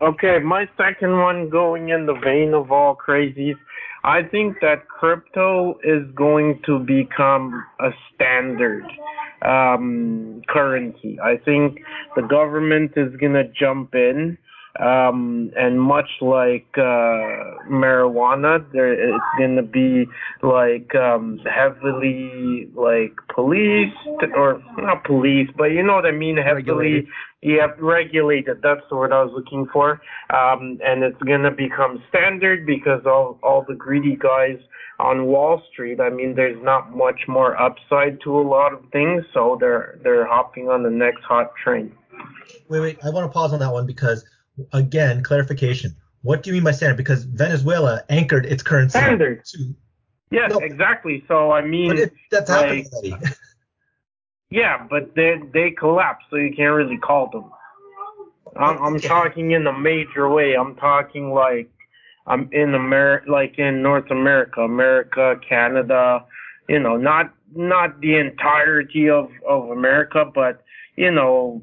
Okay, 0.00 0.38
my 0.38 0.66
second 0.78 1.18
one 1.18 1.50
going 1.50 1.90
in 1.90 2.06
the 2.06 2.14
vein 2.14 2.54
of 2.54 2.72
all 2.72 2.96
crazies. 2.96 3.56
I 4.04 4.22
think 4.22 4.56
that 4.60 4.88
crypto 4.88 5.78
is 5.82 6.08
going 6.14 6.60
to 6.66 6.78
become 6.78 7.64
a 7.80 7.90
standard 8.14 8.84
um, 9.42 10.42
currency. 10.48 11.18
I 11.20 11.36
think 11.44 11.78
the 12.16 12.22
government 12.22 12.92
is 12.96 13.14
going 13.20 13.34
to 13.34 13.44
jump 13.58 13.94
in. 13.94 14.38
Um, 14.78 15.50
and 15.56 15.80
much 15.80 16.08
like 16.20 16.68
uh, 16.76 17.58
marijuana, 17.68 18.64
there 18.72 18.92
it's 18.92 19.24
going 19.36 19.56
to 19.56 19.62
be 19.62 20.06
like 20.42 20.94
um, 20.94 21.40
heavily 21.44 22.70
like 22.74 23.12
policed 23.34 23.96
or 24.36 24.62
not 24.76 25.04
police, 25.04 25.48
but 25.56 25.66
you 25.66 25.82
know 25.82 25.94
what 25.94 26.06
I 26.06 26.12
mean, 26.12 26.36
heavily 26.36 26.62
Regulated. 26.62 27.06
yeah, 27.42 27.66
regulated. 27.78 28.58
That's 28.62 28.82
the 28.88 28.96
word 28.96 29.12
I 29.12 29.22
was 29.24 29.32
looking 29.34 29.66
for. 29.72 30.00
Um, 30.30 30.78
and 30.84 31.02
it's 31.02 31.20
gonna 31.22 31.50
become 31.50 32.02
standard 32.08 32.64
because 32.66 33.02
all 33.04 33.38
all 33.42 33.64
the 33.66 33.74
greedy 33.74 34.16
guys 34.16 34.58
on 35.00 35.26
Wall 35.26 35.62
Street. 35.72 36.00
I 36.00 36.10
mean, 36.10 36.34
there's 36.34 36.60
not 36.62 36.94
much 36.96 37.20
more 37.28 37.60
upside 37.60 38.20
to 38.22 38.38
a 38.38 38.42
lot 38.42 38.72
of 38.72 38.84
things, 38.92 39.24
so 39.32 39.56
they're 39.60 39.98
they're 40.02 40.26
hopping 40.26 40.68
on 40.68 40.82
the 40.82 40.90
next 40.90 41.22
hot 41.22 41.52
train. 41.62 41.92
Wait, 42.68 42.80
wait. 42.80 42.98
I 43.04 43.10
want 43.10 43.24
to 43.24 43.32
pause 43.32 43.52
on 43.52 43.60
that 43.60 43.72
one 43.72 43.86
because, 43.86 44.24
again, 44.72 45.22
clarification. 45.22 45.94
What 46.22 46.42
do 46.42 46.50
you 46.50 46.54
mean 46.54 46.64
by 46.64 46.72
standard? 46.72 46.96
Because 46.96 47.24
Venezuela 47.24 48.02
anchored 48.08 48.44
its 48.46 48.62
currency 48.62 48.98
Standard. 48.98 49.44
to. 49.46 49.74
Yes, 50.30 50.50
No. 50.50 50.58
exactly. 50.58 51.24
So 51.28 51.50
I 51.52 51.62
mean, 51.64 51.88
But 51.90 51.98
it, 51.98 52.12
that's 52.30 52.50
happened 52.50 52.86
like- 52.92 53.12
already. 53.12 53.34
yeah, 54.50 54.86
but 54.90 55.14
they 55.14 55.40
they 55.52 55.70
collapse, 55.70 56.24
so 56.30 56.36
you 56.36 56.52
can't 56.54 56.74
really 56.74 56.98
call 56.98 57.28
them. 57.30 57.50
I'm 58.56 58.82
I'm 58.82 59.00
talking 59.00 59.52
in 59.52 59.66
a 59.66 59.72
major 59.78 60.28
way. 60.28 60.54
I'm 60.54 60.74
talking 60.76 61.32
like 61.32 61.70
I'm 62.26 62.48
in 62.52 62.74
America, 62.74 63.30
like 63.30 63.58
in 63.58 63.82
North 63.82 64.10
America, 64.10 64.62
America, 64.62 65.38
Canada. 65.48 66.24
You 66.68 66.78
know, 66.80 66.96
not 66.96 67.32
not 67.54 68.00
the 68.00 68.16
entirety 68.16 69.08
of 69.08 69.30
of 69.48 69.70
America, 69.70 70.24
but 70.34 70.62
you 70.96 71.10
know, 71.10 71.62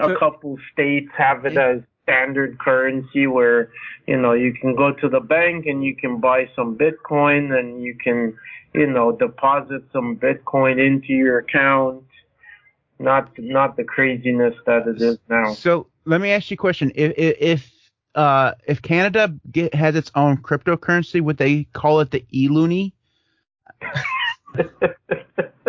a 0.00 0.16
couple 0.16 0.58
states 0.72 1.08
have 1.16 1.44
it 1.46 1.56
as 1.56 1.80
standard 2.04 2.58
currency 2.58 3.26
where 3.26 3.70
you 4.06 4.16
know 4.16 4.32
you 4.32 4.54
can 4.54 4.76
go 4.76 4.92
to 4.92 5.08
the 5.08 5.20
bank 5.20 5.66
and 5.66 5.82
you 5.82 5.96
can 5.96 6.20
buy 6.20 6.48
some 6.54 6.78
Bitcoin 6.78 7.58
and 7.58 7.82
you 7.82 7.96
can 8.02 8.36
you 8.74 8.86
know 8.86 9.10
deposit 9.12 9.82
some 9.92 10.16
Bitcoin 10.16 10.78
into 10.84 11.12
your 11.12 11.38
account. 11.38 12.04
Not 13.00 13.30
not 13.38 13.76
the 13.76 13.84
craziness 13.84 14.54
that 14.66 14.86
it 14.86 15.02
is 15.02 15.18
now. 15.28 15.52
so 15.54 15.88
let 16.04 16.20
me 16.20 16.30
ask 16.30 16.50
you 16.50 16.54
a 16.54 16.58
question. 16.58 16.92
If 16.94 17.12
if, 17.16 17.36
if 17.40 17.72
uh 18.14 18.52
if 18.68 18.82
Canada 18.82 19.34
get, 19.50 19.74
has 19.74 19.96
its 19.96 20.12
own 20.14 20.36
cryptocurrency, 20.36 21.20
would 21.20 21.38
they 21.38 21.64
call 21.72 22.00
it 22.00 22.12
the 22.12 22.24
e-loonie? 22.30 22.92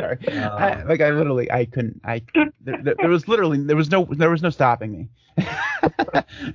Sorry. 0.06 0.18
I, 0.58 0.84
like 0.84 1.02
I 1.02 1.10
literally 1.12 1.52
I 1.52 1.66
couldn't 1.66 2.02
I 2.04 2.22
there, 2.62 2.78
there, 2.82 2.96
there 2.96 3.10
was 3.10 3.28
literally 3.28 3.62
there 3.62 3.76
was 3.76 3.90
no 3.92 4.06
there 4.06 4.30
was 4.30 4.42
no 4.42 4.50
stopping 4.50 4.92
me. 4.92 5.10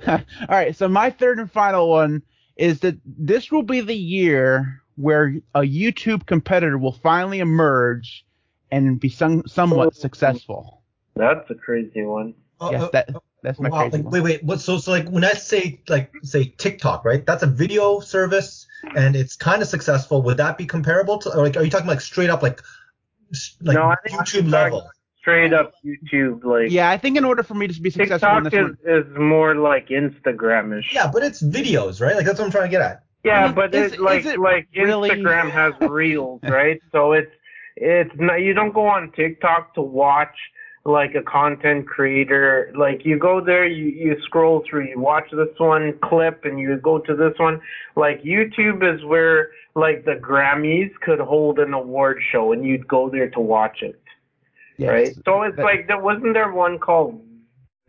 All 0.09 0.21
right, 0.49 0.75
so 0.75 0.89
my 0.89 1.11
third 1.11 1.39
and 1.39 1.51
final 1.51 1.89
one 1.89 2.23
is 2.57 2.81
that 2.81 2.97
this 3.05 3.51
will 3.51 3.63
be 3.63 3.81
the 3.81 3.95
year 3.97 4.83
where 4.97 5.35
a 5.55 5.61
YouTube 5.61 6.27
competitor 6.27 6.77
will 6.79 6.93
finally 6.93 7.39
emerge 7.41 8.25
and 8.71 9.01
be 9.01 9.09
some, 9.09 9.47
somewhat 9.47 9.95
successful. 9.95 10.83
That's 11.17 11.51
a 11.51 11.55
crazy 11.55 12.03
one. 12.03 12.35
Uh, 12.61 12.69
Yes, 12.73 12.83
uh, 12.83 12.89
that 12.93 13.09
that's 13.43 13.59
my 13.61 13.71
wow, 13.71 13.81
crazy 13.89 13.97
like, 13.97 14.05
one. 14.05 14.13
wait, 14.13 14.23
wait. 14.23 14.45
What? 14.45 14.61
So, 14.61 14.79
so 14.79 14.91
like 14.91 15.09
when 15.09 15.25
I 15.25 15.33
say 15.33 15.81
like 15.89 16.13
say 16.23 16.55
TikTok, 16.59 17.05
right? 17.05 17.25
That's 17.25 17.43
a 17.43 17.47
video 17.47 18.01
service, 18.01 18.67
and 18.95 19.17
it's 19.17 19.37
kind 19.37 19.63
of 19.63 19.69
successful. 19.69 20.23
Would 20.23 20.37
that 20.37 20.59
be 20.59 20.67
comparable 20.67 21.19
to? 21.19 21.31
Or 21.37 21.45
like, 21.45 21.57
are 21.57 21.65
you 21.65 21.71
talking 21.71 21.87
like 21.87 22.03
straight 22.03 22.29
up 22.31 22.43
like 22.43 22.61
s- 22.61 22.65
like 23.63 23.75
No, 23.77 23.85
I 23.89 23.97
think 24.07 24.19
YouTube 24.21 24.33
TikTok- 24.45 24.53
level? 24.53 24.91
Straight 25.19 25.53
up 25.53 25.73
YouTube, 25.85 26.45
like 26.45 26.71
Yeah, 26.71 26.89
I 26.89 26.97
think 26.97 27.19
in 27.19 27.25
order 27.27 27.43
for 27.43 27.53
me 27.55 27.69
to 27.69 27.79
be 27.81 27.91
successful 27.91 28.39
in 28.39 28.45
TikTok 28.45 28.51
this 28.71 28.79
is, 28.81 29.05
one, 29.07 29.13
is 29.15 29.19
more 29.19 29.55
like 29.55 29.89
Instagramish. 29.89 30.93
Yeah, 30.95 31.11
but 31.13 31.23
it's 31.23 31.43
videos, 31.43 32.01
right? 32.01 32.17
Like 32.17 32.25
that's 32.25 32.39
what 32.39 32.47
I'm 32.47 32.51
trying 32.51 32.65
to 32.65 32.71
get 32.71 32.81
at. 32.81 33.05
Yeah, 33.23 33.41
I 33.43 33.47
mean, 33.47 33.55
but 33.55 33.75
is- 33.75 33.93
it's 33.93 34.01
like 34.01 34.21
is 34.21 34.27
it 34.33 34.41
like 34.41 34.69
really- 34.75 35.11
Instagram 35.11 35.51
has 35.51 35.75
reels, 35.91 36.41
right? 36.45 36.81
So 36.91 37.13
it's 37.13 37.31
it's 37.77 38.11
not 38.17 38.37
you 38.37 38.55
don't 38.55 38.73
go 38.73 38.87
on 38.87 39.13
TikTok 39.13 39.75
to 39.75 39.83
watch 39.83 40.35
like 40.85 41.15
a 41.15 41.23
content 41.23 41.87
creator. 41.87 42.73
Like 42.77 43.05
you 43.05 43.19
go 43.19 43.41
there, 43.45 43.67
you, 43.67 43.87
you 43.87 44.17
scroll 44.23 44.65
through, 44.69 44.89
you 44.89 44.99
watch 44.99 45.31
this 45.31 45.49
one 45.59 45.99
clip 46.03 46.45
and 46.45 46.59
you 46.59 46.77
go 46.79 46.99
to 46.99 47.15
this 47.15 47.35
one. 47.39 47.61
Like 47.97 48.23
YouTube 48.23 48.83
is 48.83 49.05
where 49.05 49.51
like 49.75 50.05
the 50.05 50.15
Grammys 50.15 50.93
could 51.03 51.21
hold 51.21 51.59
an 51.59 51.75
award 51.75 52.21
show 52.33 52.53
and 52.53 52.65
you'd 52.65 52.89
go 52.89 53.11
there 53.11 53.31
to 53.31 53.41
watch 53.41 53.83
it. 53.83 54.01
Yes. 54.79 54.89
Right? 54.91 55.15
So 55.25 55.43
it's 55.43 55.57
That- 55.57 55.65
like 55.65 55.87
there 55.87 56.01
wasn't 56.01 56.35
there 56.35 56.53
one 56.53 56.79
called 56.79 57.21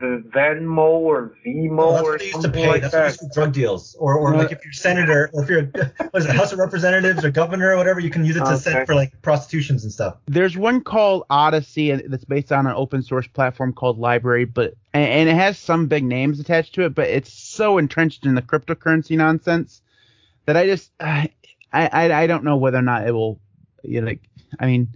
Venmo 0.07 0.79
or 0.79 1.35
Vimo 1.45 1.77
Well, 1.77 1.93
that's 1.93 2.07
or 2.07 2.11
what 2.11 2.19
they 2.19 2.25
used 2.25 2.35
to 2.37 2.41
something 2.43 2.61
pay. 2.61 2.67
like 2.67 2.81
that's 2.81 2.93
what 2.93 2.99
that. 2.99 3.07
used 3.07 3.19
to 3.19 3.29
drug 3.33 3.53
deals, 3.53 3.95
or 3.99 4.15
or 4.17 4.35
like 4.35 4.51
if 4.51 4.63
you're 4.63 4.73
senator, 4.73 5.29
or 5.33 5.43
if 5.43 5.49
you're 5.49 5.63
what 6.11 6.15
is 6.21 6.25
it, 6.25 6.31
House 6.31 6.51
of 6.51 6.59
Representatives 6.59 7.23
or 7.23 7.31
governor 7.31 7.71
or 7.73 7.77
whatever, 7.77 7.99
you 7.99 8.09
can 8.09 8.25
use 8.25 8.35
it 8.35 8.39
to 8.39 8.45
Okay. 8.47 8.57
send 8.57 8.87
for 8.87 8.95
like 8.95 9.21
prostitutions 9.21 9.83
and 9.83 9.91
stuff. 9.93 10.17
There's 10.27 10.57
one 10.57 10.81
called 10.81 11.23
Odysee 11.29 11.91
and 11.91 12.03
that's 12.11 12.25
based 12.25 12.51
on 12.51 12.67
an 12.67 12.73
open 12.75 13.01
source 13.01 13.27
platform 13.27 13.73
called 13.73 13.99
LBRY, 13.99 14.53
but 14.53 14.73
and, 14.93 15.03
and 15.05 15.29
it 15.29 15.35
has 15.35 15.57
some 15.57 15.87
big 15.87 16.03
names 16.03 16.39
attached 16.39 16.75
to 16.75 16.83
it, 16.85 16.95
but 16.95 17.07
it's 17.07 17.31
so 17.33 17.77
entrenched 17.77 18.25
in 18.25 18.35
the 18.35 18.41
cryptocurrency 18.41 19.17
nonsense 19.17 19.81
that 20.45 20.57
I 20.57 20.65
just 20.65 20.91
uh, 20.99 21.25
I 21.73 21.87
I, 21.87 22.13
I 22.23 22.27
don't 22.27 22.43
know 22.43 22.57
whether 22.57 22.77
or 22.77 22.81
not 22.83 23.07
it 23.07 23.11
will 23.11 23.39
you 23.83 24.01
know, 24.01 24.07
like 24.07 24.21
I 24.59 24.65
mean 24.65 24.89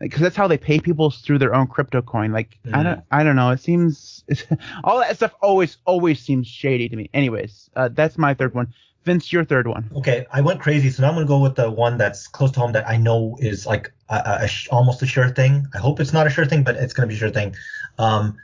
because 0.00 0.20
that's 0.20 0.36
how 0.36 0.48
they 0.48 0.58
pay 0.58 0.78
people 0.78 1.10
through 1.10 1.38
their 1.38 1.54
own 1.54 1.66
crypto 1.66 2.02
coin. 2.02 2.32
Like 2.32 2.58
I 2.72 2.82
don't 2.82 3.00
I 3.10 3.22
don't 3.24 3.36
know. 3.36 3.50
It 3.50 3.60
seems 3.60 4.24
all 4.84 4.98
that 5.00 5.16
stuff 5.16 5.34
always 5.42 5.78
always 5.84 6.20
seems 6.20 6.46
shady 6.46 6.88
to 6.88 6.96
me. 6.96 7.10
Anyways, 7.14 7.70
uh, 7.76 7.88
that's 7.92 8.16
my 8.18 8.34
third 8.34 8.54
one. 8.54 8.72
Vince, 9.04 9.32
your 9.32 9.44
third 9.44 9.66
one. 9.66 9.90
Okay, 9.96 10.26
I 10.30 10.40
went 10.40 10.60
crazy, 10.60 10.90
so 10.90 11.02
now 11.02 11.08
I'm 11.08 11.14
gonna 11.14 11.26
go 11.26 11.38
with 11.40 11.54
the 11.56 11.70
one 11.70 11.96
that's 11.96 12.26
close 12.26 12.50
to 12.52 12.60
home 12.60 12.72
that 12.72 12.88
I 12.88 12.96
know 12.96 13.36
is 13.40 13.66
like 13.66 13.92
a, 14.08 14.16
a, 14.16 14.44
a 14.44 14.48
sh- 14.48 14.68
almost 14.70 15.02
a 15.02 15.06
sure 15.06 15.30
thing. 15.30 15.66
I 15.74 15.78
hope 15.78 16.00
it's 16.00 16.12
not 16.12 16.26
a 16.26 16.30
sure 16.30 16.44
thing, 16.44 16.62
but 16.62 16.76
it's 16.76 16.92
gonna 16.92 17.08
be 17.08 17.14
a 17.14 17.18
sure 17.18 17.30
thing. 17.30 17.54
Um, 17.98 18.36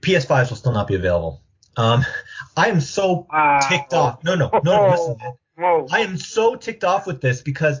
PS5s 0.00 0.48
will 0.50 0.56
still 0.56 0.72
not 0.72 0.88
be 0.88 0.94
available. 0.96 1.42
Um, 1.76 2.04
I 2.56 2.68
am 2.68 2.80
so 2.80 3.26
Wow. 3.32 3.58
ticked 3.68 3.92
off. 3.94 4.24
No, 4.24 4.34
no, 4.34 4.50
no, 4.64 4.76
no. 4.78 4.88
Listen, 4.90 5.16
man. 5.56 5.86
I 5.92 6.00
am 6.00 6.16
so 6.16 6.56
ticked 6.56 6.84
off 6.84 7.06
with 7.06 7.20
this 7.20 7.42
because 7.42 7.80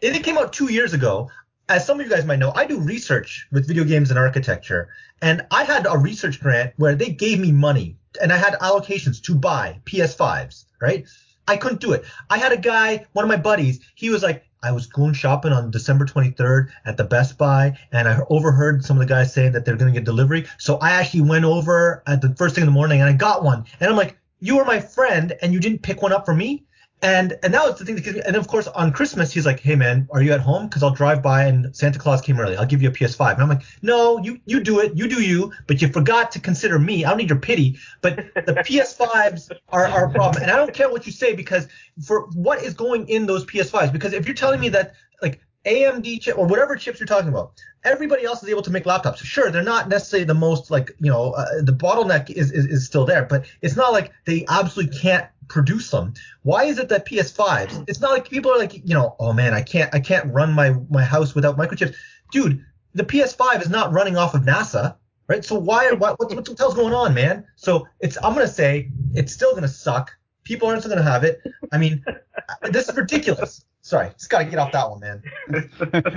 it 0.00 0.14
it 0.16 0.24
came 0.24 0.36
out 0.36 0.52
two 0.52 0.70
years 0.72 0.92
ago. 0.92 1.30
As 1.68 1.86
some 1.86 2.00
of 2.00 2.06
you 2.06 2.12
guys 2.12 2.24
might 2.24 2.38
know, 2.38 2.52
I 2.54 2.66
do 2.66 2.80
research 2.80 3.46
with 3.52 3.68
video 3.68 3.84
games 3.84 4.10
and 4.10 4.18
architecture, 4.18 4.88
and 5.20 5.46
I 5.50 5.64
had 5.64 5.86
a 5.86 5.96
research 5.96 6.40
grant 6.40 6.72
where 6.76 6.94
they 6.94 7.10
gave 7.10 7.38
me 7.38 7.52
money 7.52 7.96
and 8.20 8.32
I 8.32 8.36
had 8.36 8.54
allocations 8.54 9.22
to 9.22 9.34
buy 9.34 9.80
PS5s, 9.84 10.66
right? 10.80 11.06
I 11.48 11.56
couldn't 11.56 11.80
do 11.80 11.92
it. 11.92 12.04
I 12.30 12.38
had 12.38 12.52
a 12.52 12.56
guy, 12.56 13.06
one 13.12 13.24
of 13.24 13.28
my 13.28 13.36
buddies, 13.36 13.80
he 13.94 14.10
was 14.10 14.22
like, 14.22 14.44
I 14.62 14.70
was 14.70 14.86
going 14.86 15.12
shopping 15.12 15.52
on 15.52 15.70
December 15.70 16.04
23rd 16.04 16.68
at 16.84 16.96
the 16.96 17.04
Best 17.04 17.36
Buy, 17.36 17.76
and 17.90 18.08
I 18.08 18.20
overheard 18.30 18.84
some 18.84 18.96
of 18.96 19.00
the 19.00 19.12
guys 19.12 19.32
saying 19.32 19.52
that 19.52 19.64
they're 19.64 19.76
going 19.76 19.92
to 19.92 19.98
get 19.98 20.04
delivery. 20.04 20.46
So 20.58 20.76
I 20.76 20.92
actually 20.92 21.22
went 21.22 21.44
over 21.44 22.02
at 22.06 22.20
the 22.20 22.34
first 22.36 22.54
thing 22.54 22.62
in 22.62 22.66
the 22.66 22.72
morning 22.72 23.00
and 23.00 23.10
I 23.10 23.12
got 23.12 23.42
one. 23.42 23.64
And 23.80 23.90
I'm 23.90 23.96
like, 23.96 24.16
you 24.38 24.56
were 24.56 24.64
my 24.64 24.78
friend 24.78 25.32
and 25.42 25.52
you 25.52 25.58
didn't 25.58 25.82
pick 25.82 26.02
one 26.02 26.12
up 26.12 26.24
for 26.24 26.34
me? 26.34 26.64
And 27.02 27.36
and 27.42 27.52
that 27.52 27.64
was 27.64 27.78
the 27.80 27.84
thing 27.84 27.96
that 27.96 28.04
gives 28.04 28.16
me. 28.16 28.22
And 28.24 28.36
of 28.36 28.46
course, 28.46 28.68
on 28.68 28.92
Christmas, 28.92 29.32
he's 29.32 29.44
like, 29.44 29.58
"Hey 29.58 29.74
man, 29.74 30.08
are 30.12 30.22
you 30.22 30.32
at 30.32 30.40
home? 30.40 30.68
Because 30.68 30.84
I'll 30.84 30.94
drive 30.94 31.20
by 31.20 31.44
and 31.44 31.74
Santa 31.74 31.98
Claus 31.98 32.20
came 32.20 32.38
early. 32.38 32.56
I'll 32.56 32.66
give 32.66 32.80
you 32.80 32.88
a 32.88 32.92
PS5." 32.92 33.32
And 33.34 33.42
I'm 33.42 33.48
like, 33.48 33.62
"No, 33.82 34.18
you 34.18 34.40
you 34.46 34.62
do 34.62 34.78
it. 34.78 34.96
You 34.96 35.08
do 35.08 35.20
you. 35.20 35.52
But 35.66 35.82
you 35.82 35.88
forgot 35.88 36.30
to 36.32 36.40
consider 36.40 36.78
me. 36.78 37.04
I 37.04 37.08
don't 37.08 37.18
need 37.18 37.28
your 37.28 37.40
pity. 37.40 37.76
But 38.02 38.16
the 38.34 38.54
PS5s 38.66 39.50
are, 39.70 39.86
are 39.86 40.06
a 40.06 40.10
problem. 40.10 40.42
And 40.42 40.52
I 40.52 40.56
don't 40.56 40.72
care 40.72 40.90
what 40.90 41.04
you 41.04 41.12
say 41.12 41.34
because 41.34 41.66
for 42.06 42.28
what 42.34 42.62
is 42.62 42.72
going 42.72 43.08
in 43.08 43.26
those 43.26 43.44
PS5s? 43.46 43.92
Because 43.92 44.12
if 44.12 44.26
you're 44.26 44.36
telling 44.36 44.60
me 44.60 44.68
that 44.68 44.94
like 45.20 45.40
AMD 45.64 46.20
chip 46.20 46.38
or 46.38 46.46
whatever 46.46 46.76
chips 46.76 46.98
you're 46.98 47.06
talking 47.06 47.28
about, 47.28 47.52
everybody 47.84 48.24
else 48.24 48.42
is 48.42 48.48
able 48.48 48.62
to 48.62 48.70
make 48.70 48.84
laptops. 48.84 49.18
Sure, 49.18 49.50
they're 49.50 49.62
not 49.62 49.88
necessarily 49.88 50.24
the 50.24 50.34
most 50.34 50.70
like 50.70 50.90
you 50.98 51.10
know 51.10 51.32
uh, 51.32 51.62
the 51.62 51.72
bottleneck 51.72 52.30
is, 52.30 52.50
is 52.50 52.66
is 52.66 52.86
still 52.86 53.04
there, 53.04 53.24
but 53.24 53.44
it's 53.60 53.76
not 53.76 53.92
like 53.92 54.12
they 54.24 54.44
absolutely 54.48 54.96
can't 54.98 55.26
produce 55.48 55.90
them. 55.90 56.14
Why 56.42 56.64
is 56.64 56.78
it 56.78 56.88
that 56.88 57.06
PS5s? 57.06 57.84
It's 57.88 58.00
not 58.00 58.10
like 58.10 58.28
people 58.28 58.50
are 58.50 58.58
like 58.58 58.74
you 58.74 58.94
know 58.94 59.14
oh 59.18 59.32
man 59.32 59.54
I 59.54 59.62
can't 59.62 59.94
I 59.94 60.00
can't 60.00 60.32
run 60.32 60.52
my 60.52 60.74
my 60.90 61.04
house 61.04 61.34
without 61.34 61.56
microchips, 61.56 61.94
dude. 62.30 62.64
The 62.94 63.04
PS5 63.04 63.62
is 63.62 63.70
not 63.70 63.92
running 63.92 64.16
off 64.16 64.34
of 64.34 64.42
NASA. 64.42 64.96
Right, 65.28 65.44
so 65.44 65.58
why, 65.58 65.90
why 65.92 66.10
what, 66.10 66.34
what 66.34 66.44
the 66.44 66.54
hell's 66.58 66.74
going 66.74 66.92
on, 66.92 67.14
man? 67.14 67.46
So 67.56 67.86
it's 68.00 68.18
I'm 68.22 68.34
gonna 68.34 68.48
say 68.48 68.90
it's 69.14 69.32
still 69.32 69.54
gonna 69.54 69.68
suck. 69.68 70.12
People 70.44 70.68
aren't 70.68 70.82
still 70.82 70.94
gonna 70.94 71.08
have 71.08 71.24
it. 71.24 71.40
I 71.70 71.78
mean, 71.78 72.04
this 72.70 72.88
is 72.88 72.96
ridiculous. 72.96 73.64
Sorry, 73.84 74.10
just 74.10 74.30
gotta 74.30 74.44
get 74.44 74.60
off 74.60 74.70
that 74.70 74.88
one, 74.88 75.00
man. 75.00 75.22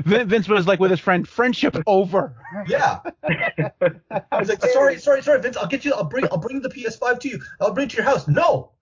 Vince 0.27 0.47
was 0.47 0.67
like 0.67 0.79
with 0.79 0.91
his 0.91 0.99
friend, 0.99 1.27
friendship 1.27 1.75
over. 1.87 2.35
Yeah. 2.67 2.99
I 3.27 4.39
was 4.39 4.49
like, 4.49 4.61
sorry, 4.61 4.99
sorry, 4.99 5.23
sorry, 5.23 5.41
Vince. 5.41 5.57
I'll 5.57 5.65
get 5.65 5.83
you. 5.83 5.91
I'll 5.93 6.03
bring. 6.03 6.25
I'll 6.31 6.37
bring 6.37 6.61
the 6.61 6.69
PS5 6.69 7.19
to 7.21 7.27
you. 7.27 7.41
I'll 7.59 7.73
bring 7.73 7.87
it 7.87 7.89
to 7.91 7.97
your 7.97 8.05
house. 8.05 8.27
No, 8.27 8.73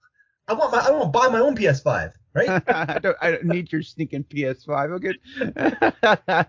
I 0.49 0.53
want 0.53 0.73
my. 0.73 0.79
I 0.79 0.91
want 0.91 1.03
to 1.03 1.09
buy 1.17 1.29
my 1.29 1.39
own 1.39 1.55
PS5. 1.55 2.11
Right? 2.33 2.49
I 2.67 2.99
don't, 2.99 3.17
I 3.21 3.31
don't 3.31 3.45
need 3.45 3.71
your 3.71 3.83
sneaking 3.83 4.25
PS5. 4.25 5.15
Okay. 6.17 6.43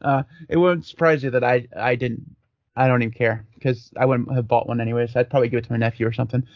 uh, 0.00 0.22
it 0.48 0.56
wouldn't 0.56 0.86
surprise 0.86 1.24
you 1.24 1.30
that 1.30 1.42
I 1.42 1.66
I 1.76 1.96
didn't. 1.96 2.36
I 2.76 2.86
don't 2.86 3.02
even 3.02 3.12
care 3.12 3.46
because 3.54 3.90
I 3.98 4.06
wouldn't 4.06 4.32
have 4.32 4.46
bought 4.46 4.68
one 4.68 4.80
anyways. 4.80 5.16
I'd 5.16 5.28
probably 5.28 5.48
give 5.48 5.58
it 5.58 5.64
to 5.64 5.72
my 5.72 5.78
nephew 5.78 6.06
or 6.06 6.12
something. 6.12 6.46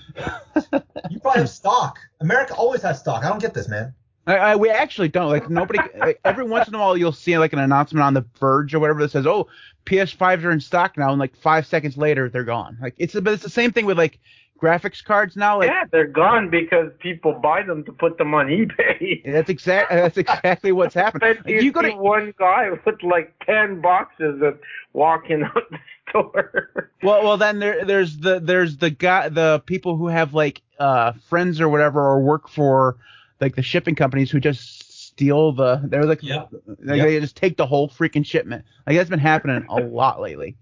You 1.11 1.19
probably 1.21 1.41
have 1.41 1.51
stock. 1.51 1.99
America 2.21 2.55
always 2.55 2.83
has 2.83 3.01
stock. 3.01 3.25
I 3.25 3.29
don't 3.29 3.41
get 3.41 3.53
this, 3.53 3.69
man. 3.69 3.93
I, 4.27 4.37
I, 4.37 4.57
we 4.57 4.71
actually 4.71 5.09
don't 5.09 5.31
like 5.31 5.49
nobody. 5.49 5.79
like, 5.99 6.21
every 6.25 6.45
once 6.45 6.69
in 6.69 6.75
a 6.75 6.79
while, 6.79 6.97
you'll 6.97 7.13
see 7.13 7.39
like 7.39 7.53
an 7.53 7.59
announcement 7.59 8.03
on 8.03 8.15
the 8.15 8.25
Verge 8.41 8.75
or 8.75 8.81
whatever 8.81 9.01
that 9.03 9.11
says, 9.11 9.27
"Oh, 9.27 9.49
PS5s 9.85 10.45
are 10.45 10.51
in 10.51 10.61
stock 10.61 10.99
now," 10.99 11.11
and 11.11 11.21
like 11.21 11.37
five 11.37 11.67
seconds 11.67 11.97
later, 11.97 12.29
they're 12.29 12.45
gone. 12.45 12.77
Like 12.81 12.95
it's 12.99 13.15
but 13.15 13.33
it's 13.33 13.43
the 13.43 13.51
same 13.51 13.73
thing 13.73 13.87
with 13.87 13.99
like 13.99 14.19
graphics 14.61 15.05
cards 15.05 15.37
now. 15.37 15.59
Like 15.59 15.69
yeah, 15.69 15.85
they're 15.91 16.07
gone 16.07 16.51
because 16.51 16.91
people 16.99 17.35
buy 17.35 17.63
them 17.63 17.85
to 17.85 17.93
put 17.93 18.19
them 18.19 18.35
on 18.35 18.47
eBay. 18.47 19.23
that's 19.33 19.49
exact. 19.49 19.91
That's 19.91 20.19
exactly 20.19 20.73
what's 20.73 20.95
happened. 21.05 21.23
Like, 21.23 21.47
you, 21.47 21.61
you 21.61 21.73
go 21.73 21.83
see 21.83 21.91
to 21.91 21.97
one 21.97 22.35
guy 22.39 22.71
with 22.71 23.03
like 23.03 23.33
ten 23.45 23.81
boxes 23.81 24.43
of 24.43 24.59
walking 24.93 25.43
out 25.45 25.63
the 25.71 25.79
store. 26.09 26.91
Well, 27.03 27.23
well, 27.23 27.37
then 27.37 27.61
there, 27.61 27.85
there's 27.85 28.19
the 28.19 28.41
there's 28.41 28.79
the 28.79 28.91
guy, 28.91 29.29
the 29.29 29.63
people 29.67 29.97
who 29.97 30.09
have 30.09 30.35
like 30.35 30.63
uh 30.79 31.13
friends 31.29 31.61
or 31.61 31.69
whatever, 31.69 32.01
or 32.01 32.21
work 32.21 32.49
for 32.49 32.97
like 33.41 33.57
the 33.57 33.63
shipping 33.63 33.95
companies 33.95 34.31
who 34.31 34.41
just 34.41 35.07
steal 35.09 35.53
the. 35.53 35.81
They're 35.85 36.05
like, 36.05 36.23
Yep. 36.23 36.49
like 36.85 36.97
Yep. 36.99 37.07
they 37.07 37.21
just 37.21 37.37
take 37.37 37.57
the 37.57 37.67
whole 37.67 37.89
freaking 37.89 38.25
shipment. 38.25 38.65
Like 38.87 38.97
that's 38.97 39.11
been 39.11 39.19
happening 39.19 39.65
a 39.69 39.75
lot 39.81 40.21
lately. 40.21 40.57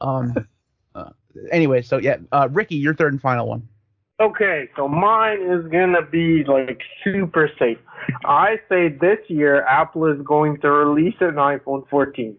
Um. 0.00 0.34
Uh, 0.94 1.10
anyway, 1.52 1.82
so 1.82 1.98
yeah, 1.98 2.16
uh, 2.32 2.48
Ricky, 2.50 2.76
your 2.76 2.94
third 2.94 3.12
and 3.12 3.20
final 3.20 3.46
one. 3.46 3.68
Okay, 4.18 4.68
so 4.76 4.88
mine 4.88 5.42
is 5.42 5.66
gonna 5.70 6.00
be 6.02 6.42
like 6.44 6.80
super 7.04 7.50
safe. 7.58 7.76
I 8.24 8.58
say 8.68 8.88
this 8.88 9.18
year 9.28 9.62
Apple 9.66 10.06
is 10.06 10.20
going 10.22 10.58
to 10.60 10.70
release 10.70 11.16
an 11.20 11.34
iPhone 11.34 11.86
14. 11.90 12.36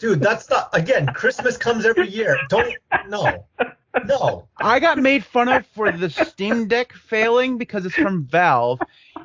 Dude, 0.00 0.20
that's 0.20 0.50
not. 0.50 0.70
Again, 0.72 1.06
Christmas 1.14 1.56
comes 1.56 1.86
every 1.86 2.08
year. 2.08 2.36
Don't. 2.48 2.74
No. 3.08 3.46
No. 4.06 4.48
I 4.58 4.80
got 4.80 4.98
made 4.98 5.24
fun 5.24 5.48
of 5.48 5.66
for 5.68 5.92
the 5.92 6.08
Steam 6.10 6.66
Deck 6.68 6.92
failing 6.92 7.58
because 7.58 7.84
it's 7.86 7.94
from 7.94 8.24
Valve, 8.24 8.80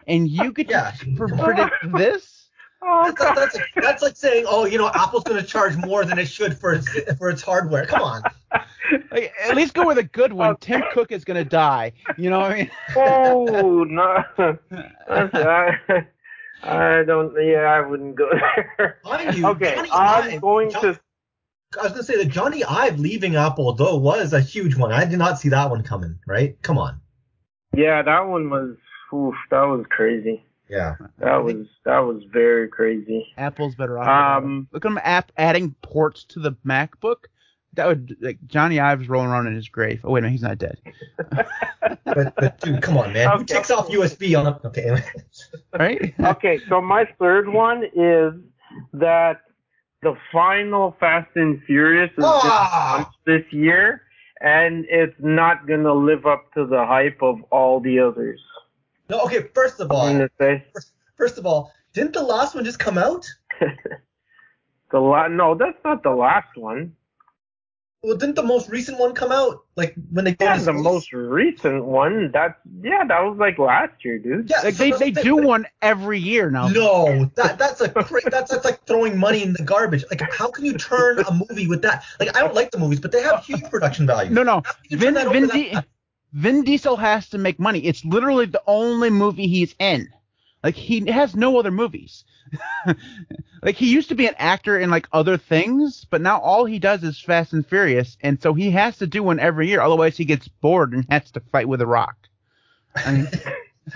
and 0.08 0.28
you 0.28 0.52
could 0.52 0.70
Yeah. 0.70 0.94
pr- 1.16 1.28
predict 1.36 1.76
this. 1.96 2.34
Oh 2.82 3.12
That's, 3.18 3.36
that's, 3.36 3.56
like, 3.56 3.66
that's 3.76 4.02
like 4.04 4.16
saying, 4.16 4.46
oh, 4.48 4.66
you 4.66 4.78
know, 4.78 4.92
Apple's 4.94 5.24
going 5.24 5.42
to 5.42 5.46
charge 5.48 5.76
more 5.78 6.06
than 6.06 6.20
it 6.20 6.28
should 6.28 6.58
for 6.58 6.74
its 6.74 6.88
for 7.18 7.30
its 7.30 7.42
hardware. 7.42 7.86
Come 7.88 8.02
on. 8.04 8.22
Like, 9.12 9.34
at 9.44 9.56
least 9.56 9.74
go 9.74 9.86
with 9.88 9.98
a 9.98 10.04
good 10.04 10.32
one. 10.32 10.56
Tim 10.58 10.84
Cook 10.94 11.12
is 11.12 11.26
gonna 11.26 11.44
die. 11.44 11.94
You 12.18 12.30
know 12.30 12.40
what 12.40 12.52
I 12.52 12.56
mean? 12.56 12.72
Oh 12.96 13.84
no, 13.84 14.24
I, 15.08 16.06
I 16.64 17.04
don't. 17.04 17.34
Yeah, 17.44 17.62
I 17.64 17.82
wouldn't 17.82 18.16
go 18.16 18.30
there. 18.78 19.00
Mind 19.04 19.38
you, 19.38 19.48
Okay, 19.48 19.76
Johnny 19.76 19.90
I'm 19.92 20.40
going 20.40 20.70
John- 20.72 20.82
to. 20.84 21.00
I 21.80 21.84
was 21.84 21.92
gonna 21.92 22.04
say 22.04 22.18
that 22.24 22.30
Jony 22.32 22.64
Ive 22.68 23.00
leaving 23.00 23.36
Apple 23.36 23.74
though 23.74 23.98
was 23.98 24.34
a 24.34 24.40
huge 24.40 24.76
one. 24.76 24.92
I 24.92 25.06
did 25.06 25.20
not 25.20 25.40
see 25.40 25.50
that 25.50 25.70
one 25.70 25.84
coming. 25.84 26.18
Right? 26.26 26.62
Come 26.62 26.78
on. 26.78 27.00
Yeah, 27.76 28.02
that 28.02 28.22
one 28.28 28.50
was. 28.50 28.76
Oof, 29.14 29.36
that 29.52 29.62
was 29.64 29.86
crazy. 29.90 30.44
Yeah. 30.70 30.96
That 31.20 31.44
was 31.44 31.66
that 31.86 32.00
was 32.00 32.24
very 32.32 32.68
crazy. 32.70 33.26
Apple's 33.38 33.76
better 33.76 34.00
off. 34.00 34.44
Um, 34.44 34.68
Look 34.72 34.86
at 34.86 34.90
them 34.90 35.00
app 35.04 35.32
adding 35.38 35.76
ports 35.82 36.24
to 36.26 36.40
the 36.40 36.54
MacBook. 36.66 37.26
That 37.74 37.88
would 37.88 38.18
like 38.22 38.40
Jony 38.48 38.82
Ives 38.82 39.08
rolling 39.08 39.30
around 39.30 39.48
in 39.48 39.56
his 39.56 39.70
grave. 39.70 40.02
Oh 40.04 40.12
wait, 40.12 40.24
no, 40.24 40.30
he's 40.30 40.42
not 40.42 40.58
dead. 40.58 40.78
But, 42.04 42.34
but 42.36 42.60
dude, 42.62 42.82
come 42.82 42.98
on, 42.98 43.14
man. 43.14 43.28
Who 43.30 43.36
Okay. 43.36 43.56
takes 43.56 43.70
off 43.72 43.90
USB 43.90 44.38
on 44.38 44.48
a 44.48 44.60
okay? 44.68 45.04
Right? 45.80 46.14
okay, 46.20 46.60
so 46.68 46.82
my 46.82 47.06
third 47.20 47.48
one 47.48 47.84
is 47.94 48.34
that 48.94 49.42
the 50.08 50.18
final 50.32 50.96
Fast 51.02 51.30
and 51.36 51.62
Furious 51.64 52.12
is 52.18 52.24
Ah! 52.24 53.10
this 53.26 53.44
year, 53.52 54.04
and 54.40 54.86
it's 54.90 55.16
not 55.20 55.68
gonna 55.68 55.94
live 55.94 56.26
up 56.26 56.54
to 56.54 56.66
the 56.66 56.86
hype 56.86 57.22
of 57.22 57.42
all 57.52 57.82
the 57.82 58.00
others. 58.00 58.40
No, 59.10 59.20
okay. 59.26 59.50
First 59.54 59.82
of 59.82 59.92
all, 59.92 60.08
say. 60.40 60.66
first 61.18 61.38
of 61.38 61.46
all, 61.46 61.74
didn't 61.94 62.14
the 62.14 62.24
last 62.24 62.56
one 62.56 62.64
just 62.64 62.80
come 62.80 62.98
out? 62.98 63.26
The 64.90 65.00
la- 65.00 65.28
no, 65.28 65.54
that's 65.54 65.78
not 65.84 66.02
the 66.02 66.12
last 66.12 66.56
one. 66.56 66.96
Well, 68.04 68.16
didn't 68.16 68.36
the 68.36 68.44
most 68.44 68.70
recent 68.70 69.00
one 69.00 69.14
come 69.14 69.32
out 69.32 69.64
like 69.76 69.96
when 70.12 70.26
they 70.26 70.36
Yeah, 70.40 70.58
the 70.58 70.72
most 70.72 71.12
recent 71.12 71.84
one. 71.84 72.32
That's 72.32 72.54
yeah, 72.82 73.04
that 73.04 73.20
was 73.22 73.38
like 73.40 73.58
last 73.58 74.06
year, 74.06 74.20
dude. 74.20 74.50
Yeah, 74.50 74.62
Like 74.64 74.76
so 74.76 74.84
they, 74.84 74.92
they 74.92 75.12
the 75.12 75.24
do 75.24 75.36
one 75.36 75.66
every 75.82 76.20
year 76.20 76.52
now. 76.52 76.68
No, 76.68 77.30
that 77.36 77.58
that's 77.58 77.82
a 77.82 77.90
cra- 77.90 78.22
that's 78.30 78.52
that's 78.52 78.66
like 78.66 78.86
throwing 78.86 79.18
money 79.18 79.42
in 79.42 79.54
the 79.54 79.64
garbage. 79.64 80.06
Like, 80.12 80.22
how 80.32 80.52
can 80.52 80.64
you 80.64 80.78
turn 80.78 81.20
a 81.20 81.34
movie 81.34 81.68
with 81.68 81.82
that? 81.82 82.06
Like, 82.20 82.38
I 82.38 82.42
don't 82.42 82.54
like 82.54 82.70
the 82.70 82.78
movies, 82.78 83.00
but 83.00 83.12
they 83.12 83.22
have 83.22 83.44
huge 83.44 83.64
production 83.64 84.06
value. 84.06 84.32
No, 84.32 84.44
no. 84.44 84.62
How 84.64 84.74
can 84.74 84.84
you 84.90 84.98
Vin, 84.98 85.14
that 85.16 85.32
Vin, 85.32 85.48
that 85.48 85.72
fast? 85.74 85.88
Vin 86.34 86.64
Diesel 86.64 86.98
has 86.98 87.30
to 87.30 87.38
make 87.40 87.60
money. 87.60 87.80
It's 87.80 88.06
literally 88.06 88.46
the 88.46 88.62
only 88.68 89.10
movie 89.10 89.48
he's 89.48 89.74
in. 89.80 90.08
Like 90.68 90.76
he 90.76 91.10
has 91.10 91.34
no 91.34 91.58
other 91.58 91.72
movies. 91.72 92.26
like 93.64 93.76
he 93.76 93.90
used 93.90 94.10
to 94.10 94.16
be 94.16 94.28
an 94.28 94.36
actor 94.38 94.78
in 94.78 94.90
like 94.90 95.08
other 95.14 95.38
things, 95.38 96.06
but 96.10 96.20
now 96.20 96.42
all 96.42 96.66
he 96.66 96.78
does 96.78 97.06
is 97.06 97.18
Fast 97.18 97.54
and 97.54 97.66
Furious, 97.66 98.18
and 98.20 98.42
so 98.42 98.54
he 98.54 98.72
has 98.72 98.98
to 98.98 99.08
do 99.08 99.24
one 99.24 99.40
every 99.40 99.70
year. 99.70 99.80
Otherwise, 99.80 100.18
he 100.18 100.26
gets 100.26 100.50
bored 100.50 100.92
and 100.92 101.06
has 101.10 101.32
to 101.32 101.40
fight 101.40 101.70
with 101.70 101.80
a 101.80 101.88
rock. 101.88 102.18
I 102.98 103.12
mean, 103.14 103.28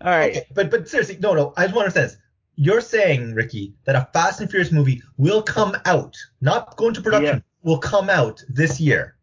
all 0.00 0.12
right. 0.12 0.36
Okay, 0.36 0.46
but 0.54 0.70
but 0.70 0.88
seriously, 0.88 1.18
no, 1.20 1.34
no. 1.34 1.54
I 1.56 1.64
just 1.64 1.74
want 1.74 1.92
to 1.92 1.98
understand 2.00 2.10
this. 2.10 2.16
You're 2.54 2.82
saying, 2.82 3.34
Ricky, 3.34 3.74
that 3.82 3.96
a 3.96 4.08
Fast 4.12 4.40
and 4.40 4.48
Furious 4.48 4.70
movie 4.70 5.02
will 5.16 5.42
come 5.42 5.76
out, 5.86 6.16
not 6.40 6.76
go 6.76 6.86
into 6.86 7.02
production, 7.02 7.38
Yes. 7.38 7.64
will 7.64 7.78
come 7.78 8.08
out 8.08 8.44
this 8.48 8.78
year 8.78 9.16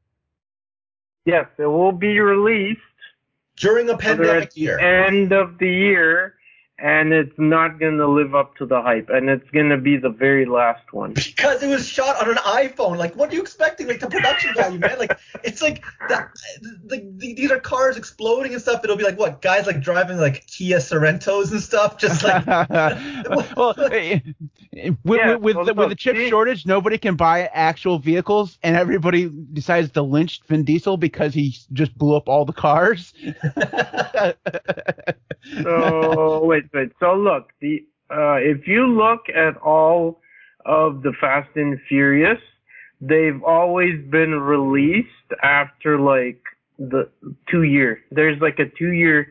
Yes, 1.26 1.46
it 1.58 1.66
will 1.68 1.92
be 1.92 2.20
released 2.20 2.82
during 3.60 3.90
a 3.90 3.98
pandemic 3.98 4.56
year. 4.56 4.80
end 4.80 5.32
of 5.32 5.58
the 5.58 5.70
year, 5.70 6.36
and 6.82 7.12
it's 7.14 7.38
not 7.38 7.80
gonna 7.80 8.08
live 8.08 8.36
up 8.36 8.56
to 8.58 8.66
the 8.66 8.82
hype, 8.82 9.10
and 9.10 9.30
it's 9.30 9.50
gonna 9.52 9.78
be 9.78 9.98
the 9.98 10.10
very 10.10 10.46
last 10.46 10.94
one. 10.94 11.14
Because 11.14 11.62
it 11.62 11.68
was 11.68 11.88
shot 11.88 12.22
on 12.22 12.30
an 12.30 12.38
iPhone. 12.38 12.98
Like, 12.98 13.16
what 13.16 13.32
are 13.32 13.36
you 13.36 13.42
expecting? 13.42 13.88
Like 13.88 14.00
the 14.00 14.08
production 14.08 14.54
value, 14.56 14.80
man. 14.80 14.98
Like, 14.98 15.18
it's 15.44 15.62
like 15.62 15.84
the, 16.08 16.28
the, 16.86 17.14
the, 17.18 17.34
these 17.34 17.52
are 17.52 17.60
cars 17.60 17.98
exploding 17.98 18.54
and 18.54 18.62
stuff. 18.62 18.82
It'll 18.84 18.96
be 18.96 19.04
like 19.04 19.20
what 19.20 19.42
guys 19.42 19.68
like 19.68 19.82
driving 19.82 20.18
like 20.18 20.46
Kia 20.48 20.78
Sorentos 20.78 21.52
and 21.52 21.62
stuff, 21.62 21.98
just 21.98 22.24
like 22.24 22.46
well, 22.48 23.76
eh, 23.92 24.20
eh, 24.76 24.92
with, 25.04 25.20
Yeah, 25.20 25.36
with, 25.36 25.56
well, 25.56 25.66
the, 25.66 25.74
with 25.74 25.90
the 25.90 25.96
chip 25.96 26.16
see- 26.16 26.30
shortage, 26.30 26.66
nobody 26.66 26.98
can 26.98 27.16
buy 27.16 27.48
actual 27.54 28.00
vehicles, 28.00 28.58
and 28.64 28.76
everybody 28.78 29.30
decides 29.54 29.92
to 29.92 30.02
lynch 30.02 30.42
Vin 30.48 30.64
Diesel 30.64 30.98
because 30.98 31.34
he 31.34 31.56
just 31.74 31.98
blew 31.98 32.16
up 32.16 32.30
all 32.30 32.46
the 32.46 32.54
cars. 32.54 33.14
So 35.64 36.44
wait, 36.44 36.69
wait. 36.74 36.92
So 37.00 37.14
look, 37.14 37.50
the 37.62 37.86
uh, 38.12 38.38
if 38.38 38.68
you 38.68 38.88
look 38.88 39.30
at 39.30 39.58
all 39.58 40.20
of 40.66 41.04
the 41.04 41.14
Fast 41.22 41.50
and 41.56 41.80
Furious, 41.88 42.40
they've 43.02 43.42
always 43.44 44.04
been 44.10 44.34
released 44.34 45.08
after 45.44 46.00
like 46.00 46.42
the 46.78 47.10
two 47.50 47.64
year. 47.64 48.00
There's 48.12 48.40
like 48.42 48.60
a 48.60 48.70
two 48.78 48.92
year 48.92 49.28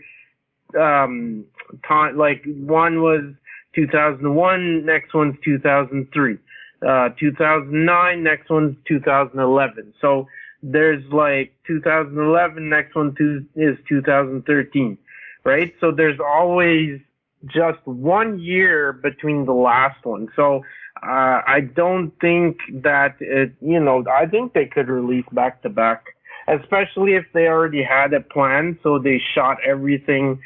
um 0.79 1.45
time. 1.87 2.17
Like 2.17 2.45
one 2.47 3.03
was 3.03 3.23
2001, 3.75 4.85
next 4.85 5.15
one's 5.15 5.37
2003. 5.45 6.39
Uh, 6.81 7.09
2009, 7.19 8.23
next 8.23 8.49
one's 8.49 8.77
2011. 8.87 9.93
So 10.01 10.29
there's 10.63 11.03
like 11.13 11.53
2011, 11.67 12.69
next 12.69 12.95
one 12.95 13.15
is 13.57 13.77
2013 13.89 14.99
right? 15.49 15.75
So 15.81 15.91
there's 15.91 16.21
always 16.21 17.01
just 17.47 17.79
one 17.85 18.39
year 18.39 18.93
between 18.93 19.47
the 19.47 19.53
last 19.53 20.05
one. 20.05 20.29
So 20.35 20.63
uh, 21.03 21.43
I 21.47 21.61
don't 21.75 22.13
think 22.21 22.59
that 22.83 23.17
it, 23.21 23.53
you 23.61 23.81
know, 23.81 24.05
I 24.13 24.27
think 24.27 24.53
they 24.53 24.67
could 24.67 24.89
release 24.89 25.25
back 25.33 25.63
to 25.63 25.69
back, 25.69 26.05
especially 26.49 27.15
if 27.15 27.25
they 27.33 27.47
already 27.47 27.83
had 27.83 28.13
a 28.13 28.21
plan. 28.21 28.79
So 28.83 28.99
they 28.99 29.21
shot 29.35 29.59
everything 29.65 30.41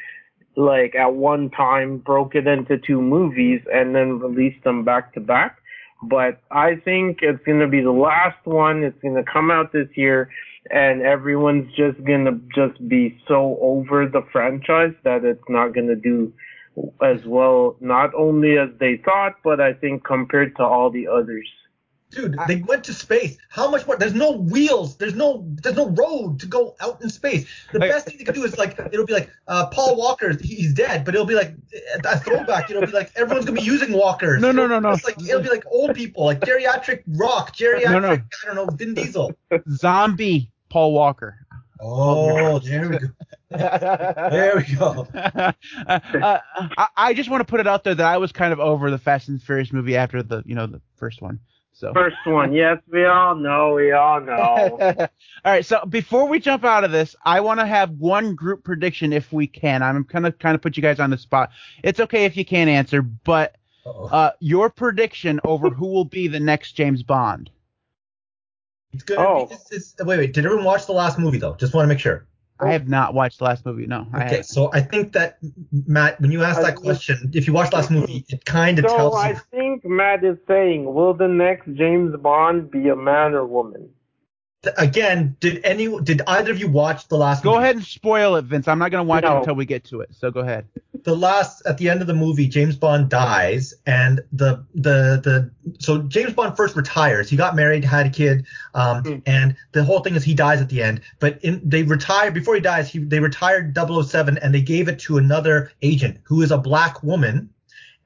like 0.55 0.93
at 0.95 1.15
one 1.15 1.49
time, 1.49 1.97
broke 1.97 2.35
it 2.35 2.45
into 2.45 2.77
two 2.77 3.01
movies, 3.01 3.61
and 3.73 3.95
then 3.95 4.19
released 4.19 4.63
them 4.63 4.83
back 4.83 5.13
to 5.15 5.19
back. 5.19 5.57
But 6.03 6.41
I 6.51 6.75
think 6.75 7.19
it's 7.21 7.43
going 7.45 7.59
to 7.59 7.67
be 7.67 7.81
the 7.81 7.91
last 7.91 8.45
one. 8.45 8.83
It's 8.83 9.01
going 9.01 9.15
to 9.15 9.23
come 9.23 9.49
out 9.49 9.71
this 9.71 9.87
year 9.95 10.29
and 10.71 11.01
everyone's 11.01 11.69
just 11.75 12.01
gonna 12.05 12.39
just 12.55 12.87
be 12.87 13.19
so 13.27 13.57
over 13.61 14.07
the 14.07 14.21
franchise 14.31 14.93
that 15.03 15.25
it's 15.25 15.43
not 15.49 15.73
gonna 15.73 15.95
do 15.95 16.31
as 17.01 17.25
well, 17.25 17.75
not 17.79 18.13
only 18.15 18.57
as 18.57 18.69
they 18.79 18.97
thought, 18.97 19.35
but 19.43 19.59
I 19.59 19.73
think 19.73 20.03
compared 20.03 20.55
to 20.57 20.63
all 20.63 20.89
the 20.89 21.07
others. 21.07 21.47
Dude, 22.13 22.37
they 22.47 22.57
went 22.57 22.83
to 22.83 22.93
space. 22.93 23.37
How 23.49 23.71
much 23.71 23.87
more? 23.87 23.97
There's 23.97 24.13
no 24.13 24.33
wheels. 24.33 24.97
There's 24.97 25.15
no 25.15 25.43
there's 25.63 25.75
no 25.75 25.89
road 25.89 26.39
to 26.41 26.45
go 26.45 26.75
out 26.79 27.01
in 27.01 27.09
space. 27.09 27.47
The 27.71 27.79
best 27.79 28.05
thing 28.05 28.19
they 28.19 28.23
could 28.23 28.35
do 28.35 28.43
is 28.43 28.55
like 28.55 28.77
it'll 28.77 29.05
be 29.05 29.13
like 29.13 29.31
uh, 29.47 29.65
Paul 29.67 29.95
Walker. 29.95 30.31
He's 30.39 30.73
dead, 30.75 31.05
but 31.05 31.15
it'll 31.15 31.25
be 31.25 31.33
like 31.33 31.55
a 32.05 32.19
throwback. 32.19 32.69
It'll 32.69 32.85
be 32.85 32.91
like 32.91 33.11
everyone's 33.15 33.45
gonna 33.45 33.59
be 33.59 33.65
using 33.65 33.93
walkers. 33.93 34.41
No, 34.41 34.51
no, 34.51 34.67
no, 34.67 34.79
no. 34.79 34.91
It's 34.91 35.03
like 35.03 35.19
it'll 35.19 35.41
be 35.41 35.49
like 35.49 35.65
old 35.65 35.95
people, 35.95 36.25
like 36.25 36.41
geriatric 36.41 37.01
rock, 37.07 37.55
geriatric. 37.55 37.91
No, 37.91 37.99
no. 37.99 38.11
I 38.11 38.45
don't 38.45 38.55
know, 38.55 38.67
Vin 38.67 38.93
Diesel. 38.93 39.31
Zombie 39.69 40.51
Paul 40.69 40.93
Walker. 40.93 41.42
Oh, 41.83 42.59
there 42.63 42.89
we 42.89 42.97
go. 42.97 43.07
There 43.53 44.55
we 44.55 44.75
go. 44.75 45.07
uh, 45.13 45.51
I, 45.85 46.87
I 46.97 47.13
just 47.13 47.29
want 47.29 47.41
to 47.41 47.45
put 47.45 47.59
it 47.59 47.67
out 47.67 47.83
there 47.83 47.93
that 47.93 48.05
I 48.05 48.17
was 48.17 48.31
kind 48.31 48.51
of 48.51 48.59
over 48.59 48.89
the 48.89 48.97
Fast 48.97 49.29
and 49.29 49.41
Furious 49.41 49.71
movie 49.71 49.95
after 49.95 50.23
the 50.23 50.41
you 50.45 50.55
know 50.55 50.65
the 50.65 50.81
first 50.95 51.21
one. 51.21 51.39
So. 51.75 51.91
First 51.93 52.17
one, 52.25 52.53
yes, 52.53 52.77
we 52.87 53.05
all 53.05 53.35
know, 53.35 53.73
we 53.73 53.91
all 53.91 54.21
know. 54.21 54.77
All 54.79 55.07
right, 55.43 55.65
so 55.65 55.83
before 55.85 56.27
we 56.27 56.39
jump 56.39 56.63
out 56.63 56.83
of 56.83 56.91
this, 56.91 57.15
I 57.25 57.41
want 57.41 57.59
to 57.59 57.65
have 57.65 57.89
one 57.91 58.35
group 58.35 58.63
prediction 58.63 59.11
if 59.11 59.33
we 59.33 59.47
can. 59.47 59.81
I'm 59.81 60.03
gonna 60.03 60.31
kind 60.31 60.55
of 60.55 60.61
put 60.61 60.77
you 60.77 60.83
guys 60.83 60.99
on 60.99 61.09
the 61.09 61.17
spot. 61.17 61.49
It's 61.83 61.99
okay 61.99 62.25
if 62.25 62.37
you 62.37 62.45
can't 62.45 62.69
answer, 62.69 63.01
but 63.01 63.55
uh, 63.85 64.31
your 64.39 64.69
prediction 64.69 65.39
over 65.43 65.69
who 65.69 65.87
will 65.87 66.05
be 66.05 66.27
the 66.27 66.39
next 66.39 66.73
James 66.73 67.03
Bond. 67.03 67.49
It's 68.93 69.03
gonna 69.03 69.27
Oh. 69.27 69.45
be. 69.47 69.55
It's, 69.55 69.71
it's, 69.71 69.95
wait, 70.05 70.17
wait. 70.17 70.33
Did 70.33 70.45
everyone 70.45 70.65
watch 70.65 70.85
the 70.85 70.93
last 70.93 71.17
movie 71.19 71.37
though? 71.39 71.55
Just 71.55 71.73
want 71.73 71.85
to 71.85 71.89
make 71.89 71.99
sure. 71.99 72.25
I 72.59 72.71
have 72.71 72.87
not 72.87 73.13
watched 73.13 73.39
the 73.39 73.45
last 73.45 73.65
movie. 73.65 73.87
No, 73.87 74.05
Okay, 74.13 74.23
haven't. 74.25 74.43
so 74.45 74.69
I 74.73 74.79
think 74.79 75.11
that 75.13 75.37
Matt, 75.87 76.21
when 76.21 76.31
you 76.31 76.43
asked 76.43 76.61
that 76.61 76.75
question, 76.75 77.31
if 77.33 77.45
you 77.47 77.51
watched 77.51 77.71
the 77.71 77.77
last 77.77 77.91
movie, 77.91 78.23
it 78.29 78.45
kind 78.45 78.79
of 78.79 78.85
So 78.89 78.95
tells 78.95 79.15
I 79.15 79.31
you. 79.31 79.39
think 79.51 79.83
Matt 79.83 80.23
is 80.23 80.37
saying, 80.47 80.93
will 80.93 81.13
the 81.13 81.27
next 81.27 81.65
James 81.73 82.15
Bond 82.15 82.71
be 82.71 82.87
a 82.89 82.95
man 82.95 83.33
or 83.33 83.45
woman? 83.45 83.89
Again, 84.77 85.35
did 85.41 85.59
any 85.65 85.89
did 86.03 86.21
either 86.25 86.51
of 86.51 86.59
you 86.59 86.69
watch 86.69 87.09
the 87.09 87.17
last? 87.17 87.43
Go 87.43 87.51
movie? 87.53 87.63
ahead 87.63 87.75
and 87.77 87.83
spoil 87.85 88.37
it, 88.37 88.43
Vince. 88.45 88.69
I'm 88.69 88.79
not 88.79 88.91
gonna 88.91 89.03
watch 89.03 89.25
it 89.25 89.29
until 89.29 89.55
we 89.55 89.65
get 89.65 89.83
to 89.85 89.99
it. 90.01 90.13
So 90.13 90.31
go 90.31 90.39
ahead. 90.39 90.65
The 91.03 91.15
last 91.15 91.61
at 91.65 91.77
the 91.77 91.89
end 91.89 92.01
of 92.01 92.07
the 92.07 92.13
movie, 92.13 92.47
James 92.47 92.75
Bond 92.75 93.09
dies, 93.09 93.73
and 93.85 94.21
the 94.31 94.63
the 94.75 95.19
the 95.23 95.51
so 95.79 95.99
James 96.03 96.33
Bond 96.33 96.55
first 96.55 96.75
retires. 96.75 97.29
He 97.29 97.35
got 97.37 97.55
married, 97.55 97.83
had 97.83 98.05
a 98.05 98.09
kid, 98.09 98.45
um, 98.73 99.03
Hmm. 99.03 99.15
and 99.25 99.55
the 99.73 99.83
whole 99.83 99.99
thing 99.99 100.15
is 100.15 100.23
he 100.23 100.33
dies 100.33 100.61
at 100.61 100.69
the 100.69 100.81
end. 100.81 101.01
But 101.19 101.39
in 101.43 101.61
they 101.63 101.83
retire 101.83 102.31
before 102.31 102.55
he 102.55 102.61
dies. 102.61 102.89
He 102.89 102.99
they 102.99 103.19
retired 103.19 103.73
007 103.75 104.37
and 104.39 104.53
they 104.53 104.61
gave 104.61 104.87
it 104.87 104.99
to 104.99 105.17
another 105.17 105.71
agent 105.81 106.19
who 106.23 106.41
is 106.41 106.51
a 106.51 106.57
black 106.57 107.03
woman, 107.03 107.49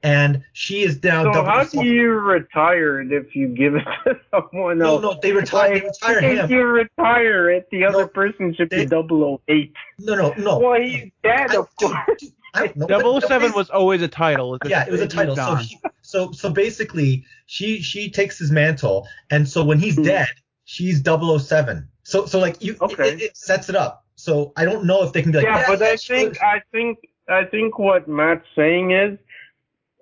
and 0.02 0.42
she 0.52 0.82
is 0.82 1.02
now. 1.02 1.32
So 1.32 1.44
how 1.44 1.64
007. 1.64 1.84
do 1.84 1.90
you 1.92 2.10
retire 2.12 3.00
it 3.00 3.12
if 3.12 3.34
you 3.36 3.48
give 3.48 3.74
it 3.76 3.84
to 4.04 4.18
someone 4.30 4.80
else? 4.82 5.02
no, 5.02 5.12
no, 5.12 5.18
they 5.22 5.32
retire. 5.32 5.68
They 5.74 5.86
Like, 5.86 5.92
retire 6.02 6.18
if 6.24 6.38
him. 6.40 6.50
you 6.50 6.62
retire 6.64 7.50
it, 7.50 7.68
the 7.70 7.84
other 7.84 7.98
No, 8.02 8.08
person 8.08 8.54
should 8.54 8.70
they- 8.70 8.86
be 8.86 8.90
008. 8.96 9.72
No, 10.00 10.14
no, 10.14 10.32
no. 10.38 10.58
Well, 10.58 10.80
he's 10.80 11.10
dead, 11.22 11.50
I, 11.50 11.56
of 11.56 11.74
course. 11.76 11.94
dude, 12.18 12.32
I 12.62 12.66
don't 12.68 12.88
know. 12.90 13.18
007 13.20 13.52
was 13.52 13.70
always 13.70 14.02
a 14.02 14.08
title. 14.08 14.58
Yeah, 14.66 14.84
it 14.86 14.92
was 14.92 15.00
a 15.00 15.08
title. 15.08 15.36
So, 15.36 15.42
John. 15.46 15.58
he, 15.58 15.78
so 16.02 16.32
so 16.32 16.50
basically, 16.50 17.24
she 17.46 17.80
she 17.80 18.10
takes 18.10 18.38
his 18.38 18.50
mantle, 18.50 19.06
and 19.30 19.48
so 19.48 19.64
when 19.64 19.78
he's 19.78 19.96
Hmm. 19.96 20.02
dead, 20.04 20.28
she's 20.64 21.00
007. 21.02 21.88
So 22.02 22.26
so 22.26 22.38
like 22.38 22.62
you, 22.62 22.76
Okay. 22.80 23.10
it, 23.14 23.22
it 23.22 23.36
sets 23.36 23.68
it 23.68 23.76
up. 23.76 24.04
So 24.16 24.52
I 24.56 24.64
don't 24.64 24.84
know 24.84 25.02
if 25.04 25.12
they 25.12 25.22
can 25.22 25.30
be 25.32 25.38
like, 25.38 25.46
yeah, 25.46 25.58
yeah, 25.60 25.66
but 25.68 25.80
yeah, 25.80 25.86
I 25.92 25.96
think 25.96 26.28
was- 26.30 26.38
I 26.40 26.62
think 26.72 26.98
I 27.28 27.44
think 27.44 27.78
what 27.78 28.08
Matt's 28.08 28.46
saying 28.56 28.92
is, 28.92 29.18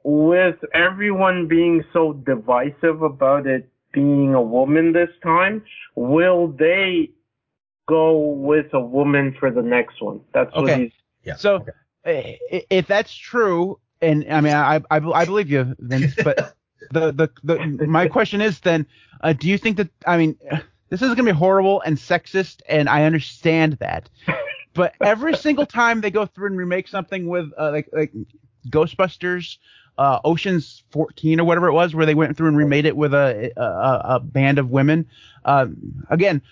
with 0.05 0.57
everyone 0.75 1.49
being 1.49 1.85
so 1.93 2.13
divisive 2.13 3.03
about 3.03 3.47
it 3.47 3.69
being 3.93 4.35
a 4.35 4.41
woman 4.43 4.93
this 4.93 5.11
time, 5.23 5.65
will 5.97 6.49
they 6.49 7.11
go 7.89 8.17
with 8.19 8.67
a 8.75 8.81
woman 8.81 9.35
for 9.39 9.51
the 9.51 9.63
next 9.63 10.01
one? 10.03 10.21
That's 10.33 10.55
what 10.55 10.65
Okay. 10.71 10.83
he's. 10.85 10.93
yeah. 11.25 11.35
So 11.37 11.57
okay. 11.57 11.73
If 12.07 12.87
that's 12.87 13.15
true, 13.15 13.79
and 14.01 14.27
I 14.31 14.41
mean, 14.41 14.53
I 14.55 14.77
I, 14.91 14.97
I 14.99 15.25
believe 15.25 15.51
you, 15.51 15.75
Vince, 15.79 16.15
but 16.23 16.55
the, 16.91 17.13
the 17.13 17.31
the 17.45 17.87
my 17.87 18.09
question 18.09 18.41
is 18.41 18.61
then, 18.61 18.87
uh, 19.21 19.33
do 19.33 19.49
you 19.49 19.59
think 19.59 19.77
that 19.79 19.91
I 20.07 20.17
mean, 20.17 20.39
this 20.89 21.03
is 21.03 21.09
gonna 21.11 21.25
be 21.25 21.31
horrible 21.31 21.81
and 21.83 21.97
sexist, 21.97 22.63
and 22.69 22.89
I 22.89 23.05
understand 23.05 23.75
that, 23.75 24.09
but 24.75 24.95
every 25.03 25.37
single 25.37 25.67
time 25.67 26.01
they 26.01 26.11
go 26.11 26.27
through 26.27 26.49
and 26.49 26.57
remake 26.57 26.89
something 26.89 27.27
with 27.29 27.51
uh, 27.59 27.71
like 27.71 27.89
like 27.93 28.13
Ghostbusters 28.69 29.59
uh, 29.99 30.21
Ocean's 30.25 30.83
14 30.91 31.41
or 31.41 31.45
whatever 31.45 31.69
it 31.69 31.73
was, 31.73 31.95
where 31.95 32.07
they 32.07 32.15
went 32.15 32.37
through 32.37 32.49
and 32.49 32.57
remade 32.57 32.87
it 32.87 32.97
with 32.97 33.15
a 33.15 33.53
a, 33.57 34.17
a 34.17 34.21
band 34.21 34.59
of 34.59 34.71
women. 34.71 35.07
Um, 35.45 36.05
again, 36.11 36.43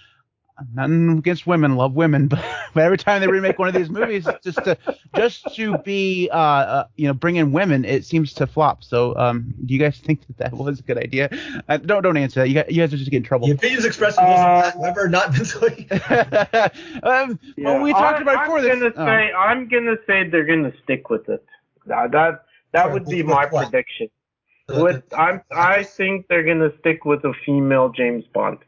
nothing 0.74 1.18
against 1.18 1.46
women, 1.46 1.76
love 1.76 1.94
women, 1.94 2.28
but, 2.28 2.44
but 2.74 2.82
every 2.82 2.98
time 2.98 3.20
they 3.20 3.26
remake 3.26 3.58
one 3.58 3.68
of 3.68 3.74
these 3.74 3.90
movies, 3.90 4.26
just 4.42 4.58
to 4.64 4.76
just 5.16 5.54
to 5.54 5.78
be 5.78 6.28
uh, 6.32 6.36
uh, 6.36 6.86
you 6.96 7.06
know 7.06 7.14
bring 7.14 7.36
in 7.36 7.52
women, 7.52 7.84
it 7.84 8.04
seems 8.04 8.32
to 8.34 8.46
flop. 8.46 8.84
So 8.84 9.16
um, 9.16 9.54
do 9.64 9.74
you 9.74 9.80
guys 9.80 9.98
think 9.98 10.26
that 10.26 10.38
that 10.38 10.52
was 10.52 10.80
a 10.80 10.82
good 10.82 10.98
idea? 10.98 11.28
Uh, 11.68 11.78
don't 11.78 12.02
don't 12.02 12.16
answer 12.16 12.40
that. 12.40 12.48
You 12.48 12.54
guys, 12.54 12.66
you 12.68 12.76
guys 12.76 12.92
are 12.92 12.96
just 12.96 13.10
getting 13.10 13.24
in 13.24 13.28
trouble. 13.28 13.46
The 13.48 13.54
opinions 13.54 13.84
expressed 13.84 14.16
from 14.16 14.26
uh, 14.28 14.72
Weber, 14.76 15.08
not 15.08 15.32
Vince 15.32 15.54
um, 17.02 17.38
yeah, 17.56 17.64
well, 17.64 17.80
we 17.80 17.92
talked 17.92 18.18
I, 18.18 18.22
about 18.22 18.36
I'm 18.36 18.46
before 18.46 18.62
gonna 18.62 18.90
this. 18.90 18.96
say 18.96 19.30
oh. 19.34 19.38
I'm 19.38 19.68
gonna 19.68 19.96
say 20.06 20.28
they're 20.28 20.46
gonna 20.46 20.72
stick 20.82 21.10
with 21.10 21.28
it. 21.28 21.44
That 21.86 22.12
that, 22.12 22.44
that 22.72 22.92
would 22.92 23.06
be 23.06 23.22
my 23.22 23.46
what? 23.46 23.70
prediction. 23.70 24.08
With 24.68 25.02
I'm 25.12 25.42
I 25.52 25.82
think 25.82 26.26
they're 26.28 26.44
gonna 26.44 26.72
stick 26.80 27.04
with 27.04 27.24
a 27.24 27.34
female 27.44 27.90
James 27.90 28.24
Bond. 28.32 28.58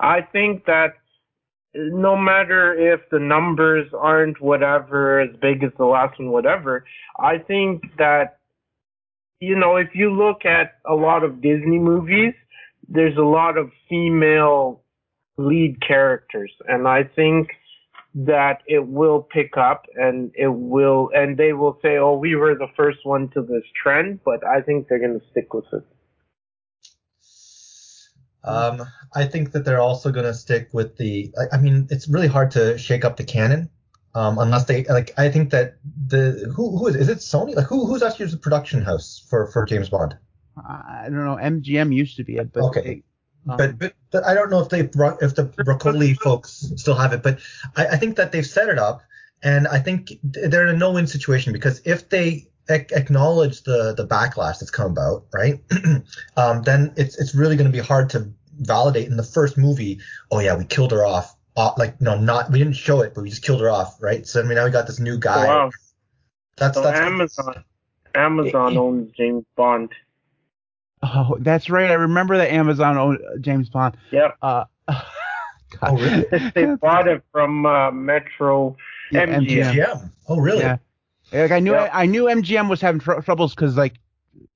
I 0.00 0.22
think 0.22 0.64
that 0.64 0.94
no 1.74 2.16
matter 2.16 2.92
if 2.92 3.00
the 3.10 3.18
numbers 3.18 3.88
aren't 3.96 4.40
whatever 4.40 5.20
as 5.20 5.30
big 5.40 5.62
as 5.62 5.70
the 5.78 5.84
last 5.84 6.18
one, 6.18 6.30
whatever, 6.30 6.84
I 7.18 7.38
think 7.38 7.82
that 7.98 8.38
you 9.40 9.56
know 9.56 9.76
if 9.76 9.88
you 9.94 10.12
look 10.12 10.44
at 10.44 10.74
a 10.88 10.94
lot 10.94 11.24
of 11.24 11.40
Disney 11.40 11.78
movies, 11.78 12.34
there's 12.88 13.16
a 13.16 13.22
lot 13.22 13.56
of 13.56 13.70
female 13.88 14.82
lead 15.38 15.76
characters, 15.86 16.52
and 16.68 16.86
I 16.86 17.04
think 17.04 17.48
that 18.14 18.58
it 18.66 18.86
will 18.86 19.22
pick 19.22 19.56
up 19.56 19.86
and 19.94 20.32
it 20.34 20.48
will 20.48 21.10
and 21.14 21.36
they 21.36 21.52
will 21.52 21.78
say 21.80 21.96
oh 21.96 22.16
we 22.16 22.34
were 22.34 22.54
the 22.56 22.66
first 22.76 22.98
one 23.04 23.28
to 23.28 23.40
this 23.40 23.62
trend 23.80 24.18
but 24.24 24.44
i 24.44 24.60
think 24.60 24.88
they're 24.88 24.98
going 24.98 25.18
to 25.18 25.24
stick 25.30 25.54
with 25.54 25.64
it 25.72 25.84
Um, 28.44 28.86
I 29.14 29.24
think 29.26 29.52
that 29.52 29.64
they're 29.64 29.80
also 29.80 30.10
going 30.10 30.26
to 30.26 30.34
stick 30.34 30.68
with 30.72 30.96
the. 30.96 31.32
I, 31.38 31.56
I 31.56 31.60
mean, 31.60 31.86
it's 31.90 32.08
really 32.08 32.28
hard 32.28 32.50
to 32.52 32.78
shake 32.78 33.04
up 33.04 33.16
the 33.16 33.24
canon, 33.24 33.68
um, 34.14 34.38
unless 34.38 34.64
they 34.64 34.84
like. 34.84 35.12
I 35.18 35.28
think 35.30 35.50
that 35.50 35.76
the 36.06 36.50
who 36.54 36.78
who 36.78 36.86
is 36.88 36.96
is 36.96 37.08
it 37.08 37.18
Sony? 37.18 37.54
Like 37.54 37.66
who 37.66 37.86
who's 37.86 38.02
actually 38.02 38.26
the 38.26 38.38
production 38.38 38.82
house 38.82 39.24
for 39.28 39.46
for 39.48 39.64
James 39.66 39.88
Bond? 39.90 40.16
I 40.56 41.04
don't 41.04 41.24
know. 41.24 41.36
MGM 41.36 41.94
used 41.94 42.16
to 42.16 42.24
be 42.24 42.36
it, 42.36 42.52
but 42.52 42.64
Okay. 42.64 42.82
they- 42.82 43.02
um, 43.48 43.56
But, 43.56 43.78
but 43.78 43.94
but 44.10 44.24
I 44.24 44.34
don't 44.34 44.50
know 44.50 44.60
if 44.60 44.68
they 44.68 44.80
if 44.80 45.34
the 45.34 45.50
Broccoli 45.64 46.12
folks 46.24 46.72
still 46.76 46.94
have 46.94 47.12
it. 47.14 47.22
But 47.22 47.38
I, 47.76 47.86
I 47.88 47.96
think 47.96 48.16
that 48.16 48.32
they've 48.32 48.46
set 48.46 48.68
it 48.68 48.78
up, 48.78 49.00
and 49.42 49.66
I 49.66 49.78
think 49.78 50.12
they're 50.22 50.66
in 50.68 50.74
a 50.74 50.78
no-win 50.78 51.06
situation 51.06 51.52
because 51.54 51.80
if 51.86 52.10
they 52.10 52.49
acknowledge 52.70 53.62
the 53.62 53.94
the 53.96 54.06
backlash 54.06 54.58
that's 54.60 54.70
come 54.70 54.90
about, 54.92 55.24
right? 55.32 55.60
um, 56.36 56.62
then 56.62 56.92
it's 56.96 57.18
it's 57.18 57.34
really 57.34 57.56
going 57.56 57.70
to 57.70 57.76
be 57.76 57.82
hard 57.84 58.10
to 58.10 58.30
validate 58.60 59.08
in 59.08 59.16
the 59.16 59.22
first 59.22 59.56
movie. 59.58 60.00
Oh 60.30 60.40
yeah, 60.40 60.56
we 60.56 60.64
killed 60.64 60.92
her 60.92 61.04
off. 61.04 61.34
Uh, 61.56 61.72
like 61.76 62.00
no, 62.00 62.16
not 62.18 62.50
we 62.50 62.58
didn't 62.58 62.74
show 62.74 63.00
it, 63.02 63.14
but 63.14 63.22
we 63.22 63.30
just 63.30 63.42
killed 63.42 63.60
her 63.60 63.70
off, 63.70 63.96
right? 64.00 64.26
So 64.26 64.40
I 64.40 64.44
mean 64.44 64.54
now 64.54 64.64
we 64.64 64.70
got 64.70 64.86
this 64.86 65.00
new 65.00 65.18
guy. 65.18 65.46
wow 65.46 65.70
That's 66.56 66.76
so 66.76 66.82
that's 66.82 66.98
amazon 67.00 67.64
amazon 68.14 68.76
owns 68.76 69.12
james 69.16 69.44
bond 69.56 69.90
oh, 71.02 71.36
that's 71.40 71.70
right. 71.70 71.90
I 71.90 71.94
remember 71.94 72.36
that 72.36 72.50
Amazon 72.50 72.96
owned 72.98 73.18
uh, 73.18 73.38
James 73.38 73.68
Bond. 73.68 73.96
yep 74.10 74.36
Uh, 74.42 74.64
Oh, 75.82 75.96
really? 75.96 76.26
they 76.54 76.66
bought 76.80 77.06
it 77.06 77.22
from 77.30 77.64
uh, 77.64 77.90
metro 77.92 78.76
Yeah, 79.12 79.26
MGM. 79.26 79.72
GM. 79.74 80.10
Oh 80.28 80.38
really? 80.38 80.60
Yeah. 80.60 80.78
Like 81.32 81.50
I 81.50 81.60
knew 81.60 81.72
Yeah. 81.72 81.90
I, 81.92 82.06
knew 82.06 82.24
MGM 82.24 82.68
was 82.68 82.80
having 82.80 83.00
tr- 83.00 83.20
troubles 83.20 83.54
because 83.54 83.76
like 83.76 83.94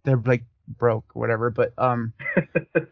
they're 0.05 0.17
like 0.25 0.45
broke 0.67 1.05
or 1.15 1.21
whatever. 1.21 1.51
But 1.51 1.73
um, 1.79 2.13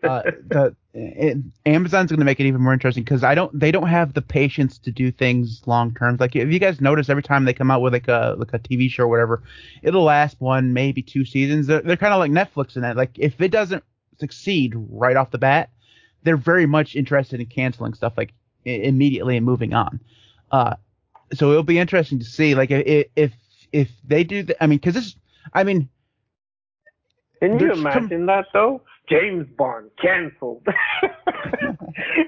uh, 0.02 0.22
the 0.48 0.74
it, 0.94 1.38
Amazon's 1.66 2.10
going 2.10 2.18
to 2.20 2.24
make 2.24 2.38
it 2.38 2.46
even 2.46 2.60
more 2.60 2.72
interesting 2.72 3.02
because 3.02 3.24
I 3.24 3.34
don't 3.34 3.58
they 3.58 3.70
don't 3.70 3.88
have 3.88 4.14
the 4.14 4.22
patience 4.22 4.78
to 4.78 4.90
do 4.92 5.10
things 5.10 5.62
long 5.66 5.94
term. 5.94 6.16
Like 6.20 6.36
if 6.36 6.50
you 6.52 6.58
guys 6.58 6.80
notice, 6.80 7.08
every 7.08 7.22
time 7.22 7.44
they 7.44 7.54
come 7.54 7.70
out 7.70 7.80
with 7.82 7.92
like 7.92 8.08
a 8.08 8.34
like 8.38 8.52
a 8.52 8.58
TV 8.58 8.90
show 8.90 9.04
or 9.04 9.08
whatever, 9.08 9.42
it'll 9.82 10.04
last 10.04 10.40
one 10.40 10.72
maybe 10.72 11.02
two 11.02 11.24
seasons. 11.24 11.66
They're, 11.66 11.80
they're 11.80 11.96
kind 11.96 12.12
of 12.12 12.18
like 12.18 12.30
Netflix 12.30 12.76
in 12.76 12.82
that. 12.82 12.96
Like 12.96 13.18
if 13.18 13.40
it 13.40 13.50
doesn't 13.50 13.82
succeed 14.20 14.74
right 14.90 15.16
off 15.16 15.30
the 15.30 15.38
bat, 15.38 15.70
they're 16.22 16.36
very 16.36 16.66
much 16.66 16.94
interested 16.94 17.40
in 17.40 17.46
canceling 17.46 17.94
stuff 17.94 18.12
like 18.16 18.32
i- 18.66 18.70
immediately 18.70 19.36
and 19.36 19.46
moving 19.46 19.72
on. 19.72 19.98
Uh, 20.50 20.74
so 21.32 21.50
it'll 21.50 21.62
be 21.62 21.78
interesting 21.78 22.18
to 22.18 22.24
see 22.26 22.54
like 22.54 22.70
if 22.70 23.06
if 23.16 23.32
if 23.72 23.90
they 24.04 24.24
do 24.24 24.42
the, 24.42 24.62
I 24.62 24.66
mean 24.66 24.78
because 24.78 24.94
this 24.94 25.16
I 25.52 25.64
mean 25.64 25.88
Can 27.40 27.58
you 27.58 27.72
imagine 27.72 28.26
that 28.26 28.46
though? 28.52 28.82
James 29.08 29.46
Bond 29.58 29.90
canceled. 30.00 30.66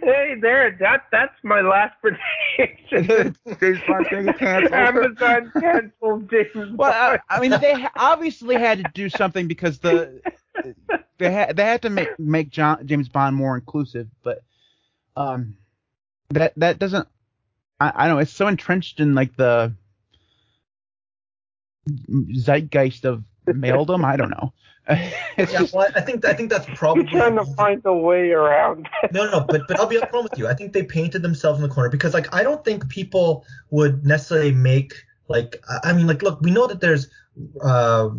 hey, 0.03 0.35
there. 0.41 0.77
That 0.81 1.05
that's 1.13 1.35
my 1.43 1.61
last 1.61 1.95
prediction. 2.03 3.37
James 3.61 3.79
Bond 3.87 4.39
canceled. 4.39 4.73
Amazon 4.73 5.53
canceled 5.61 6.31
James 6.31 6.49
Bond. 6.55 6.79
Well, 6.79 6.93
I, 6.93 7.19
I 7.29 7.41
mean, 7.41 7.53
they 7.53 7.87
obviously 7.97 8.57
had 8.57 8.79
to 8.79 8.91
do 8.93 9.09
something 9.09 9.47
because 9.47 9.79
the 9.79 10.21
they 11.19 11.31
had 11.31 11.57
they 11.57 11.65
had 11.65 11.83
to 11.83 11.91
make 11.91 12.19
make 12.19 12.51
John, 12.51 12.87
James 12.87 13.09
Bond 13.09 13.37
more 13.37 13.55
inclusive, 13.57 14.09
but 14.23 14.43
um, 15.17 15.57
that 16.31 16.53
that 16.57 16.79
doesn't. 16.79 17.09
I, 17.81 17.93
I 17.95 18.07
don't 18.07 18.17
know. 18.17 18.21
It's 18.21 18.33
so 18.33 18.49
entrenched 18.49 19.01
in 19.01 19.15
like 19.15 19.37
the 19.37 19.75
zeitgeist 21.89 23.05
of 23.05 23.25
maledom. 23.47 24.05
I 24.05 24.17
don't 24.17 24.31
know. 24.31 24.53
Yeah, 25.39 25.63
well, 25.73 25.89
I 25.97 26.03
think 26.03 26.27
I 26.27 26.35
think 26.35 26.51
that's 26.51 26.67
probably 26.75 27.05
You're 27.11 27.23
trying 27.23 27.37
to 27.37 27.45
find 27.55 27.81
a 27.87 27.95
way 27.95 28.33
around. 28.33 28.87
no, 29.13 29.25
no, 29.25 29.31
no, 29.31 29.41
but 29.41 29.63
but 29.67 29.81
I'll 29.81 29.87
be 29.87 29.97
upfront 29.97 30.25
with 30.25 30.39
you. 30.39 30.47
I 30.47 30.55
think 30.55 30.75
they 30.75 30.83
painted 30.83 31.23
themselves 31.23 31.59
in 31.59 31.67
the 31.67 31.75
corner 31.75 31.89
because 31.89 32.13
like 32.13 32.33
I 32.35 32.43
don't 32.43 32.63
think 32.65 32.89
people 32.91 33.47
would 33.71 34.05
necessarily 34.05 34.53
make 34.53 34.93
like 35.29 35.57
I 35.69 35.91
I 35.91 35.93
mean 35.95 36.07
like 36.07 36.21
look 36.23 36.41
we 36.43 36.51
know 36.51 36.67
that 36.67 36.81
there's 36.81 37.09
uh 37.63 38.11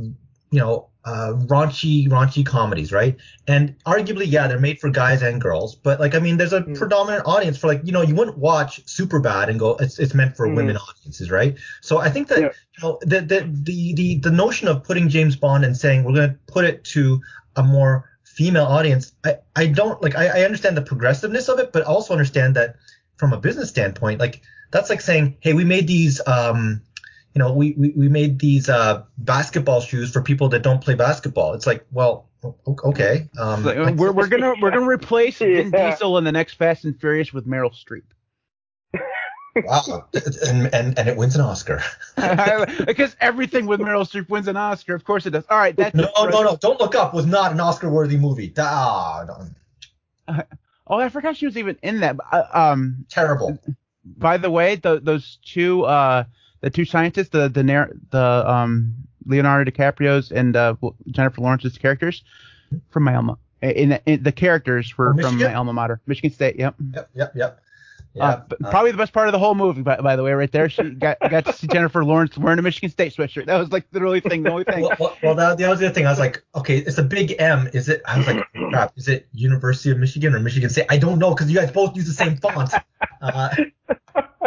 you 0.49 0.59
know 0.59 0.89
uh 1.05 1.33
raunchy 1.45 2.07
raunchy 2.09 2.43
comedies 2.43 2.91
right 2.91 3.15
and 3.47 3.75
arguably 3.85 4.25
yeah 4.27 4.47
they're 4.47 4.59
made 4.59 4.79
for 4.79 4.89
guys 4.89 5.21
and 5.21 5.39
girls 5.39 5.75
but 5.75 5.99
like 5.99 6.15
I 6.15 6.19
mean 6.19 6.37
there's 6.37 6.53
a 6.53 6.61
Mm. 6.61 6.75
predominant 6.77 7.23
audience 7.27 7.57
for 7.57 7.67
like 7.67 7.81
you 7.83 7.91
know 7.91 8.01
you 8.01 8.15
wouldn't 8.15 8.37
watch 8.39 8.83
Superbad 8.85 9.49
and 9.49 9.59
go 9.59 9.75
it's 9.75 9.99
it's 9.99 10.15
meant 10.15 10.35
for 10.35 10.47
Mm. 10.47 10.55
women 10.55 10.77
audiences 10.77 11.29
right 11.29 11.55
so 11.81 11.99
I 11.99 12.09
think 12.09 12.27
that 12.29 12.39
Yeah. 12.39 12.49
you 12.77 12.81
know 12.83 12.97
the, 13.01 13.21
the 13.21 13.49
the 13.63 13.93
the 13.93 14.15
the 14.19 14.31
notion 14.31 14.67
of 14.67 14.83
putting 14.83 15.07
James 15.09 15.35
Bond 15.35 15.63
and 15.63 15.77
saying 15.77 16.03
we're 16.03 16.13
going 16.13 16.29
to 16.31 16.35
put 16.47 16.65
it 16.65 16.83
to 16.95 17.21
a 17.55 17.61
more 17.63 18.09
female 18.23 18.65
audience 18.65 19.11
I 19.23 19.35
I 19.55 19.67
don't 19.67 20.01
like 20.01 20.15
I, 20.15 20.39
I 20.39 20.43
understand 20.43 20.75
the 20.75 20.81
progressiveness 20.81 21.49
of 21.49 21.59
it 21.59 21.71
but 21.71 21.83
also 21.83 22.13
understand 22.13 22.55
that 22.55 22.75
from 23.17 23.31
a 23.31 23.37
business 23.37 23.69
standpoint 23.69 24.19
like 24.19 24.41
that's 24.71 24.89
like 24.89 25.01
saying 25.01 25.37
hey 25.39 25.53
we 25.53 25.63
made 25.63 25.87
these 25.87 26.19
um 26.27 26.81
you 27.35 27.39
know 27.39 27.51
we 27.51 27.73
we, 27.77 27.89
we 27.89 28.09
made 28.09 28.39
these 28.39 28.69
uh 28.69 29.03
basketball 29.17 29.81
shoes 29.81 30.11
for 30.11 30.21
people 30.21 30.49
that 30.49 30.63
don't 30.63 30.81
play 30.81 30.95
basketball 30.95 31.53
it's 31.53 31.67
like 31.67 31.85
well 31.91 32.27
okay 32.67 33.27
um 33.37 33.63
like, 33.63 33.77
like- 33.77 33.95
we're 33.95 34.11
we're 34.11 34.27
gonna 34.27 34.55
we're 34.61 34.71
gonna 34.71 34.87
replace 34.87 35.37
Vin 35.39 35.69
Diesel 35.69 36.17
in 36.17 36.23
the 36.23 36.31
next 36.31 36.53
Fast 36.53 36.85
and 36.85 36.99
Furious 36.99 37.33
with 37.33 37.45
Meryl 37.45 37.71
Streep. 37.71 38.03
wow 39.63 40.07
and, 40.47 40.73
and 40.73 40.97
and 40.97 41.09
it 41.09 41.17
wins 41.17 41.35
an 41.35 41.41
Oscar 41.41 41.81
because 42.85 43.15
everything 43.19 43.65
with 43.65 43.79
Meryl 43.79 44.09
Streep 44.09 44.29
wins 44.29 44.47
an 44.47 44.57
Oscar. 44.57 44.95
Of 44.95 45.03
course 45.03 45.25
it 45.25 45.31
does. 45.31 45.45
All 45.49 45.57
right, 45.57 45.75
that's 45.75 45.95
no 45.95 46.03
it 46.03 46.31
no 46.31 46.43
no 46.43 46.55
don't 46.55 46.79
look 46.79 46.95
up 46.95 47.13
was 47.13 47.25
not 47.25 47.51
an 47.51 47.59
Oscar 47.59 47.89
worthy 47.89 48.17
movie 48.17 48.53
ah 48.57 49.25
no. 50.27 50.43
Oh, 50.87 50.99
I 50.99 51.09
forgot 51.09 51.35
she 51.35 51.47
was 51.47 51.57
even 51.57 51.77
in 51.81 52.01
that. 52.01 52.17
Uh, 52.31 52.43
um, 52.53 53.05
terrible 53.09 53.59
by 54.05 54.37
the 54.37 54.51
way, 54.51 54.75
the, 54.75 54.99
those 54.99 55.39
two, 55.43 55.83
uh, 55.83 56.25
the 56.61 56.69
two 56.69 56.85
scientists, 56.85 57.29
the 57.29 57.49
the 57.49 57.63
the 58.11 58.51
um 58.51 58.95
Leonardo 59.25 59.69
DiCaprio's 59.71 60.31
and 60.31 60.55
uh, 60.55 60.75
Jennifer 61.11 61.41
Lawrence's 61.41 61.77
characters 61.77 62.23
from 62.89 63.03
my 63.03 63.15
alma. 63.15 63.37
In, 63.61 63.93
in 64.05 64.21
the 64.21 64.31
characters 64.31 64.95
were 64.97 65.15
Oh, 65.17 65.21
from 65.21 65.39
my 65.39 65.53
alma 65.53 65.73
mater, 65.73 65.99
Michigan 66.05 66.31
State. 66.31 66.57
Yep. 66.57 66.75
yep 66.93 67.09
yep 67.15 67.31
yep 67.35 67.59
uh, 68.19 68.41
but 68.47 68.59
probably 68.71 68.91
the 68.91 68.97
best 68.97 69.11
part 69.11 69.27
of 69.27 69.33
the 69.33 69.39
whole 69.39 69.55
movie, 69.55 69.81
by, 69.81 69.97
by 69.97 70.15
the 70.15 70.23
way, 70.23 70.31
right 70.31 70.51
there. 70.51 70.69
She 70.69 70.91
got 70.91 71.19
got 71.19 71.45
to 71.45 71.53
see 71.53 71.67
Jennifer 71.67 72.03
Lawrence 72.05 72.37
wearing 72.37 72.59
a 72.59 72.61
Michigan 72.61 72.89
State 72.89 73.13
sweatshirt. 73.13 73.45
That 73.47 73.57
was 73.57 73.71
like 73.71 73.89
the 73.91 73.99
really 73.99 74.21
thing, 74.21 74.43
the 74.43 74.51
only 74.51 74.63
thing. 74.63 74.81
well, 74.83 74.95
well, 74.99 75.17
well 75.21 75.35
that, 75.35 75.57
that 75.57 75.69
was 75.69 75.79
the 75.79 75.87
other 75.87 75.93
thing. 75.93 76.05
I 76.05 76.11
was 76.11 76.19
like, 76.19 76.43
okay, 76.55 76.77
it's 76.77 76.97
a 76.97 77.03
big 77.03 77.35
M. 77.39 77.69
Is 77.73 77.89
it? 77.89 78.01
I 78.05 78.17
was 78.17 78.27
like, 78.27 78.45
crap. 78.69 78.93
Is 78.95 79.09
it 79.09 79.27
University 79.33 79.91
of 79.91 79.97
Michigan 79.97 80.33
or 80.33 80.39
Michigan 80.39 80.69
State? 80.69 80.85
I 80.89 80.97
don't 80.97 81.19
know 81.19 81.33
because 81.33 81.49
you 81.51 81.57
guys 81.57 81.71
both 81.71 81.95
use 81.95 82.07
the 82.07 82.13
same 82.13 82.37
font. 82.37 82.73
Uh, 83.21 83.49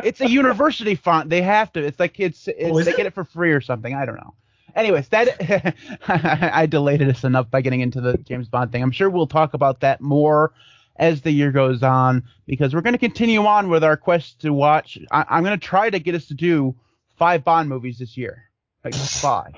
it's 0.04 0.20
a 0.20 0.28
university 0.28 0.94
font. 0.94 1.28
They 1.30 1.42
have 1.42 1.72
to. 1.72 1.84
It's 1.84 1.98
like 2.00 2.18
it's, 2.20 2.48
it's 2.48 2.70
Oh, 2.70 2.82
they 2.82 2.90
it? 2.92 2.96
get 2.96 3.06
it 3.06 3.14
for 3.14 3.24
free 3.24 3.52
or 3.52 3.60
something. 3.60 3.94
I 3.94 4.04
don't 4.04 4.16
know. 4.16 4.34
Anyways, 4.76 5.08
that 5.08 5.74
I 6.08 6.66
delayed 6.66 7.02
us 7.02 7.24
enough 7.24 7.50
by 7.50 7.60
getting 7.62 7.80
into 7.80 8.00
the 8.00 8.16
James 8.18 8.48
Bond 8.48 8.70
thing. 8.70 8.82
I'm 8.82 8.90
sure 8.92 9.10
we'll 9.10 9.26
talk 9.26 9.54
about 9.54 9.80
that 9.80 10.00
more 10.00 10.52
as 10.96 11.22
the 11.22 11.30
year 11.30 11.50
goes 11.52 11.82
on 11.82 12.24
because 12.46 12.74
we're 12.74 12.80
going 12.82 12.92
to 12.94 12.98
continue 12.98 13.44
on 13.46 13.68
with 13.70 13.82
our 13.84 13.96
quest 13.96 14.40
to 14.42 14.52
watch. 14.52 14.98
I, 15.10 15.24
I'm 15.30 15.42
going 15.44 15.58
to 15.58 15.64
try 15.66 15.90
to 15.90 15.98
get 15.98 16.14
us 16.14 16.26
to 16.26 16.34
do 16.34 16.74
five 17.16 17.44
Bond 17.44 17.68
movies 17.68 17.98
this 17.98 18.16
year, 18.16 18.44
like 18.84 18.94
five. 18.94 19.54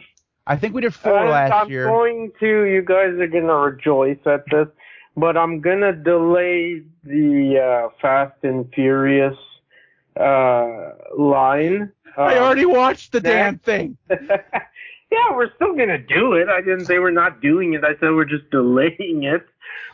I 0.46 0.56
think 0.56 0.74
we 0.74 0.80
did 0.80 0.94
four 0.94 1.18
Uh, 1.18 1.30
last 1.30 1.52
I'm 1.52 1.70
year. 1.70 1.86
going 1.86 2.32
to. 2.40 2.46
You 2.64 2.82
guys 2.82 3.12
are 3.18 3.26
gonna 3.26 3.54
rejoice 3.54 4.18
at 4.26 4.44
this, 4.50 4.68
but 5.16 5.36
I'm 5.36 5.60
gonna 5.60 5.92
delay 5.92 6.82
the 7.04 7.58
uh, 7.88 7.88
Fast 8.00 8.36
and 8.42 8.68
Furious 8.74 9.36
uh, 10.18 10.92
line. 11.16 11.92
I 12.16 12.36
Uh, 12.36 12.40
already 12.40 12.66
watched 12.66 13.12
the 13.12 13.20
next- 13.20 13.34
damn 13.34 13.58
thing. 13.58 13.96
yeah, 14.10 15.34
we're 15.34 15.52
still 15.56 15.74
gonna 15.74 15.98
do 15.98 16.34
it. 16.34 16.48
I 16.48 16.60
didn't 16.60 16.86
say 16.86 16.98
we're 16.98 17.10
not 17.10 17.40
doing 17.40 17.74
it. 17.74 17.84
I 17.84 17.94
said 18.00 18.10
we're 18.12 18.24
just 18.24 18.48
delaying 18.50 19.24
it. 19.24 19.46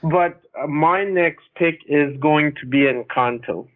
But 0.03 0.41
uh, 0.61 0.67
my 0.67 1.05
next 1.05 1.45
pick 1.57 1.81
is 1.87 2.17
going 2.19 2.55
to 2.61 2.67
be 2.67 2.81
Encanto. 2.81 3.69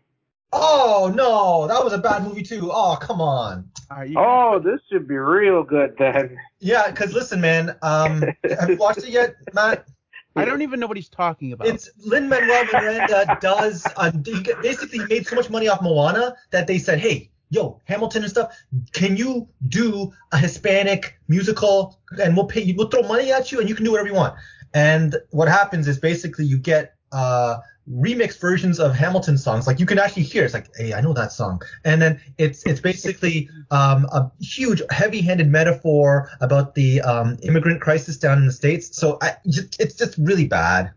Oh 0.53 1.13
no, 1.15 1.67
that 1.69 1.83
was 1.85 1.93
a 1.93 1.99
bad 1.99 2.25
movie 2.25 2.43
too. 2.43 2.71
Oh 2.73 2.97
come 3.01 3.21
on. 3.21 3.71
All 3.91 3.99
right, 3.99 4.09
you- 4.11 4.17
Oh, 4.19 4.59
this 4.59 4.81
should 4.91 5.07
be 5.09 5.17
real 5.17 5.63
good 5.63 5.95
then. 5.99 6.37
Yeah, 6.61 6.91
because 6.91 7.13
listen, 7.13 7.41
man. 7.41 7.77
Um, 7.83 8.25
have 8.59 8.69
you 8.69 8.77
watched 8.77 8.99
it 9.05 9.11
yet, 9.11 9.35
Matt? 9.55 9.87
I 10.37 10.45
don't 10.45 10.63
even 10.63 10.81
know 10.81 10.87
what 10.87 10.97
he's 10.97 11.09
talking 11.09 11.53
about. 11.53 11.67
It's 11.67 11.91
Lin 11.99 12.29
Manuel 12.29 12.65
Miranda 12.73 13.39
does. 13.41 13.87
Uh, 13.97 14.13
he 14.25 14.43
basically 14.63 14.99
he 14.99 15.05
made 15.07 15.27
so 15.27 15.37
much 15.37 15.51
money 15.51 15.69
off 15.69 15.83
Moana 15.83 16.35
that 16.51 16.67
they 16.67 16.79
said, 16.79 17.01
hey, 17.01 17.31
yo, 17.51 17.81
Hamilton 17.85 18.23
and 18.23 18.31
stuff, 18.31 18.57
can 18.93 19.17
you 19.17 19.49
do 19.69 20.13
a 20.33 20.39
Hispanic 20.39 21.19
musical 21.29 21.99
and 22.23 22.37
we'll 22.37 22.47
pay 22.47 22.63
you, 22.63 22.75
we'll 22.77 22.89
throw 22.89 23.03
money 23.03 23.33
at 23.33 23.51
you 23.51 23.61
and 23.61 23.69
you 23.69 23.75
can 23.75 23.85
do 23.85 23.91
whatever 23.91 24.09
you 24.09 24.15
want. 24.15 24.35
And 24.73 25.17
what 25.31 25.49
happens 25.49 25.89
is 25.89 25.99
basically 25.99 26.45
you 26.45 26.59
get 26.59 26.95
uh 27.13 27.59
remix 27.91 28.39
versions 28.41 28.79
of 28.79 28.95
Hamilton 28.95 29.37
songs. 29.37 29.67
Like 29.67 29.81
you 29.81 29.87
can 29.87 29.99
actually 29.99 30.23
hear 30.23 30.45
it's 30.45 30.55
like, 30.55 30.69
hey, 30.77 30.95
I 30.95 31.01
know 31.01 31.13
that 31.15 31.33
song. 31.33 31.61
And 31.85 32.01
then 32.01 32.21
it's 32.39 32.65
it's 32.67 32.81
basically 32.81 33.49
um, 33.71 34.05
a 34.13 34.31
huge, 34.41 34.83
heavy-handed 34.91 35.49
metaphor 35.49 36.31
about 36.41 36.75
the 36.75 37.01
um, 37.03 37.39
immigrant 37.43 37.81
crisis 37.81 38.17
down 38.17 38.39
in 38.39 38.47
the 38.47 38.53
states. 38.53 38.97
So 38.97 39.19
I, 39.21 39.37
it's 39.45 39.97
just 39.97 40.17
really 40.19 40.47
bad. 40.47 40.93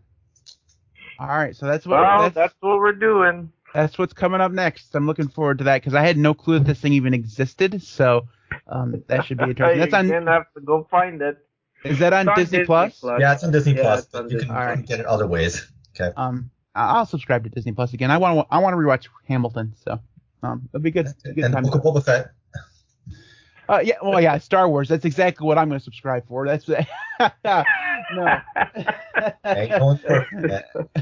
All 1.18 1.28
right, 1.28 1.54
so 1.54 1.66
that's 1.66 1.86
what 1.86 2.00
Well, 2.00 2.22
that's, 2.22 2.34
that's 2.34 2.54
what 2.60 2.78
we're 2.78 2.92
doing. 2.92 3.50
that's 3.72 3.98
what's 3.98 4.12
coming 4.12 4.40
up 4.40 4.50
next. 4.52 4.94
I'm 4.94 5.06
looking 5.06 5.28
forward 5.28 5.58
to 5.58 5.64
that 5.64 5.80
because 5.80 5.94
I 5.94 6.02
had 6.02 6.16
no 6.16 6.34
clue 6.34 6.58
that 6.58 6.66
this 6.66 6.80
thing 6.80 6.92
even 6.92 7.14
existed. 7.14 7.82
So 7.82 8.26
um, 8.66 9.02
that 9.06 9.24
should 9.24 9.38
be 9.38 9.44
interesting. 9.50 9.78
That's 9.78 9.92
You're 9.92 9.98
on. 10.00 10.08
gonna 10.08 10.30
have 10.32 10.52
to 10.54 10.60
go 10.60 10.86
find 10.90 11.22
it. 11.22 11.38
Is 11.84 11.98
that 11.98 12.12
on 12.12 12.28
It's 12.30 12.36
Disney, 12.50 12.64
Plus? 12.64 13.02
Yeah, 13.04 13.32
it's 13.34 13.44
on 13.44 13.52
Disney 13.52 13.74
Yeah, 13.74 13.82
Plus. 13.82 14.04
it's 14.06 14.14
on 14.14 14.22
but 14.24 14.30
you 14.32 14.38
can, 14.38 14.48
Disney. 14.48 14.54
can 14.54 14.56
Alright. 14.56 14.86
get 14.86 15.00
it 15.00 15.06
other 15.06 15.26
ways. 15.26 15.70
Okay. 15.94 16.12
Um, 16.16 16.50
I- 16.50 16.53
I'll 16.74 17.06
subscribe 17.06 17.44
to 17.44 17.50
Disney 17.50 17.72
Plus 17.72 17.92
again. 17.92 18.10
I 18.10 18.18
want 18.18 18.38
to. 18.38 18.54
I 18.54 18.58
want 18.58 18.74
to 18.74 18.78
rewatch 18.78 19.06
Hamilton. 19.28 19.74
So 19.84 20.00
um, 20.42 20.68
it'll 20.72 20.82
be 20.82 20.90
good. 20.90 21.08
good 21.22 21.38
and 21.38 21.54
time. 21.54 21.62
Book 21.62 21.76
of 21.76 21.82
Boba 21.82 22.04
Fett. 22.04 22.32
Uh, 23.68 23.80
yeah, 23.82 23.94
well, 24.02 24.20
yeah, 24.20 24.36
Star 24.38 24.68
Wars. 24.68 24.88
That's 24.88 25.04
exactly 25.06 25.46
what 25.46 25.56
I'm 25.56 25.68
going 25.68 25.80
to 25.80 25.84
subscribe 25.84 26.26
for. 26.28 26.46
That's 26.46 26.68
no. 26.68 26.84
Ain't 29.46 29.70
no 29.70 29.86
one's 29.86 30.00
perfect 30.02 30.50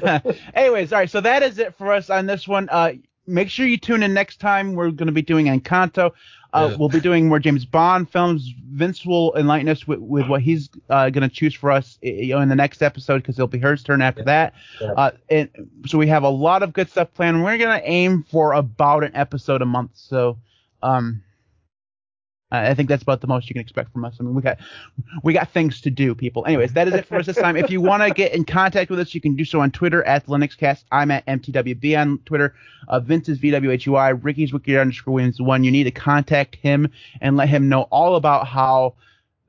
yet. 0.02 0.24
Anyways, 0.54 0.92
all 0.92 1.00
right. 1.00 1.10
So 1.10 1.20
that 1.20 1.42
is 1.42 1.58
it 1.58 1.74
for 1.74 1.92
us 1.92 2.08
on 2.08 2.26
this 2.26 2.46
one. 2.46 2.68
Uh, 2.70 2.92
make 3.26 3.48
sure 3.48 3.66
you 3.66 3.76
tune 3.78 4.02
in 4.02 4.12
next 4.14 4.40
time. 4.40 4.74
We're 4.74 4.90
going 4.90 5.06
to 5.06 5.12
be 5.12 5.22
doing 5.22 5.46
Encanto. 5.46 6.10
Uh, 6.54 6.68
Yeah. 6.70 6.76
We'll 6.76 6.88
be 6.90 7.00
doing 7.00 7.28
more 7.28 7.38
James 7.38 7.64
Bond 7.64 8.10
films. 8.10 8.52
Vince 8.72 9.06
will 9.06 9.34
enlighten 9.36 9.68
us 9.68 9.86
with, 9.86 10.00
with 10.00 10.28
what 10.28 10.42
he's 10.42 10.68
uh, 10.90 11.08
going 11.08 11.26
to 11.28 11.34
choose 11.34 11.54
for 11.54 11.70
us 11.70 11.98
you 12.02 12.34
know, 12.34 12.40
in 12.40 12.48
the 12.50 12.54
next 12.56 12.82
episode 12.82 13.18
because 13.22 13.38
it'll 13.38 13.46
be 13.48 13.58
his 13.58 13.82
turn 13.82 14.02
after 14.02 14.20
Yeah. 14.20 14.24
that. 14.26 14.54
Yeah. 14.80 14.92
Uh, 14.92 15.10
and 15.30 15.48
so 15.86 15.96
we 15.98 16.06
have 16.08 16.24
a 16.24 16.28
lot 16.28 16.62
of 16.62 16.72
good 16.74 16.90
stuff 16.90 17.12
planned. 17.14 17.42
We're 17.42 17.56
going 17.58 17.80
to 17.80 17.88
aim 17.88 18.24
for 18.30 18.52
about 18.52 19.02
an 19.04 19.14
episode 19.16 19.62
a 19.62 19.66
month. 19.66 19.92
So, 19.94 20.36
um, 20.82 21.22
I 22.52 22.74
think 22.74 22.88
that's 22.88 23.02
about 23.02 23.22
the 23.22 23.26
most 23.26 23.48
you 23.48 23.54
can 23.54 23.62
expect 23.62 23.92
from 23.92 24.04
us. 24.04 24.16
I 24.20 24.24
mean, 24.24 24.34
we 24.34 24.42
got 24.42 24.58
we 25.22 25.32
got 25.32 25.50
things 25.52 25.80
to 25.80 25.90
do, 25.90 26.14
people. 26.14 26.44
Anyways, 26.44 26.74
that 26.74 26.86
is 26.86 26.94
it 26.94 27.06
for 27.06 27.16
us 27.16 27.26
this 27.26 27.36
time. 27.36 27.56
If 27.56 27.70
you 27.70 27.80
want 27.80 28.02
to 28.02 28.10
get 28.10 28.34
in 28.34 28.44
contact 28.44 28.90
with 28.90 29.00
us, 29.00 29.14
you 29.14 29.20
can 29.20 29.34
do 29.34 29.44
so 29.44 29.60
on 29.60 29.70
Twitter 29.70 30.04
at 30.04 30.26
LinuxCast. 30.26 30.84
I'm 30.92 31.10
at 31.10 31.24
MTWB 31.26 31.98
on 31.98 32.18
Twitter. 32.26 32.54
Uh, 32.88 33.00
Vince 33.00 33.28
is 33.28 33.38
VWHUI. 33.38 34.22
Ricky's 34.22 34.52
Wiki 34.52 34.76
underscore 34.76 35.14
Williams 35.14 35.40
one. 35.40 35.64
You 35.64 35.70
need 35.70 35.84
to 35.84 35.90
contact 35.90 36.56
him 36.56 36.90
and 37.20 37.36
let 37.36 37.48
him 37.48 37.68
know 37.68 37.82
all 37.84 38.16
about 38.16 38.46
how 38.46 38.94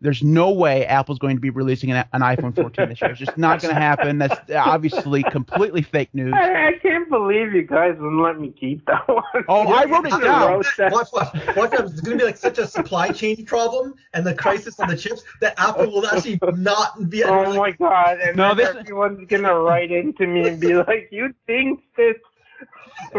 there's 0.03 0.21
no 0.21 0.51
way 0.51 0.85
Apple's 0.85 1.17
going 1.17 1.35
to 1.37 1.41
be 1.41 1.49
releasing 1.49 1.91
an, 1.91 2.05
an 2.13 2.21
iPhone 2.21 2.53
14 2.53 2.89
this 2.89 3.01
year. 3.01 3.11
It's 3.11 3.19
just 3.19 3.37
not 3.37 3.61
going 3.61 3.73
to 3.73 3.79
happen. 3.81 4.19
That's 4.19 4.39
obviously 4.53 5.23
completely 5.23 5.81
fake 5.81 6.09
news. 6.13 6.33
I, 6.35 6.67
I 6.67 6.71
can't 6.73 7.09
believe 7.09 7.53
you 7.53 7.63
guys 7.63 7.95
wouldn't 7.97 8.21
let 8.21 8.39
me 8.39 8.51
keep 8.51 8.85
that 8.85 9.07
one. 9.07 9.23
Oh, 9.47 9.61
I 9.73 9.85
wrote 9.85 10.05
it 10.05 10.21
down. 10.21 10.57
Watch, 10.57 10.67
watch, 11.11 11.27
watch. 11.55 11.73
It's 11.73 12.01
going 12.01 12.17
to 12.19 12.23
be 12.23 12.25
like 12.25 12.37
such 12.37 12.57
a 12.59 12.67
supply 12.67 13.09
chain 13.09 13.45
problem 13.45 13.95
and 14.13 14.25
the 14.25 14.35
crisis 14.35 14.79
on 14.79 14.89
the 14.89 14.97
chips 14.97 15.23
that 15.41 15.53
Apple 15.57 15.89
will 15.89 16.05
actually 16.05 16.37
not 16.55 17.09
be. 17.09 17.23
Oh 17.23 17.53
my 17.55 17.71
god! 17.71 18.19
And 18.19 18.35
No, 18.37 18.53
this- 18.53 18.75
everyone's 18.75 19.25
gonna 19.27 19.55
write 19.57 19.91
into 19.91 20.27
me 20.27 20.47
and 20.49 20.59
be 20.59 20.75
like, 20.75 21.07
"You 21.11 21.33
think 21.47 21.79
this 21.95 22.17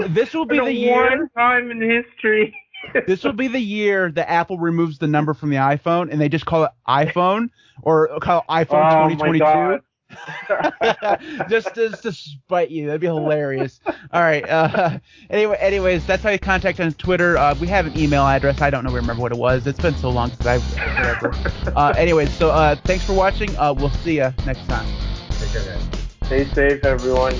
This 0.08 0.34
will 0.34 0.44
be 0.44 0.58
for 0.58 0.64
the 0.66 0.72
year. 0.72 0.94
one 1.10 1.28
time 1.30 1.70
in 1.70 1.80
history?" 1.80 2.54
This 3.06 3.24
will 3.24 3.32
be 3.32 3.48
the 3.48 3.60
year 3.60 4.10
that 4.12 4.30
Apple 4.30 4.58
removes 4.58 4.98
the 4.98 5.06
number 5.06 5.34
from 5.34 5.50
the 5.50 5.56
iPhone 5.56 6.10
and 6.10 6.20
they 6.20 6.28
just 6.28 6.46
call 6.46 6.64
it 6.64 6.70
iPhone 6.88 7.50
or 7.82 8.18
call 8.20 8.40
it 8.40 8.52
iPhone 8.52 8.92
Oh 8.92 9.08
my 9.08 9.14
2022. 9.14 9.38
God. 9.44 9.80
just, 11.48 11.74
just 11.74 12.02
to 12.02 12.12
spite 12.12 12.70
you. 12.70 12.86
That'd 12.86 13.00
be 13.00 13.06
hilarious. 13.08 13.80
All 14.12 14.22
right. 14.22 14.48
Uh, 14.48 14.98
anyway, 15.30 15.56
anyways, 15.58 16.06
that's 16.06 16.22
how 16.22 16.30
you 16.30 16.38
contact 16.38 16.78
us 16.78 16.86
on 16.86 16.92
Twitter. 16.92 17.36
Uh, 17.36 17.54
we 17.60 17.66
have 17.66 17.86
an 17.86 17.98
email 17.98 18.22
address. 18.24 18.60
I 18.60 18.70
don't 18.70 18.84
know 18.84 18.90
if 18.90 18.94
we 18.94 19.00
remember 19.00 19.22
what 19.22 19.32
it 19.32 19.38
was. 19.38 19.66
It's 19.66 19.80
been 19.80 19.96
so 19.96 20.10
long 20.10 20.30
since 20.30 20.46
I've 20.46 20.62
whatever. 20.62 21.34
Uh, 21.74 21.92
anyways, 21.96 22.32
so 22.34 22.50
uh, 22.50 22.76
thanks 22.84 23.04
for 23.04 23.14
watching. 23.14 23.56
Uh, 23.56 23.72
we'll 23.72 23.90
see 23.90 24.16
you 24.16 24.32
next 24.46 24.64
time. 24.68 24.86
Take 25.30 25.48
care, 25.50 25.64
guys. 25.64 25.84
Stay 26.22 26.44
safe, 26.44 26.84
everyone. 26.84 27.34